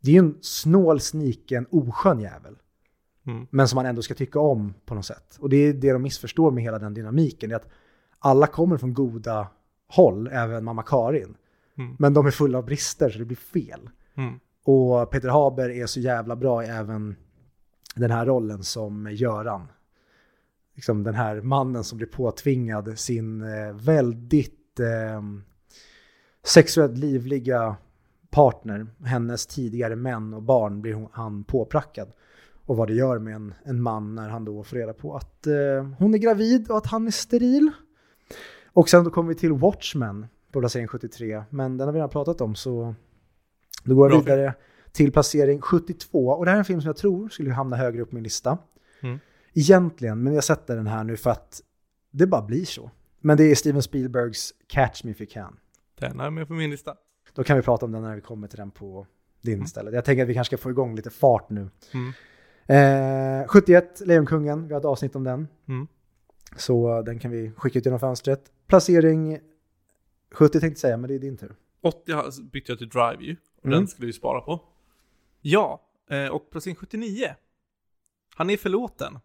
[0.00, 2.56] det är ju en snål, sniken, oskön jävel.
[3.26, 3.46] Mm.
[3.50, 5.36] Men som man ändå ska tycka om på något sätt.
[5.40, 7.50] Och det är det de missförstår med hela den dynamiken.
[7.50, 7.68] Är att
[8.18, 9.48] alla kommer från goda
[9.88, 11.36] håll, även mamma Karin.
[11.78, 11.96] Mm.
[11.98, 13.90] Men de är fulla av brister så det blir fel.
[14.14, 14.40] Mm.
[14.64, 17.16] Och Peter Haber är så jävla bra i även
[17.94, 19.68] den här rollen som Göran.
[20.74, 25.22] Liksom den här mannen som blir påtvingad sin eh, väldigt eh,
[26.44, 27.76] sexuellt livliga
[28.30, 32.12] partner, hennes tidigare män och barn blir han påprackad.
[32.66, 35.46] Och vad det gör med en, en man när han då får reda på att
[35.46, 35.54] eh,
[35.98, 37.70] hon är gravid och att han är steril.
[38.72, 42.10] Och sen då kommer vi till Watchmen på placering 73, men den har vi redan
[42.10, 42.94] pratat om så
[43.84, 44.54] då går jag vidare
[44.92, 46.28] till placering 72.
[46.28, 48.24] Och det här är en film som jag tror skulle hamna högre upp på min
[48.24, 48.58] lista.
[49.00, 49.18] Mm.
[49.54, 51.60] Egentligen, men jag sätter den här nu för att
[52.10, 52.90] det bara blir så.
[53.20, 55.56] Men det är Steven Spielbergs Catch Me If You Can.
[55.98, 56.94] Den är med på min lista.
[57.34, 59.06] Då kan vi prata om den när vi kommer till den på
[59.42, 59.64] din Mm.
[59.64, 59.94] istället.
[59.94, 61.70] Jag tänker att vi kanske ska få igång lite fart nu.
[61.94, 62.12] Mm.
[62.68, 65.48] Eh, 71, Lejonkungen, vi har ett avsnitt om den.
[65.68, 65.86] Mm.
[66.56, 68.52] Så den kan vi skicka ut genom fönstret.
[68.66, 69.40] Placering
[70.30, 71.56] 70 tänkte jag säga, men det är din tur.
[71.80, 73.36] 80 har- bytte jag till Drive ju.
[73.58, 73.78] Och Mm.
[73.78, 74.60] den skulle vi spara på.
[75.40, 77.34] Ja, eh, och placering 79.
[78.34, 79.18] Han är förlåten.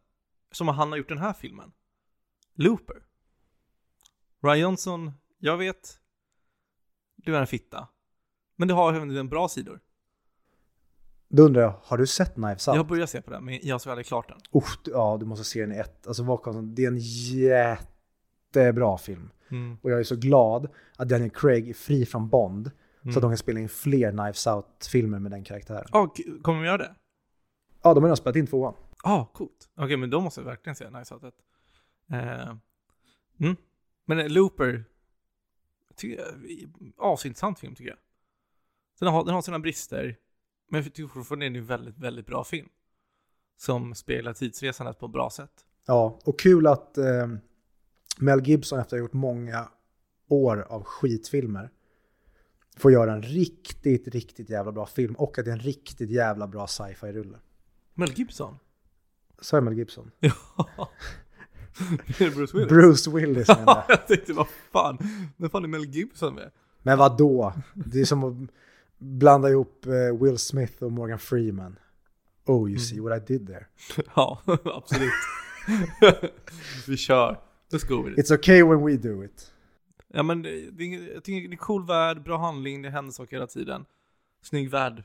[0.51, 1.71] Som han har gjort den här filmen.
[2.53, 2.95] Looper.
[4.43, 5.99] Ryan Johnson, jag vet.
[7.15, 7.87] Du är en fitta.
[8.55, 9.79] Men du har även en bra sidor.
[11.33, 12.75] Då undrar jag, har du sett Knives Out?
[12.75, 14.37] Jag börjar se på den, men jag har så aldrig klart den.
[14.61, 16.07] Usch, du- ja, du måste se den i ett.
[16.07, 16.75] Alltså, konstigt.
[16.75, 19.29] det är en jättebra film.
[19.51, 19.77] Mm.
[19.81, 22.71] Och jag är så glad att Daniel Craig är fri från Bond.
[23.03, 25.87] Så att de kan spela in fler Knives Out-filmer med den karaktären.
[25.91, 26.07] K-
[26.41, 26.95] kommer vi göra det?
[27.83, 28.73] Ja, de har redan spelat in tvåan.
[29.03, 29.69] Ah, coolt.
[29.75, 31.33] Okej, men då måste jag verkligen se Nice Out 1.
[32.11, 32.49] Eh,
[33.39, 33.55] mm.
[34.05, 34.83] Men eh, Looper,
[36.01, 36.19] jag,
[36.97, 37.99] asintressant film tycker jag.
[38.99, 40.17] Den har, den har sina brister,
[40.71, 42.67] men jag tycker fortfarande det är en väldigt, väldigt bra film.
[43.57, 45.51] Som speglar tidsresandet på ett bra sätt.
[45.85, 47.27] Ja, och kul att eh,
[48.17, 49.69] Mel Gibson efter att ha gjort många
[50.27, 51.71] år av skitfilmer
[52.77, 56.47] får göra en riktigt, riktigt jävla bra film och att det är en riktigt jävla
[56.47, 57.37] bra sci-fi-rulle.
[57.93, 58.57] Mel Gibson?
[59.41, 60.11] Så är Mel Gibson.
[60.67, 60.89] Ja.
[62.17, 62.69] det är Bruce Willis.
[62.69, 63.75] Bruce Willis menar jag.
[63.77, 64.97] Ja, jag tänkte vad fan,
[65.37, 66.51] när fan är Mel Gibson med?
[66.81, 67.53] Men vad då?
[67.73, 68.49] Det är som att
[69.01, 71.79] blanda ihop eh, Will Smith och Morgan Freeman.
[72.45, 73.65] Oh, you see what I did there.
[74.15, 75.11] Ja, absolut.
[76.87, 77.39] Vi kör.
[77.71, 78.25] Let's go with it.
[78.25, 79.53] It's okay when we do it.
[80.07, 83.47] Ja men det, jag tycker det är cool värld, bra handling, det händer saker hela
[83.47, 83.85] tiden.
[84.41, 85.03] Snygg värld.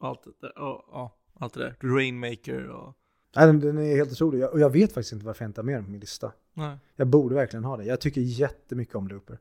[0.00, 0.52] Allt det där.
[0.56, 1.76] Ja, ja, allt det där.
[1.80, 2.96] Rainmaker och...
[3.36, 4.38] Nej, den, är helt otrolig.
[4.38, 6.32] Jag, och jag vet faktiskt inte varför jag inte har med den på min lista.
[6.54, 6.78] Nej.
[6.96, 7.84] Jag borde verkligen ha det.
[7.84, 9.38] Jag tycker jättemycket om Looper.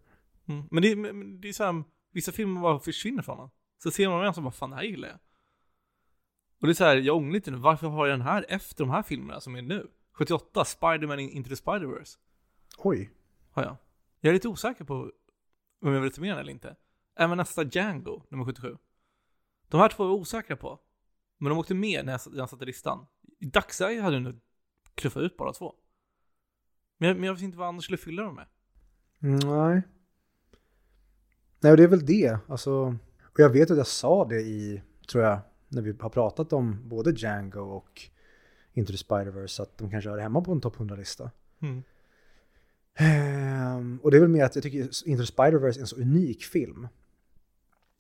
[0.47, 0.63] Mm.
[0.71, 3.49] Men det, men det är så här, vissa filmer bara försvinner från en.
[3.85, 5.19] Så ser man den som bara, fan det här gillar jag.
[6.61, 8.83] Och det är så här, jag ångrar lite nu, varför har jag den här efter
[8.83, 9.91] de här filmerna som är nu?
[10.11, 12.17] 78, Spider-Man in- Into the Spider-Verse,
[12.77, 13.11] Oj.
[13.51, 13.77] har jag.
[14.19, 15.11] Jag är lite osäker på
[15.81, 16.75] om jag vill ta med den eller inte.
[17.15, 18.77] Även nästa Django, nummer 77.
[19.67, 20.79] De här två var jag osäkra på.
[21.37, 23.05] Men de åkte med när jag, när jag satte listan.
[23.39, 24.39] I dagsläget hade jag nog
[24.95, 25.75] knuffat ut bara två.
[26.97, 28.47] Men jag, men jag vet inte vad Anders skulle fylla dem med.
[29.19, 29.81] Nej.
[31.59, 32.39] Nej, och det är väl det.
[32.47, 32.95] Alltså,
[33.35, 34.81] och jag vet att jag sa det i,
[35.11, 38.01] tror jag, när vi har pratat om både Django och
[38.73, 41.31] Into the Spider-Verse, att de kanske hör hemma på en topp 100-lista.
[41.59, 41.83] Mm.
[42.95, 45.95] Ehm, och det är väl mer att jag tycker Into the Spider-Verse är en så
[45.95, 46.87] unik film.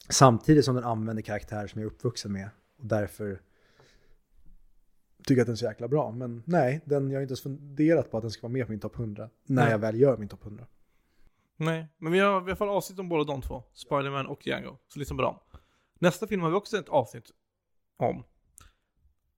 [0.09, 2.49] Samtidigt som den använder karaktärer som jag är uppvuxen med.
[2.77, 3.41] Och därför
[5.25, 6.11] tycker att den är så jäkla bra.
[6.11, 8.71] Men nej, den, jag har inte ens funderat på att den ska vara med på
[8.71, 9.29] min topp 100.
[9.45, 9.71] När Nej.
[9.71, 10.65] jag väl gör min topp 100.
[11.57, 13.63] Nej, men vi har, vi har fall avsnitt om båda de två.
[13.73, 14.77] Spider-Man och Django.
[14.87, 15.39] Så lyssna på dem.
[15.99, 17.31] Nästa film har vi också ett avsnitt
[17.97, 18.23] om.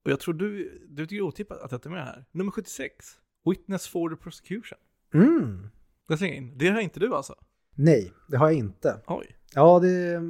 [0.05, 2.25] Och jag tror du, du tycker det är otippat att jag tar med här.
[2.31, 3.05] Nummer 76.
[3.45, 4.77] Witness for the prosecution.
[5.13, 5.69] Mm.
[6.07, 6.57] Jag slänger in.
[6.57, 7.35] Det har inte du alltså?
[7.75, 9.01] Nej, det har jag inte.
[9.07, 9.35] Oj.
[9.53, 10.21] Ja, det,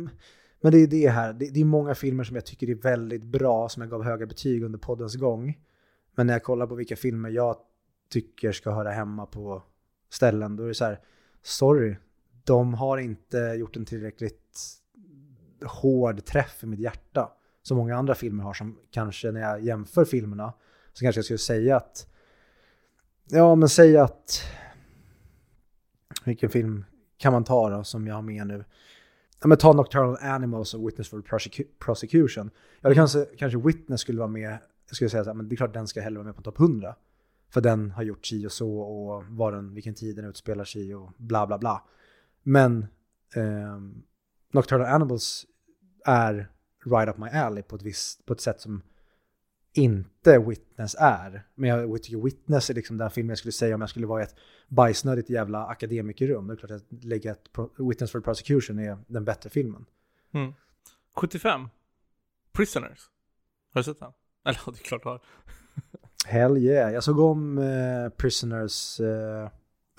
[0.61, 1.33] men det är det här.
[1.33, 4.25] Det, det är många filmer som jag tycker är väldigt bra, som jag gav höga
[4.25, 5.59] betyg under poddens gång.
[6.15, 7.57] Men när jag kollar på vilka filmer jag
[8.09, 9.63] tycker ska höra hemma på
[10.09, 10.99] ställen, då är det så här,
[11.41, 11.95] sorry,
[12.43, 14.77] de har inte gjort en tillräckligt
[15.65, 17.31] hård träff i mitt hjärta.
[17.61, 20.53] Som många andra filmer har, som kanske när jag jämför filmerna,
[20.93, 22.07] så kanske jag skulle säga att,
[23.29, 24.41] ja men säg att,
[26.25, 26.85] vilken film
[27.17, 28.65] kan man ta då som jag har med nu?
[29.41, 31.21] Ja, men ta Nocturnal Animals och Witness for
[31.79, 32.49] Prosecution.
[32.81, 34.57] Ja, det kanske, kanske Witness skulle vara med.
[34.87, 36.41] Jag skulle säga så här, men det är klart den ska hellre vara med på
[36.41, 36.95] topp 100.
[37.49, 40.95] För den har gjort si och så och var den, vilken tid den utspelar sig
[40.95, 41.83] och bla bla bla.
[42.43, 42.87] Men
[43.35, 43.79] eh,
[44.51, 45.45] Nocturnal Animals
[46.05, 46.51] är
[46.85, 48.81] right up my alley på ett, visst, på ett sätt som
[49.73, 51.43] inte Witness är.
[51.55, 54.21] Men jag tycker Witness är liksom den filmen jag skulle säga om jag skulle vara
[54.21, 54.35] i ett
[54.67, 56.47] bajsnödigt jävla akademikerrum.
[56.47, 59.85] Det är klart att lägga ett Witness for Prosecution är den bättre filmen.
[60.31, 60.53] Mm.
[61.15, 61.69] 75.
[62.51, 63.09] Prisoners.
[63.73, 64.11] Har du sett den?
[64.45, 65.21] Eller ja, det är klart du har.
[66.27, 66.93] Hell yeah.
[66.93, 69.49] Jag såg om eh, Prisoners, eh,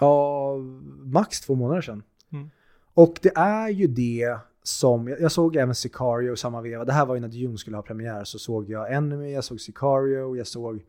[0.00, 0.56] ja,
[1.04, 2.02] max två månader sedan.
[2.32, 2.50] Mm.
[2.94, 6.84] Och det är ju det som, jag, jag såg även Sicario i samma veva.
[6.84, 9.60] Det här var ju när Dune skulle ha premiär, så såg jag Enemy, jag såg
[9.60, 10.84] Sicario, jag såg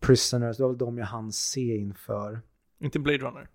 [0.00, 2.40] Prisoners, det var väl de jag hann se inför.
[2.78, 3.48] Inte Blade Runner.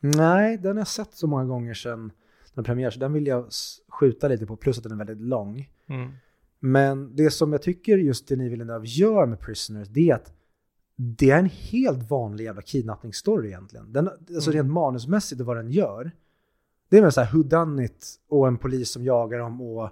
[0.00, 2.12] Nej, den har jag sett så många gånger sedan
[2.54, 3.48] den premiär, så den vill jag
[3.88, 5.70] skjuta lite på, plus att den är väldigt lång.
[5.88, 6.12] Mm.
[6.60, 10.32] Men det som jag tycker just Denis Villeneuve gör med Prisoners, det är att
[10.96, 13.92] det är en helt vanlig jävla kidnappningsstory egentligen.
[13.92, 14.62] Den, alltså Mm.
[14.62, 16.10] rent manusmässigt och vad den gör.
[16.88, 19.90] Det är väl så här whodunit och en polis som jagar dem och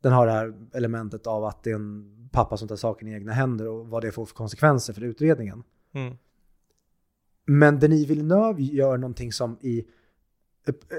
[0.00, 3.12] den har det här elementet av att det är en pappa som tar saken i
[3.12, 5.62] egna händer och vad det får för konsekvenser för utredningen.
[5.92, 6.16] Mm.
[7.44, 9.86] Men Denis Villeneuve gör någonting som i...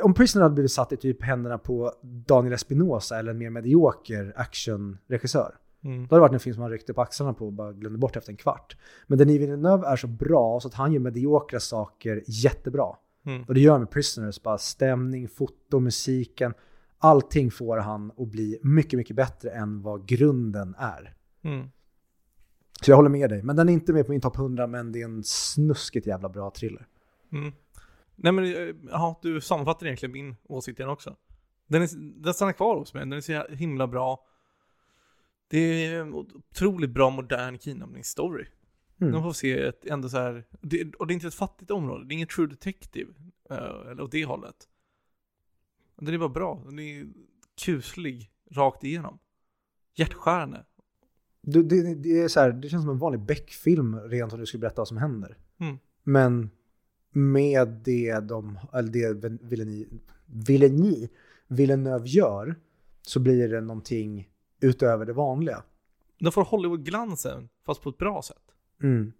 [0.03, 4.33] Om Prisoner hade blivit satt i typ händerna på Daniel Espinosa eller en mer medioker
[4.35, 5.55] actionregissör.
[5.83, 6.07] Mm.
[6.07, 7.99] Då hade det varit en film som man ryckte på axlarna på och bara glömde
[7.99, 8.77] bort efter en kvart.
[9.07, 12.95] Men Denis Villeneuve är så bra så att han gör mediokra saker jättebra.
[13.25, 13.43] Mm.
[13.43, 16.53] Och det gör han med Prisoners, bara stämning, foto, musiken.
[16.97, 21.15] Allting får han att bli mycket, mycket bättre än vad grunden är.
[21.43, 21.69] Mm.
[22.81, 23.43] Så jag håller med dig.
[23.43, 26.29] Men den är inte med på min topp 100, men det är en snuskigt jävla
[26.29, 26.87] bra thriller.
[27.31, 27.51] Mm.
[28.21, 31.15] Nej men, eh, ja, du sammanfattar egentligen min åsikt igen också.
[31.67, 31.89] Den, är,
[32.23, 34.25] den stannar kvar hos mig, den är så himla bra.
[35.47, 38.45] Det är en otroligt bra modern kidnappningsstory.
[39.01, 39.13] Mm.
[39.13, 42.05] De får se ett ändå så här, det, och det är inte ett fattigt område,
[42.05, 43.13] det är inget true detective,
[43.49, 44.55] eh, eller åt det hållet.
[45.95, 47.07] Den är bara bra, den är
[47.65, 49.19] kuslig rakt igenom.
[49.95, 50.65] Hjärtskärande.
[51.41, 54.45] Det, det, det, är så här, det känns som en vanlig Beck-film rent om du
[54.45, 55.37] skulle berätta vad som händer.
[55.59, 55.77] Mm.
[56.03, 56.49] Men
[57.11, 61.07] med det de, eller det Villeneuve, Villeneuve,
[61.47, 62.55] Villeneuve gör
[63.01, 64.29] så blir det någonting
[64.59, 65.63] utöver det vanliga.
[66.19, 68.55] De får Hollywood-glansen, fast på ett bra sätt.
[68.83, 69.13] Mm.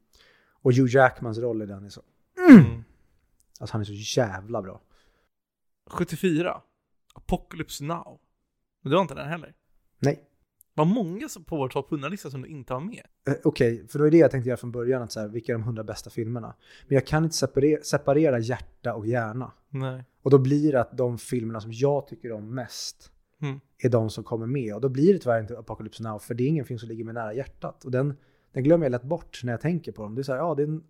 [0.62, 2.02] Och Hugh Jackmans roll i den är så...
[2.50, 2.84] Mm.
[3.60, 4.82] Alltså han är så jävla bra.
[5.86, 6.62] 74.
[7.14, 8.20] Apocalypse Now.
[8.82, 9.54] Men du har inte den heller?
[10.00, 10.29] Nej.
[10.80, 13.06] Vad många på vår topp 100-lista som du inte har med.
[13.28, 15.52] Eh, Okej, för det var det jag tänkte göra från början, att så här, vilka
[15.52, 16.56] är de 100 bästa filmerna?
[16.88, 19.52] Men jag kan inte separera, separera hjärta och hjärna.
[19.70, 20.04] Nej.
[20.22, 23.12] Och då blir det att de filmerna som jag tycker om mest
[23.42, 23.60] Mm.
[23.78, 24.76] är de som kommer med.
[24.76, 27.06] Och då blir det tyvärr inte Apocalypse Now, för det är ingen film som ligger
[27.06, 27.86] mig nära hjärtat.
[27.86, 28.18] Och den,
[28.54, 30.16] den glömmer jag lätt bort när jag tänker på dem.
[30.16, 30.84] Det är så här, ja det är en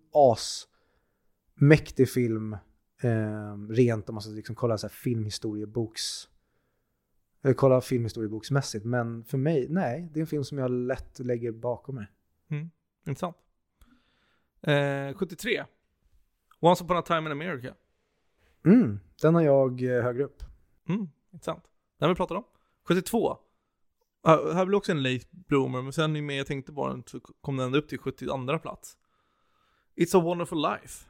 [1.56, 2.52] asmäktig film,
[3.02, 6.28] eh, rent om man ska liksom kolla så här filmhistorieboks...
[7.42, 11.52] Eller kolla filmhistorieboksmässigt, men för mig, nej, det är en film som jag lätt lägger
[11.52, 12.06] bakom mig.
[12.50, 12.70] Mm.
[13.06, 13.36] Intressant.
[14.62, 15.64] Eh, 73.
[16.60, 17.74] Once upon a time in America.
[18.64, 20.42] Mm, den har jag eh, högre upp.
[20.88, 21.08] Mm.
[21.32, 21.64] Intressant.
[21.98, 22.44] Den har vi pratat om.
[22.88, 23.38] 72.
[24.28, 27.20] Uh, här blir också en late bloomer, men sen mer jag tänkte på den så
[27.20, 28.96] kom den upp till 72 plats.
[29.96, 31.06] It's a wonderful life.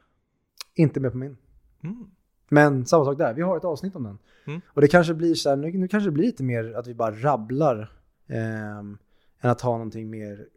[0.75, 1.37] Inte med på min.
[1.83, 2.11] Mm.
[2.53, 4.17] Men samma sak där, vi har ett avsnitt om den.
[4.45, 4.61] Mm.
[4.67, 6.93] Och det kanske blir så här, nu, nu kanske det blir lite mer att vi
[6.93, 7.91] bara rabblar
[8.27, 8.97] ehm,
[9.41, 10.47] än att ha någonting mer,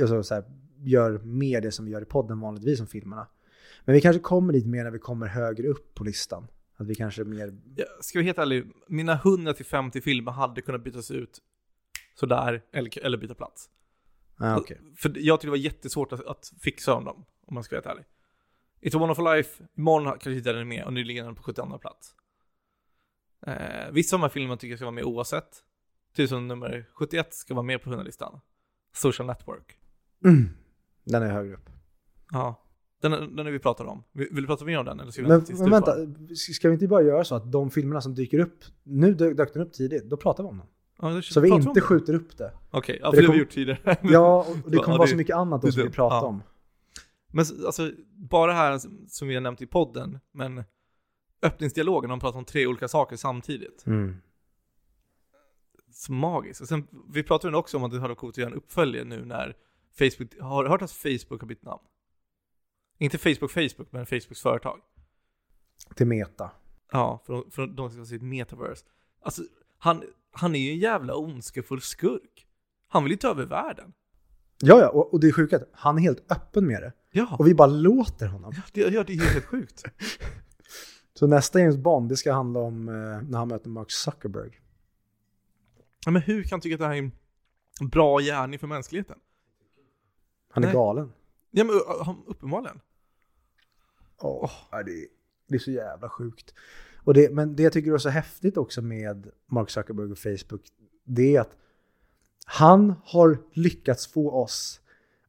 [0.00, 0.44] alltså så här,
[0.76, 3.26] gör mer det som vi gör i podden vanligtvis som filmerna.
[3.84, 6.46] Men vi kanske kommer dit mer när vi kommer högre upp på listan.
[6.76, 11.10] Att vi kanske mer, Jag ska vara helt ärlig, mina 100-50 filmer hade kunnat bytas
[11.10, 11.38] ut
[12.14, 13.70] sådär, eller, eller byta plats.
[14.36, 14.80] ah, okej.
[14.96, 17.80] För jag tyckte det var jättesvårt att, att fixa om dem, om man ska vara
[17.80, 18.06] helt ärlig.
[18.80, 21.78] It's a wonderful life, imorgon kanske inte den med och nu ligger den på 72
[21.78, 22.14] plats.
[23.46, 25.64] Eh, vissa av de här filmerna tycker jag ska vara med oavsett.
[26.14, 28.40] Typ som nummer 71 ska vara med på 100-listan.
[28.94, 29.76] Social Network.
[30.24, 30.48] Mm.
[31.04, 31.70] Den är högre upp.
[32.30, 32.64] Ja.
[33.02, 34.02] Den, den är vi pratar om.
[34.12, 35.00] Vill, vill du prata mer om den?
[35.00, 38.00] Eller ska vi Men, vänta men ska vi inte bara göra så att de filmerna
[38.00, 40.66] som dyker upp, nu dök, den upp tidigt, då pratar vi om dem.
[41.00, 42.52] Ja, Så vi inte skjuter upp det.
[42.70, 43.96] Okej, ja, För för det det har vi gjort tidigare.
[44.02, 46.22] Ja, och det Ja, kommer vara det- så mycket annat då som vi pratar ja.
[46.26, 46.42] om.
[47.28, 50.64] Men alltså, bara här som vi har nämnt i podden, men
[51.42, 53.86] öppningsdialogen, de pratar om tre olika saker samtidigt.
[53.86, 54.16] Mm.
[55.90, 56.60] Så magiskt.
[56.60, 59.04] Och sen, vi pratade också om att det hade varit coolt att göra en uppföljare
[59.04, 59.56] nu när
[59.98, 61.82] Facebook, har du hört att Facebook har bytt namn?
[62.98, 64.80] Inte Facebook Facebook, men Facebooks företag.
[65.94, 66.50] Till meta.
[66.92, 68.84] Ja, för de, för de ska se ett metaverse.
[69.20, 69.42] Alltså,
[69.78, 72.46] han, han är ju en jävla ondskefull skurk.
[72.88, 73.92] Han vill ju ta över världen.
[74.60, 76.92] Ja, ja, och, och det är sjukt han är helt öppen med det.
[77.10, 78.54] Ja, Och vi bara låter honom.
[78.72, 79.84] det, ja det är helt sjukt.
[81.14, 82.94] Så nästa James Bond, det ska handla om eh,
[83.28, 84.60] när han möter Mark Zuckerberg.
[86.04, 87.10] Ja, men hur kan han tycka att det här är
[87.80, 89.18] en bra gärning för mänskligheten?
[90.50, 90.74] Han är Nej.
[90.74, 91.12] galen.
[91.50, 92.80] Ja, men uh, uppenbarligen.
[94.20, 95.06] Ja, det, är,
[95.48, 96.54] det är så jävla sjukt.
[97.04, 100.62] Och det, men det jag tycker är så häftigt också med Mark Zuckerberg och Facebook,
[101.04, 101.56] det är att
[102.46, 104.80] han har lyckats få oss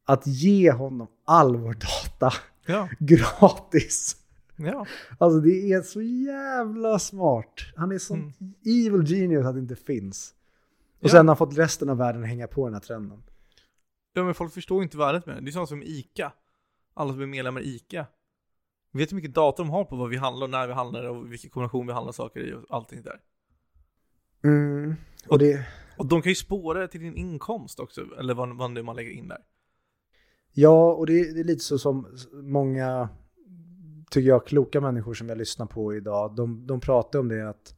[0.10, 2.34] att ge honom all vår data
[2.66, 4.16] Ja, gratis.
[4.56, 4.86] ja.
[5.18, 7.54] Alltså det är så jävla smart.
[7.76, 8.34] Han är sån
[8.66, 10.34] evil genius att det inte finns.
[11.00, 11.10] Och Ja.
[11.10, 13.24] sen har han fått resten av världen att hänga på den här trenden.
[14.14, 15.42] Ja men folk förstår inte värdet med det.
[15.42, 16.32] Det är sånt som ICA.
[16.94, 18.06] Alla som är medlemmar i ICA.
[18.94, 21.32] Vet hur mycket data de har på vad vi handlar och när vi handlar och
[21.32, 23.20] vilken kombination vi handlar saker i och allting där.
[24.44, 24.96] Mm.
[25.28, 25.66] Och det,
[25.98, 28.96] Och de kan ju spåra det till din inkomst också, eller vad, vad är man
[28.96, 29.42] lägger in där.
[30.54, 33.10] Ja, och det, det är lite så som många,
[34.12, 37.76] tycker jag, kloka människor som jag lyssnar på idag, de, de pratar om det att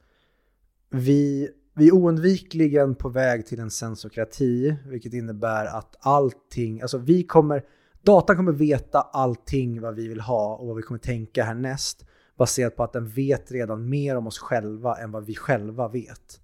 [0.89, 7.23] vi, vi är oundvikligen på väg till en sensokrati, vilket innebär att allting, alltså vi
[7.23, 7.63] kommer,
[8.01, 12.05] datan kommer veta allting vad vi vill ha och vad vi kommer tänka härnäst,
[12.37, 16.41] baserat på att den vet redan mer om oss själva än vad vi själva vet.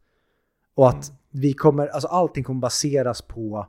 [0.75, 3.67] Och att vi kommer, alltså allting kommer baseras på,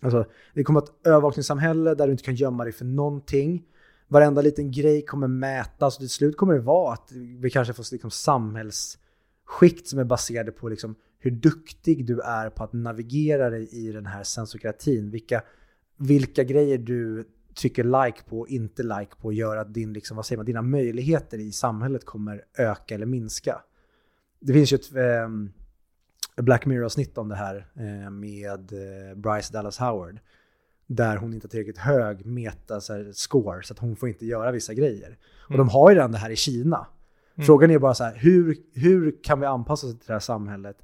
[0.00, 0.24] alltså
[0.54, 3.64] det kommer ett övervakningssamhälle där du inte kan gömma dig för någonting.
[4.08, 7.92] Varenda liten grej kommer mätas och till slut kommer det vara att vi kanske får
[7.92, 13.68] liksom samhällsskikt som är baserade på liksom hur duktig du är på att navigera dig
[13.72, 15.10] i den här sensokratin.
[15.10, 15.42] Vilka,
[15.96, 17.24] vilka grejer du
[17.54, 20.62] trycker like på och inte like på gör att din, liksom, vad säger man, dina
[20.62, 23.62] möjligheter i samhället kommer öka eller minska.
[24.40, 25.52] Det finns ju ett ehm,
[26.42, 30.18] Black Mirror-avsnitt om det här eh, med eh, Bryce Dallas Howard.
[30.86, 32.92] Där hon inte har tillräckligt hög meta så
[33.70, 35.18] att hon får inte göra vissa grejer.
[35.48, 36.86] Och de har ju redan det här i Kina.
[37.34, 37.46] Mm.
[37.46, 40.76] Frågan är bara så här, hur, hur kan vi anpassa oss till det här samhället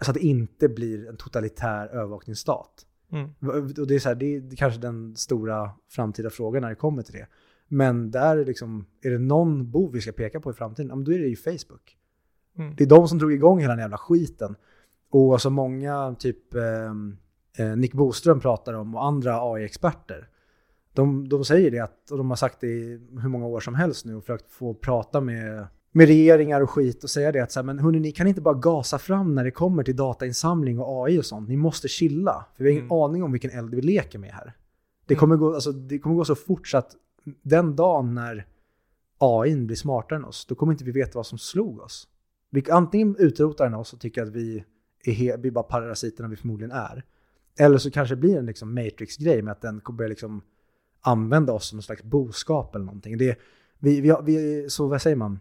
[0.00, 2.86] så att det inte blir en totalitär övervakningsstat?
[3.12, 3.30] Mm.
[3.78, 7.02] Och det är, så här, det är kanske den stora framtida frågan när det kommer
[7.02, 7.26] till det.
[7.68, 10.96] Men där är, liksom, är det någon bov vi ska peka på i framtiden, ja,
[10.96, 11.97] då är det ju Facebook.
[12.58, 12.74] Mm.
[12.76, 14.56] Det är de som drog igång hela den jävla skiten.
[15.10, 17.16] Och så många, typ ehm,
[17.58, 20.28] eh, Nick Boström pratar om och andra AI-experter.
[20.92, 23.74] De, de säger det att, och de har sagt det i hur många år som
[23.74, 27.52] helst nu och försökt få prata med, med regeringar och skit och säga det att
[27.52, 30.78] så här, men hörni, ni kan inte bara gasa fram när det kommer till datainsamling
[30.80, 31.48] och AI och sånt.
[31.48, 32.98] Ni måste chilla, för vi har ingen Mm.
[32.98, 34.52] aning om vilken eld vi leker med här.
[35.06, 35.20] Det Mm.
[35.20, 36.92] kommer, gå, alltså, det kommer gå så fort så att
[37.42, 38.46] den dagen när
[39.18, 42.08] AI blir smartare än oss, då kommer inte vi veta vad som slog oss.
[42.50, 44.64] Vi antingen utrotar den oss och tycker att vi
[45.04, 47.04] är vi är bara parasiterna vi förmodligen är.
[47.58, 50.42] Eller så kanske det blir en liksom Matrix-grej med att den börjar liksom
[51.00, 53.18] använda oss som en slags boskap eller någonting.
[53.18, 53.38] Det,
[53.78, 55.40] vi, vi, vi, så vad säger man?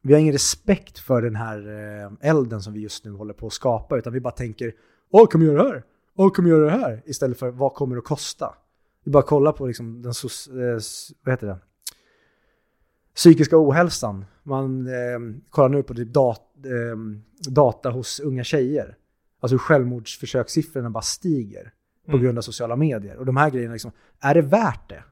[0.00, 3.46] Vi har ingen respekt för den här eh, elden som vi just nu håller på
[3.46, 4.74] att skapa, utan vi bara tänker
[5.10, 5.82] Åh, kan vi göra det här?
[6.14, 7.02] Åh, kommer göra det här?
[7.04, 8.54] Istället för vad kommer det att kosta?
[9.04, 10.80] Vi bara kollar på liksom den, eh,
[11.22, 11.58] vad heter det?
[13.14, 14.24] Psykiska ohälsan.
[14.42, 16.98] Man eh, kollar nu på typ dat, eh,
[17.52, 18.96] data hos unga tjejer.
[19.40, 21.72] Alltså hur självmordsförsökssiffrorna bara stiger
[22.06, 22.22] på Mm.
[22.24, 23.16] grund av sociala medier.
[23.16, 23.90] Och de här grejerna, liksom,
[24.20, 25.04] är det värt det?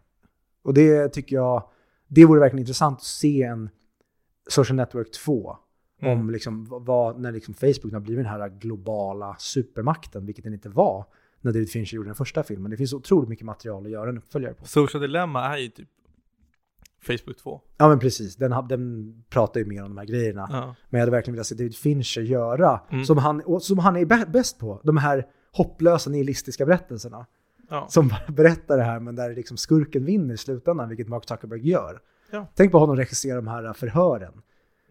[0.63, 1.63] Och det tycker jag,
[2.09, 3.71] det vore verkligen intressant att se en
[4.49, 5.57] social network 2.
[6.03, 6.19] Mm.
[6.21, 10.69] Om liksom, vad, när liksom Facebook har blivit den här globala supermakten, vilket den inte
[10.69, 11.05] var
[11.41, 12.71] när David Fincher gjorde den första filmen.
[12.71, 14.67] Det finns otroligt mycket material att göra en uppföljare på.
[14.67, 15.89] Social Dilemma är ju typ
[17.03, 17.61] Facebook 2.
[17.77, 20.49] Ja men precis, den, den pratar ju mer om de här grejerna.
[20.53, 20.75] Ja.
[20.91, 23.05] Men jag hade verkligen velat se David Fincher göra, Mm.
[23.05, 27.27] som, han, som han är bä- bäst på, de här hopplösa nihilistiska berättelserna.
[27.71, 27.87] Ja.
[27.89, 32.01] Som berättar det här men där liksom skurken vinner i slutändan, vilket Mark Zuckerberg gör.
[32.31, 32.47] Ja.
[32.55, 34.33] Tänk på honom regissera de här förhören.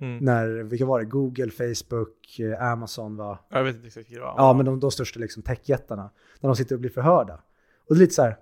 [0.02, 0.18] Mm.
[0.18, 1.06] När, vilka var det?
[1.06, 3.40] Google, Facebook, eh, Amazon var...
[3.49, 4.34] Jag vet inte exakt vad det var.
[4.38, 6.10] Ja, men de, de största liksom techjättarna.
[6.40, 7.34] När de sitter och blir förhörda.
[7.90, 8.38] Och det är lite så här,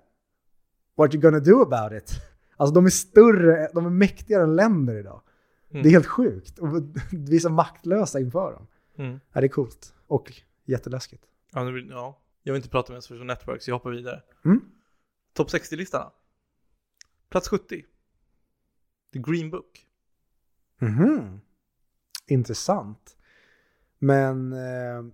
[0.96, 2.12] what you gonna do about it?
[2.58, 5.22] Alltså de är större, de är mäktigare än länder idag.
[5.70, 5.82] Mm.
[5.82, 6.58] Det är helt sjukt.
[6.58, 6.68] Och
[7.12, 8.66] vi är så maktlösa inför dem.
[8.96, 9.20] Mm.
[9.32, 9.94] Ja, det är coolt.
[10.06, 10.32] Och
[10.64, 11.24] jätteläskigt.
[11.52, 12.22] Ja, nu ja.
[12.42, 14.22] Jag vill inte prata med social network så jag hoppar vidare.
[14.44, 14.60] Mm.
[15.32, 16.12] Topp 60-listorna.
[17.28, 17.84] Plats 70.
[19.12, 19.86] The Green Book.
[20.78, 21.40] Mhm.
[22.26, 23.16] Intressant.
[23.98, 25.04] Men eh,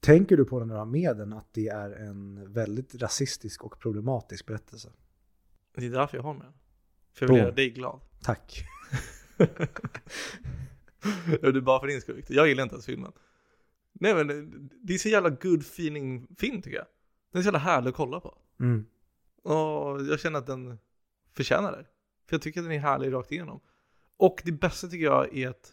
[0.00, 3.78] tänker du på när du har med den att det är en väldigt rasistisk och
[3.78, 4.92] problematisk berättelse?
[5.80, 6.54] Det är därför jag har med den.
[7.12, 7.38] För jag vill Boom.
[7.38, 8.00] göra dig glad.
[8.22, 8.64] Tack.
[11.40, 12.36] Det är bara för din skull Victor.
[12.36, 13.12] Jag gillar inte ens filmen.
[13.92, 14.28] Nej men
[14.82, 16.86] det är så jävla good feeling film tycker jag.
[17.32, 18.38] Den är så jävla härlig att kolla på.
[18.60, 18.86] Mm.
[19.42, 20.78] Och jag känner att den
[21.36, 21.84] förtjänar det.
[22.26, 23.60] För jag tycker att den är härlig rakt igenom.
[24.16, 25.72] Och det bästa tycker jag är att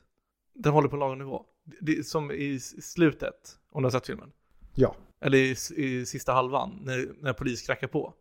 [0.53, 1.45] den håller på en lagom nivå.
[1.81, 4.31] Det är som i slutet, om du har sett filmen.
[4.73, 4.95] Ja.
[5.19, 8.13] Eller i, i sista halvan, när, när polis knackar på.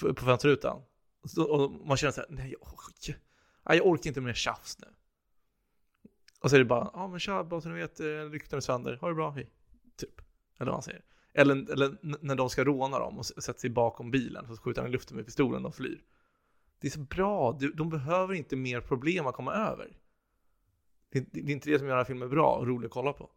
[0.00, 0.82] På fönsterrutan.
[1.24, 3.18] Så- Och man känner så här, nej jag, orkar-
[3.68, 4.86] nej, jag orkar inte mer tjafs nu.
[6.40, 8.60] Och så är det bara, ja men tja, bara så ni vet, eh, lyktan är
[8.60, 9.50] sönder, ha det bra, hej.
[9.96, 10.20] Typ.
[10.58, 11.04] Eller vad man säger.
[11.32, 14.88] Eller, eller när de ska råna dem och sätter sig bakom bilen, så skjuter han
[14.90, 16.04] i luften med pistolen och flyr.
[16.80, 19.96] Det är så bra, Du- de behöver inte mer problem att komma över.
[21.10, 22.92] Det, det, det är inte det som gör den här filmen bra och rolig att
[22.92, 23.30] kolla på.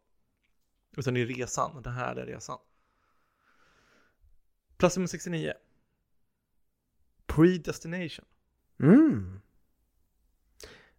[0.96, 2.58] Utan det är resan, den här är resan.
[4.76, 5.52] Plats nummer 69.
[7.34, 8.24] Predestination.
[8.80, 9.40] Mm.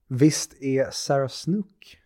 [0.08, 2.00] Visst är Sarah Snook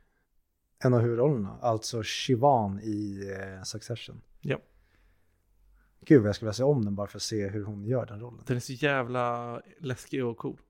[0.80, 4.22] en av huvudrollerna, alltså Shivan i eh, Succession.
[4.42, 4.60] Ja.
[6.06, 8.06] Gud vad jag skulle vilja se om den bara för att se hur hon gör
[8.06, 8.44] den rollen.
[8.48, 10.62] Den är så jävla läskig och cool.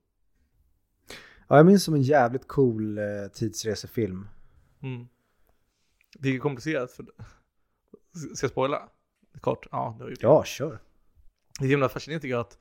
[1.48, 4.28] Ja, jag minns som en jävligt cool eh, tidsresefilm.
[4.82, 5.08] Mm.
[6.18, 7.06] Det är komplicerat för...
[8.34, 8.88] Ska jag spoila?
[9.40, 9.66] Kort?
[9.70, 10.22] Ja, det har jag gjort.
[10.22, 10.80] Ja, kör.
[11.58, 12.58] Det är himla fascinerande tycker jag att,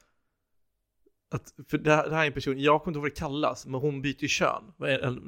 [1.30, 3.20] att för det här, det här är en person, jag kommer inte ihåg vad det
[3.20, 4.74] kallas, men hon byter ju kön,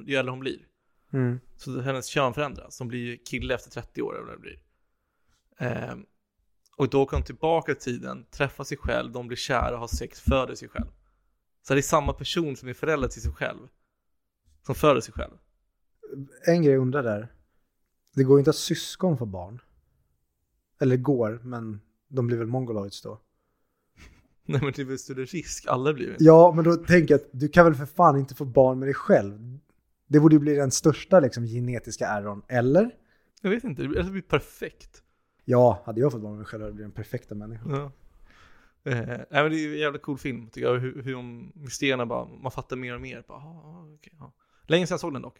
[0.06, 0.68] ju äldre hon blir.
[1.14, 1.40] Mm.
[1.58, 4.60] Så hennes kön förändras, hon blir kille efter 30 år eller vad det blir.
[5.58, 6.06] Ehm,
[6.78, 10.22] och då kommer hon tillbaka i tiden, träffar sig själv, de blir kära, har sex,
[10.22, 10.88] föder sig själv.
[11.62, 13.68] Så det är samma person som är förälder till sig själv.
[14.66, 15.34] Som föder sig själv.
[16.46, 17.34] En grej jag undrar där.
[18.16, 19.62] Det går ju inte att syskon får barn.
[20.80, 23.22] Eller går, men de blir väl mongoloids då.
[24.52, 27.22] Nej men det är väl större risk, alla blir ju Ja, men då tänker jag
[27.22, 29.60] att du kan väl för fan inte få barn med dig själv.
[30.08, 32.92] Det borde ju bli den största liksom, genetiska errorn, eller?
[33.42, 35.04] Jag vet inte, det blir perfekt.
[35.46, 37.72] Ja, hade jag fått barn med mig själv hade jag blivit den perfekta människan.
[37.72, 37.92] Ja.
[38.92, 42.06] Eh, nej, men det är en jävla cool film tycker jag, hur, hur de mysterierna
[42.06, 43.24] bara, man fattar mer och mer.
[43.28, 43.88] Bara, ah,
[44.20, 44.32] ah.
[44.68, 45.40] Länge sedan jag såg den dock.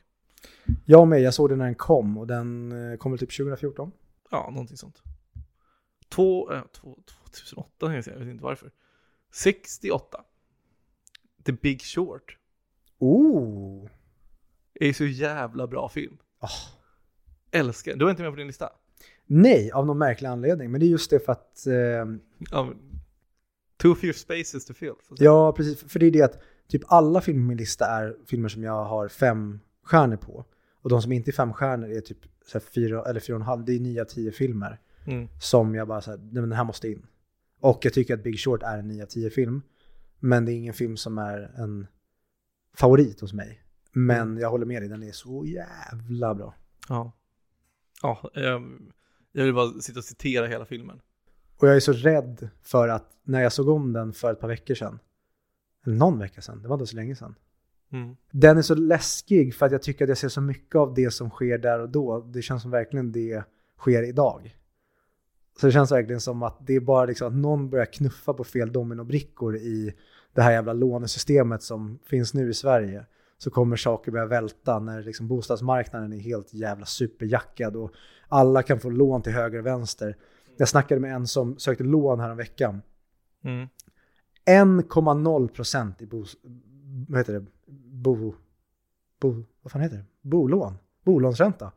[0.86, 3.91] Jag med, jag såg den när den kom och den eh, kom väl typ 2014.
[4.31, 5.02] Ja, någonting sånt.
[6.10, 6.98] Två, äh, två,
[7.44, 8.72] 2008 kan jag säga, jag vet inte varför.
[9.31, 10.18] 68.
[11.45, 12.38] The Big Short.
[12.99, 13.89] Oh!
[14.73, 16.18] är ju så jävla bra film.
[16.39, 16.49] Ah,
[17.51, 18.69] älskar, du har inte med på din lista?
[19.26, 20.72] Nej, av någon märklig anledning.
[20.72, 21.68] Men det är just det för att...
[21.68, 21.73] Eh,
[22.51, 22.73] Ja,
[23.77, 24.93] Too few spaces to fill.
[25.10, 25.91] ja, precis.
[25.91, 28.85] För det är det att typ alla filmer på min lista är filmer som jag
[28.85, 30.45] har fem stjärnor på.
[30.81, 33.41] Och de som inte är fem stjärnor är typ så här fyra eller fyra och
[33.41, 33.65] en halv.
[33.65, 35.27] Det är nio av tio filmer Mm.
[35.41, 37.06] som jag bara så här, nej men den här måste in.
[37.60, 39.61] Och jag tycker att Big Short är en 9 av 10 film.
[40.19, 41.88] Men det är ingen film som är en
[42.76, 43.64] favorit hos mig.
[43.91, 46.56] Men jag håller med dig, den är så jävla bra.
[46.90, 47.11] Ja.
[48.02, 48.31] Ja,
[49.31, 51.02] jag vill bara sitta och citera hela filmen.
[51.57, 54.48] Och jag är så rädd för att när jag såg om den för ett par
[54.48, 54.99] veckor sedan,
[55.86, 57.36] eller någon vecka sedan, det var inte så länge sedan.
[57.91, 58.15] Mm.
[58.31, 61.11] Den är så läskig för att jag tycker att jag ser så mycket av det
[61.11, 62.22] som sker där och då.
[62.22, 63.44] Det känns som verkligen det
[63.77, 64.59] sker idag.
[65.60, 68.44] Så det känns verkligen som att det är bara liksom att någon börjar knuffa på
[68.44, 69.94] fel dominobrickor i
[70.34, 73.06] det här jävla lånesystemet som finns nu i Sverige.
[73.38, 77.91] Så kommer saker börja välta när liksom bostadsmarknaden är helt jävla superjackad och
[78.27, 80.18] alla kan få lån till höger och vänster.
[80.57, 82.81] Jag snackade med en som sökte lån här om veckan.
[83.44, 83.68] Mm.
[84.45, 86.26] 1,0% i bo,
[87.07, 87.45] vad heter det?
[87.91, 88.36] Bo,
[89.22, 90.06] bo, vad fan heter det?
[90.22, 90.77] Bolån.
[91.03, 91.72] Bolånsränta.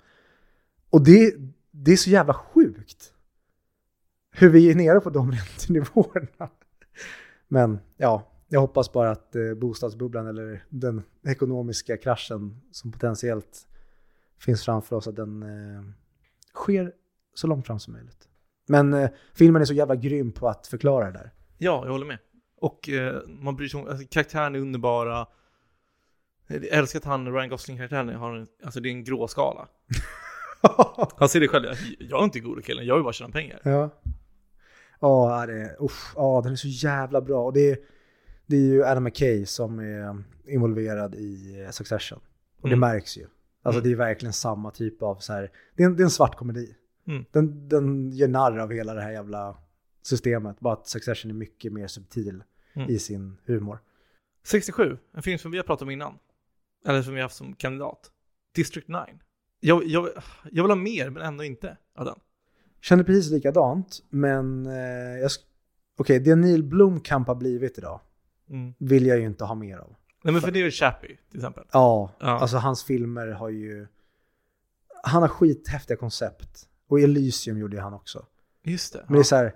[0.91, 1.35] Och det,
[1.71, 3.12] det är så jävla sjukt.
[4.33, 6.51] Hur vi är nere på de räntenivåerna.
[7.49, 13.67] Men ja, jag hoppas bara att eh, bostadsbubblan eller den ekonomiska kraschen som potentiellt
[14.39, 15.83] finns framför oss, att den eh,
[16.55, 16.93] sker
[17.35, 18.29] så långt fram som möjligt.
[18.69, 21.31] Men eh, filmen är så jävla grym på att förklara det där.
[21.59, 22.19] Ja, jag håller med.
[22.57, 25.27] Och eh, man bryr sig om, alltså, karaktärerna är underbara.
[26.47, 29.69] Jag älskar att han, Ryan Gosling-karaktären, har en, alltså det är en grå skala.
[31.17, 31.67] Han ser det själv,
[31.99, 33.61] jag är inte god killen, jag vill bara tjäna pengar.
[33.65, 33.91] Ja.
[35.03, 37.45] Ja, det usch, ja, den är så jävla bra.
[37.45, 37.79] Och det är,
[38.47, 42.21] det är ju Adam McKay som är involverad i eh, Succession.
[42.61, 42.81] Och det Mm.
[42.81, 43.27] märks ju.
[43.63, 43.89] Alltså Mm.
[43.91, 46.37] det är verkligen samma typ av så här, det är en, det är en svart
[46.37, 46.75] komedi.
[47.07, 47.25] Mm.
[47.33, 49.57] Den, den gör narr av hela det här jävla
[50.03, 50.61] systemet.
[50.61, 52.43] Bara att Succession är mycket mer subtil
[52.75, 52.91] Mm.
[52.91, 53.79] i sin humor.
[54.43, 56.19] 67, en film som vi har pratat om innan.
[56.87, 58.11] Eller som vi har haft som kandidat.
[58.55, 58.99] District 9.
[59.61, 60.09] Jag, jag,
[60.51, 62.19] jag vill ha mer, men ändå inte av den.
[62.83, 65.29] Känner precis likadant, men eh,
[65.99, 68.01] okej, det Neil Blomkamp har blivit idag
[68.51, 68.75] Mm.
[68.79, 69.95] vill jag ju inte ha mer av.
[70.25, 71.65] Nej men för det är ju Chappie, till exempel.
[71.73, 72.27] Ja, Ja.
[72.27, 73.87] alltså hans filmer har ju...
[75.03, 76.69] Han har skithäftiga koncept.
[76.89, 78.27] Och Elysium gjorde ju han också.
[78.65, 79.05] Just det.
[79.07, 79.55] Men det är så här...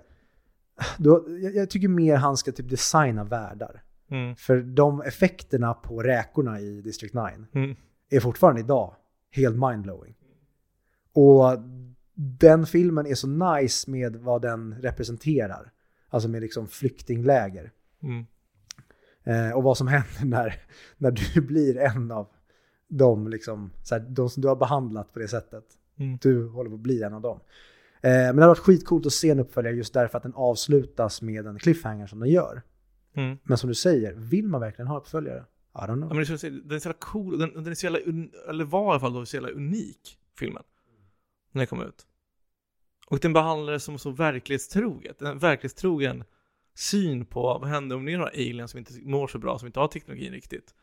[0.97, 3.83] Då, jag, jag tycker mer han ska typ designa världar.
[4.11, 4.35] Mm.
[4.35, 7.23] För de effekterna på räkorna i District 9
[7.53, 7.75] Mm.
[8.09, 8.95] är fortfarande idag
[9.31, 10.15] helt mindblowing.
[11.13, 11.59] Och
[12.19, 15.71] den filmen är så nice med vad den representerar.
[16.09, 17.71] Alltså med liksom flyktingläger.
[18.03, 18.25] Mm.
[19.23, 20.61] Eh, och vad som händer när,
[20.97, 22.27] när du blir en av
[22.87, 25.63] de, liksom, så här, de som du har behandlat på det sättet.
[25.99, 26.17] Mm.
[26.21, 27.39] Du håller på att bli en av dem.
[28.01, 31.21] Eh, men det har varit skitcoolt att se en uppföljare just därför att den avslutas
[31.21, 32.61] med en cliffhanger som den gör.
[33.13, 33.37] Mm.
[33.43, 35.39] Men som du säger, vill man verkligen ha uppföljare?
[35.39, 36.07] I don't Ja, know.
[36.07, 38.31] men det är så, den är så jävla cool, den, den är så jävla, un,
[38.49, 40.63] eller var i alla fall då så jävla unik, filmen.
[41.57, 42.07] När det kom ut.
[43.07, 46.23] Och den behandlar det som så verklighetstroget, en verklighetstrogen
[46.75, 49.67] syn på vad händer om det är några aliens som inte mår så bra, som
[49.67, 50.75] inte har teknologin riktigt.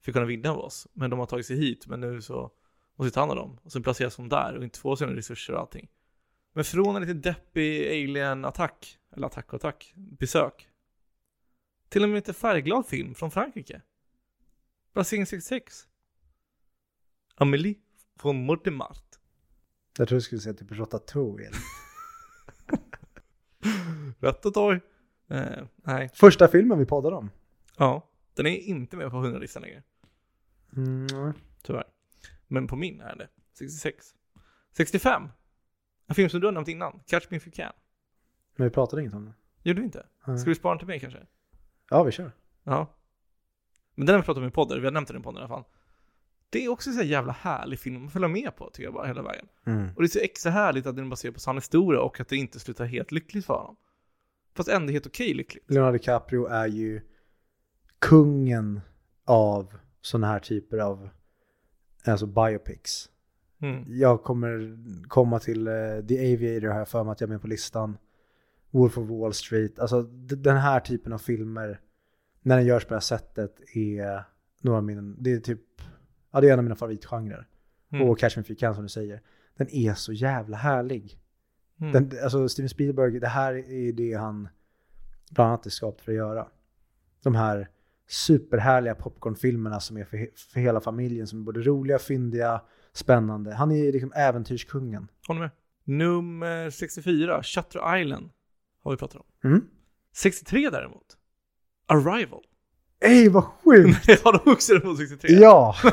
[0.00, 0.88] För att kunna vinna av oss.
[0.92, 2.50] Men de har tagit sig hit, men nu så
[2.96, 3.58] måste vi ta hand om dem.
[3.62, 5.88] Och så placeras de där och inte få sina resurser och allting.
[6.52, 10.68] Men från en lite deppig alien-attack, eller attack och attack, besök.
[11.88, 13.82] Till en lite färgglad film från Frankrike.
[14.92, 15.88] Placering 66.
[17.34, 17.74] Amélie
[18.16, 19.11] från Mortemart.
[19.98, 21.50] Jag tror du skulle säga typ Ratatouille.
[24.20, 24.80] Ratatouille.
[25.28, 26.10] Eh, nej.
[26.14, 27.30] Första filmen vi poddade om.
[27.76, 28.08] Ja.
[28.34, 29.82] Den är inte med på 100-listan längre.
[30.76, 31.32] Mm.
[31.62, 31.84] Tyvärr.
[32.46, 33.28] Men på min är det.
[33.58, 34.06] 66.
[34.76, 35.28] 65.
[36.06, 37.00] En film som du har nämnt innan.
[37.06, 37.72] Catch Me If You Can.
[38.56, 39.32] men vi pratade inget om det.
[39.62, 40.06] Gjorde vi inte?
[40.26, 40.38] Nej.
[40.38, 41.26] Ska vi spara den till mig kanske?
[41.90, 42.32] Ja, vi kör.
[42.64, 42.86] Ja.
[43.94, 44.80] Men den har vi pratat om i podden.
[44.80, 45.64] Vi har nämnt den i podden i alla fall.
[46.52, 49.06] Det är också en sån jävla härlig film att följa med på, tycker jag bara,
[49.06, 49.46] hela vägen.
[49.66, 49.88] Mm.
[49.96, 52.28] Och det är så extra härligt att den är baserad på sann historia och att
[52.28, 53.76] det inte slutar helt lyckligt för honom.
[54.54, 55.70] Fast ändå helt okej lyckligt.
[55.70, 57.00] Leonardo DiCaprio är ju
[57.98, 58.80] kungen
[59.24, 61.08] av sådana här typer av
[62.06, 63.08] alltså biopics.
[63.62, 63.84] Mm.
[63.88, 65.72] Jag kommer komma till eh,
[66.08, 67.96] The Aviator har jag för mig att jag är med på listan.
[68.70, 69.78] Wolf of Wall Street.
[69.78, 71.80] Alltså den här typen av filmer,
[72.42, 74.24] när den görs på det här sättet, är
[74.60, 75.60] några av mina, det är typ,
[76.32, 77.48] ja det är en av mina favoritgenrer.
[77.92, 78.08] Mm.
[78.08, 79.20] Och Catch Me If You Can som du säger.
[79.56, 81.18] Den är så jävla härlig.
[81.80, 81.92] Mm.
[81.92, 84.48] Den, alltså Steven Spielberg, det här är det han
[85.30, 86.46] bland annat är skapt för att göra.
[87.22, 87.68] De här
[88.06, 92.60] superhärliga popcornfilmerna som är för, för hela familjen, som är både roliga, fyndiga,
[92.92, 93.54] spännande.
[93.54, 95.08] Han är liksom äventyrskungen.
[95.26, 95.50] Håller med.
[95.84, 98.30] Nummer 64, Shutter Island.
[98.82, 99.50] Har vi pratat om.
[99.50, 99.66] Mm.
[100.12, 101.16] 63 däremot.
[101.86, 102.44] Arrival.
[103.02, 104.06] Ey, vad sjukt!
[104.24, 105.30] Har du också den på 63?
[105.32, 105.76] ja!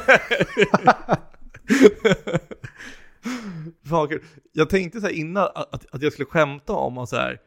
[3.90, 4.23] Fan kul.
[4.52, 7.41] Jag tänkte så här innan att, att, jag skulle skämta om och så här.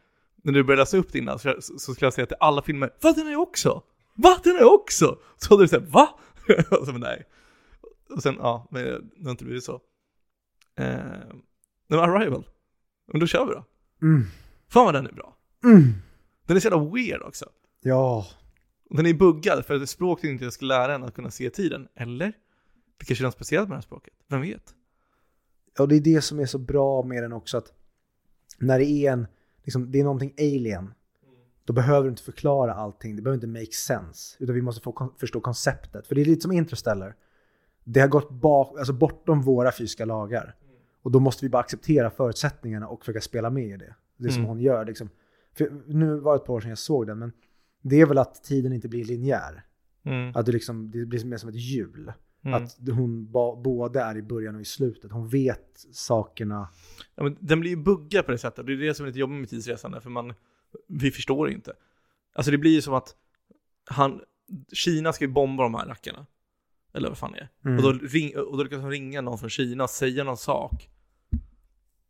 [0.44, 2.90] När du började läsa upp det innan så, så skulle jag säga till alla filmer
[3.00, 3.82] Va den är också!
[4.14, 5.18] Va den är också!
[5.36, 6.08] Så hade du sagt Va?
[6.70, 7.24] och så men nej.
[8.10, 9.80] Och sen ja, men det har inte blivit så.
[10.78, 10.96] Eh,
[11.88, 12.48] men Arrival.
[13.12, 13.64] Men då kör vi då.
[14.02, 14.24] Mm.
[14.68, 15.36] Fan vad den är bra.
[15.64, 15.92] Mm.
[16.46, 17.46] Den är så jävla weird också.
[17.80, 18.26] Ja.
[18.96, 21.88] Den är buggad för att språket inte ska lära en att kunna se tiden.
[21.94, 22.32] Eller?
[22.98, 24.14] Det kanske är något speciellt med det här språket.
[24.28, 24.74] Vem vet?
[25.78, 27.72] Ja, det är det som är så bra med den också att
[28.58, 29.26] när det är en,
[29.62, 30.94] liksom, det är någonting alien,
[31.64, 35.12] då behöver du inte förklara allting, det behöver inte make sense, utan vi måste få
[35.18, 36.06] förstå konceptet.
[36.06, 37.16] För det är lite som Interstellar.
[37.84, 40.56] Det har gått bak, alltså bortom våra fysiska lagar.
[41.02, 43.94] Och då måste vi bara acceptera förutsättningarna och försöka spela med i det.
[44.16, 44.48] Det är som Mm.
[44.48, 44.84] hon gör.
[44.84, 45.08] Liksom.
[45.54, 47.32] För nu var det ett par år sedan jag såg den, men
[47.82, 49.64] det är väl att tiden inte blir linjär.
[50.04, 50.36] Mm.
[50.36, 52.12] Att det, liksom, det blir mer som ett hjul.
[52.44, 52.62] Mm.
[52.62, 55.12] Att hon ba, både är i början och i slutet.
[55.12, 56.68] Hon vet sakerna.
[57.14, 58.66] Ja, men den blir ju buggad på det sättet.
[58.66, 60.34] Det är det som är lite jobbigt med tidsresande, för man,
[60.88, 61.72] vi förstår inte.
[62.32, 63.16] Alltså det blir ju som att
[63.84, 64.20] han,
[64.72, 66.26] Kina ska ju bomba de här rackarna.
[66.94, 67.48] Eller vad fan det är.
[67.64, 67.76] Mm.
[67.76, 70.88] Och, då ring, och då lyckas hon ringa någon från Kina och säga någon sak.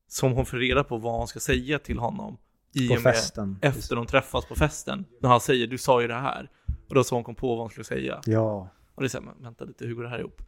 [0.07, 2.39] Som hon får reda på vad hon ska säga till honom.
[2.73, 3.59] I på och med festen.
[3.62, 5.05] efter de träffas på festen.
[5.20, 6.51] När han säger du sa ju det här.
[6.89, 8.20] Och då så hon kom på vad hon skulle säga.
[8.27, 8.69] Ja.
[8.94, 10.43] Och det är såhär, men vänta lite, hur går det här ihop?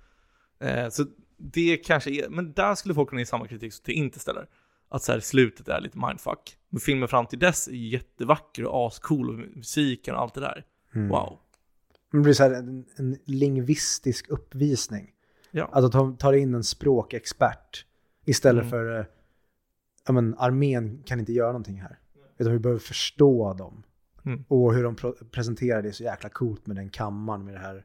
[0.60, 1.04] Eh, så
[1.36, 4.46] det kanske är, men där skulle folk kunna ge samma kritik som till Interstellar.
[4.88, 6.56] Att så här, slutet är lite mindfuck.
[6.68, 10.64] Men filmen fram till dess är jättevacker och ascool och musiken och allt det där.
[10.94, 11.08] Mm.
[11.08, 11.38] Wow.
[12.12, 15.10] Det blir så här en, en lingvistisk uppvisning.
[15.50, 15.68] Ja.
[15.72, 17.86] Att de tar in en språkexpert
[18.26, 18.70] istället Mm.
[18.70, 19.06] för, eh,
[20.06, 21.98] ja men armén kan inte göra någonting här.
[22.38, 23.82] Utan vi behöver förstå dem.
[24.24, 24.44] Mm.
[24.48, 24.96] Och hur de
[25.30, 27.84] presenterar det är så jäkla coolt med den kammaren med det här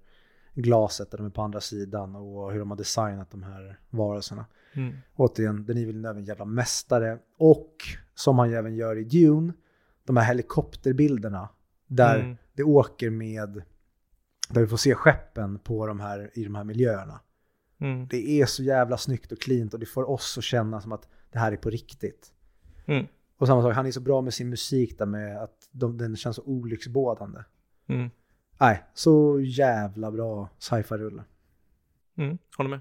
[0.54, 4.46] glaset där de är på andra sidan och hur de har designat de här varelserna.
[4.74, 4.96] Mm.
[5.16, 7.20] Återigen, Denis Villeneuve är en jävla mästare.
[7.38, 7.76] Och
[8.16, 9.54] som han ju även gör i Dune,
[10.04, 11.50] de här helikopterbilderna
[11.88, 12.38] där Mm.
[12.54, 13.64] det åker med,
[14.50, 17.20] där vi får se skeppen på de här, i de här miljöerna.
[17.80, 18.08] Mm.
[18.08, 21.08] Det är så jävla snyggt och cleant och det får oss att känna som att
[21.32, 22.34] det här är på riktigt.
[22.86, 23.06] Mm.
[23.40, 26.16] Och samma sak, han är så bra med sin musik där med att de, den
[26.18, 27.40] känns så olycksbådande.
[27.88, 28.10] Mm.
[28.60, 31.24] Nej, så jävla bra sci-fi-rulle.
[32.18, 32.38] Mm.
[32.58, 32.80] Håller med.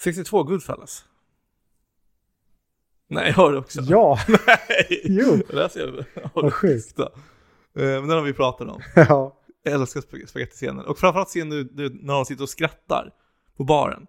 [0.00, 1.04] 62 Goodfellas.
[3.08, 3.80] Nej, jag har det också.
[3.80, 5.02] Ja, Nej!
[5.04, 6.22] jo, Det där ser jag.
[6.22, 6.98] Har vad du sjukt.
[6.98, 7.08] Eh,
[7.72, 8.80] Men den har vi pratat om.
[8.96, 10.84] Ja, Jag älskar spag- spagettiscenen.
[10.84, 13.14] Och framförallt scenen nu när de sitter och skrattar
[13.56, 14.06] på baren.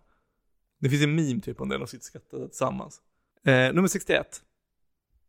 [0.79, 3.01] Det finns en meme typ om det, de sitter och skrattar tillsammans.
[3.43, 4.41] Eh, nummer 61.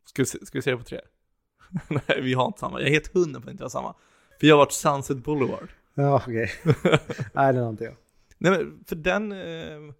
[0.05, 0.99] Ska vi, se- ska vi se det på tre?
[1.89, 2.79] Nej, vi har inte samma.
[2.79, 3.95] Jag är helt hundra på att inte ha samma.
[4.39, 5.69] För jag har varit Sunset Boulevard.
[5.93, 6.51] ja okej.
[7.33, 7.95] Nej, det har inte jag.
[8.37, 9.31] Nej men, för den...
[9.31, 9.93] Eh,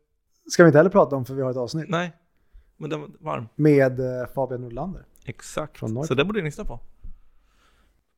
[0.49, 2.13] Ska vi inte heller prata om för vi har ett avsnitt nej.
[2.77, 3.47] Men den var varm.
[3.55, 5.05] med eh, Fabian Nordlander.
[5.25, 5.79] Exakt.
[6.07, 6.79] Så det borde ni lyssna på.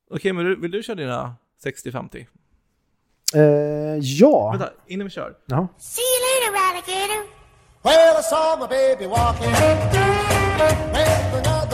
[0.09, 1.35] Okej, men du- vill du köra dina
[1.65, 2.25] 60-50?
[3.35, 3.41] Eh,
[4.01, 4.51] ja.
[4.51, 5.37] Vänta, innan vi kör.
[5.45, 5.67] Jaha.
[5.77, 7.25] See you later, alligator.
[7.83, 9.51] Well, I saw my baby walking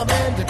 [0.04, 0.41] with another man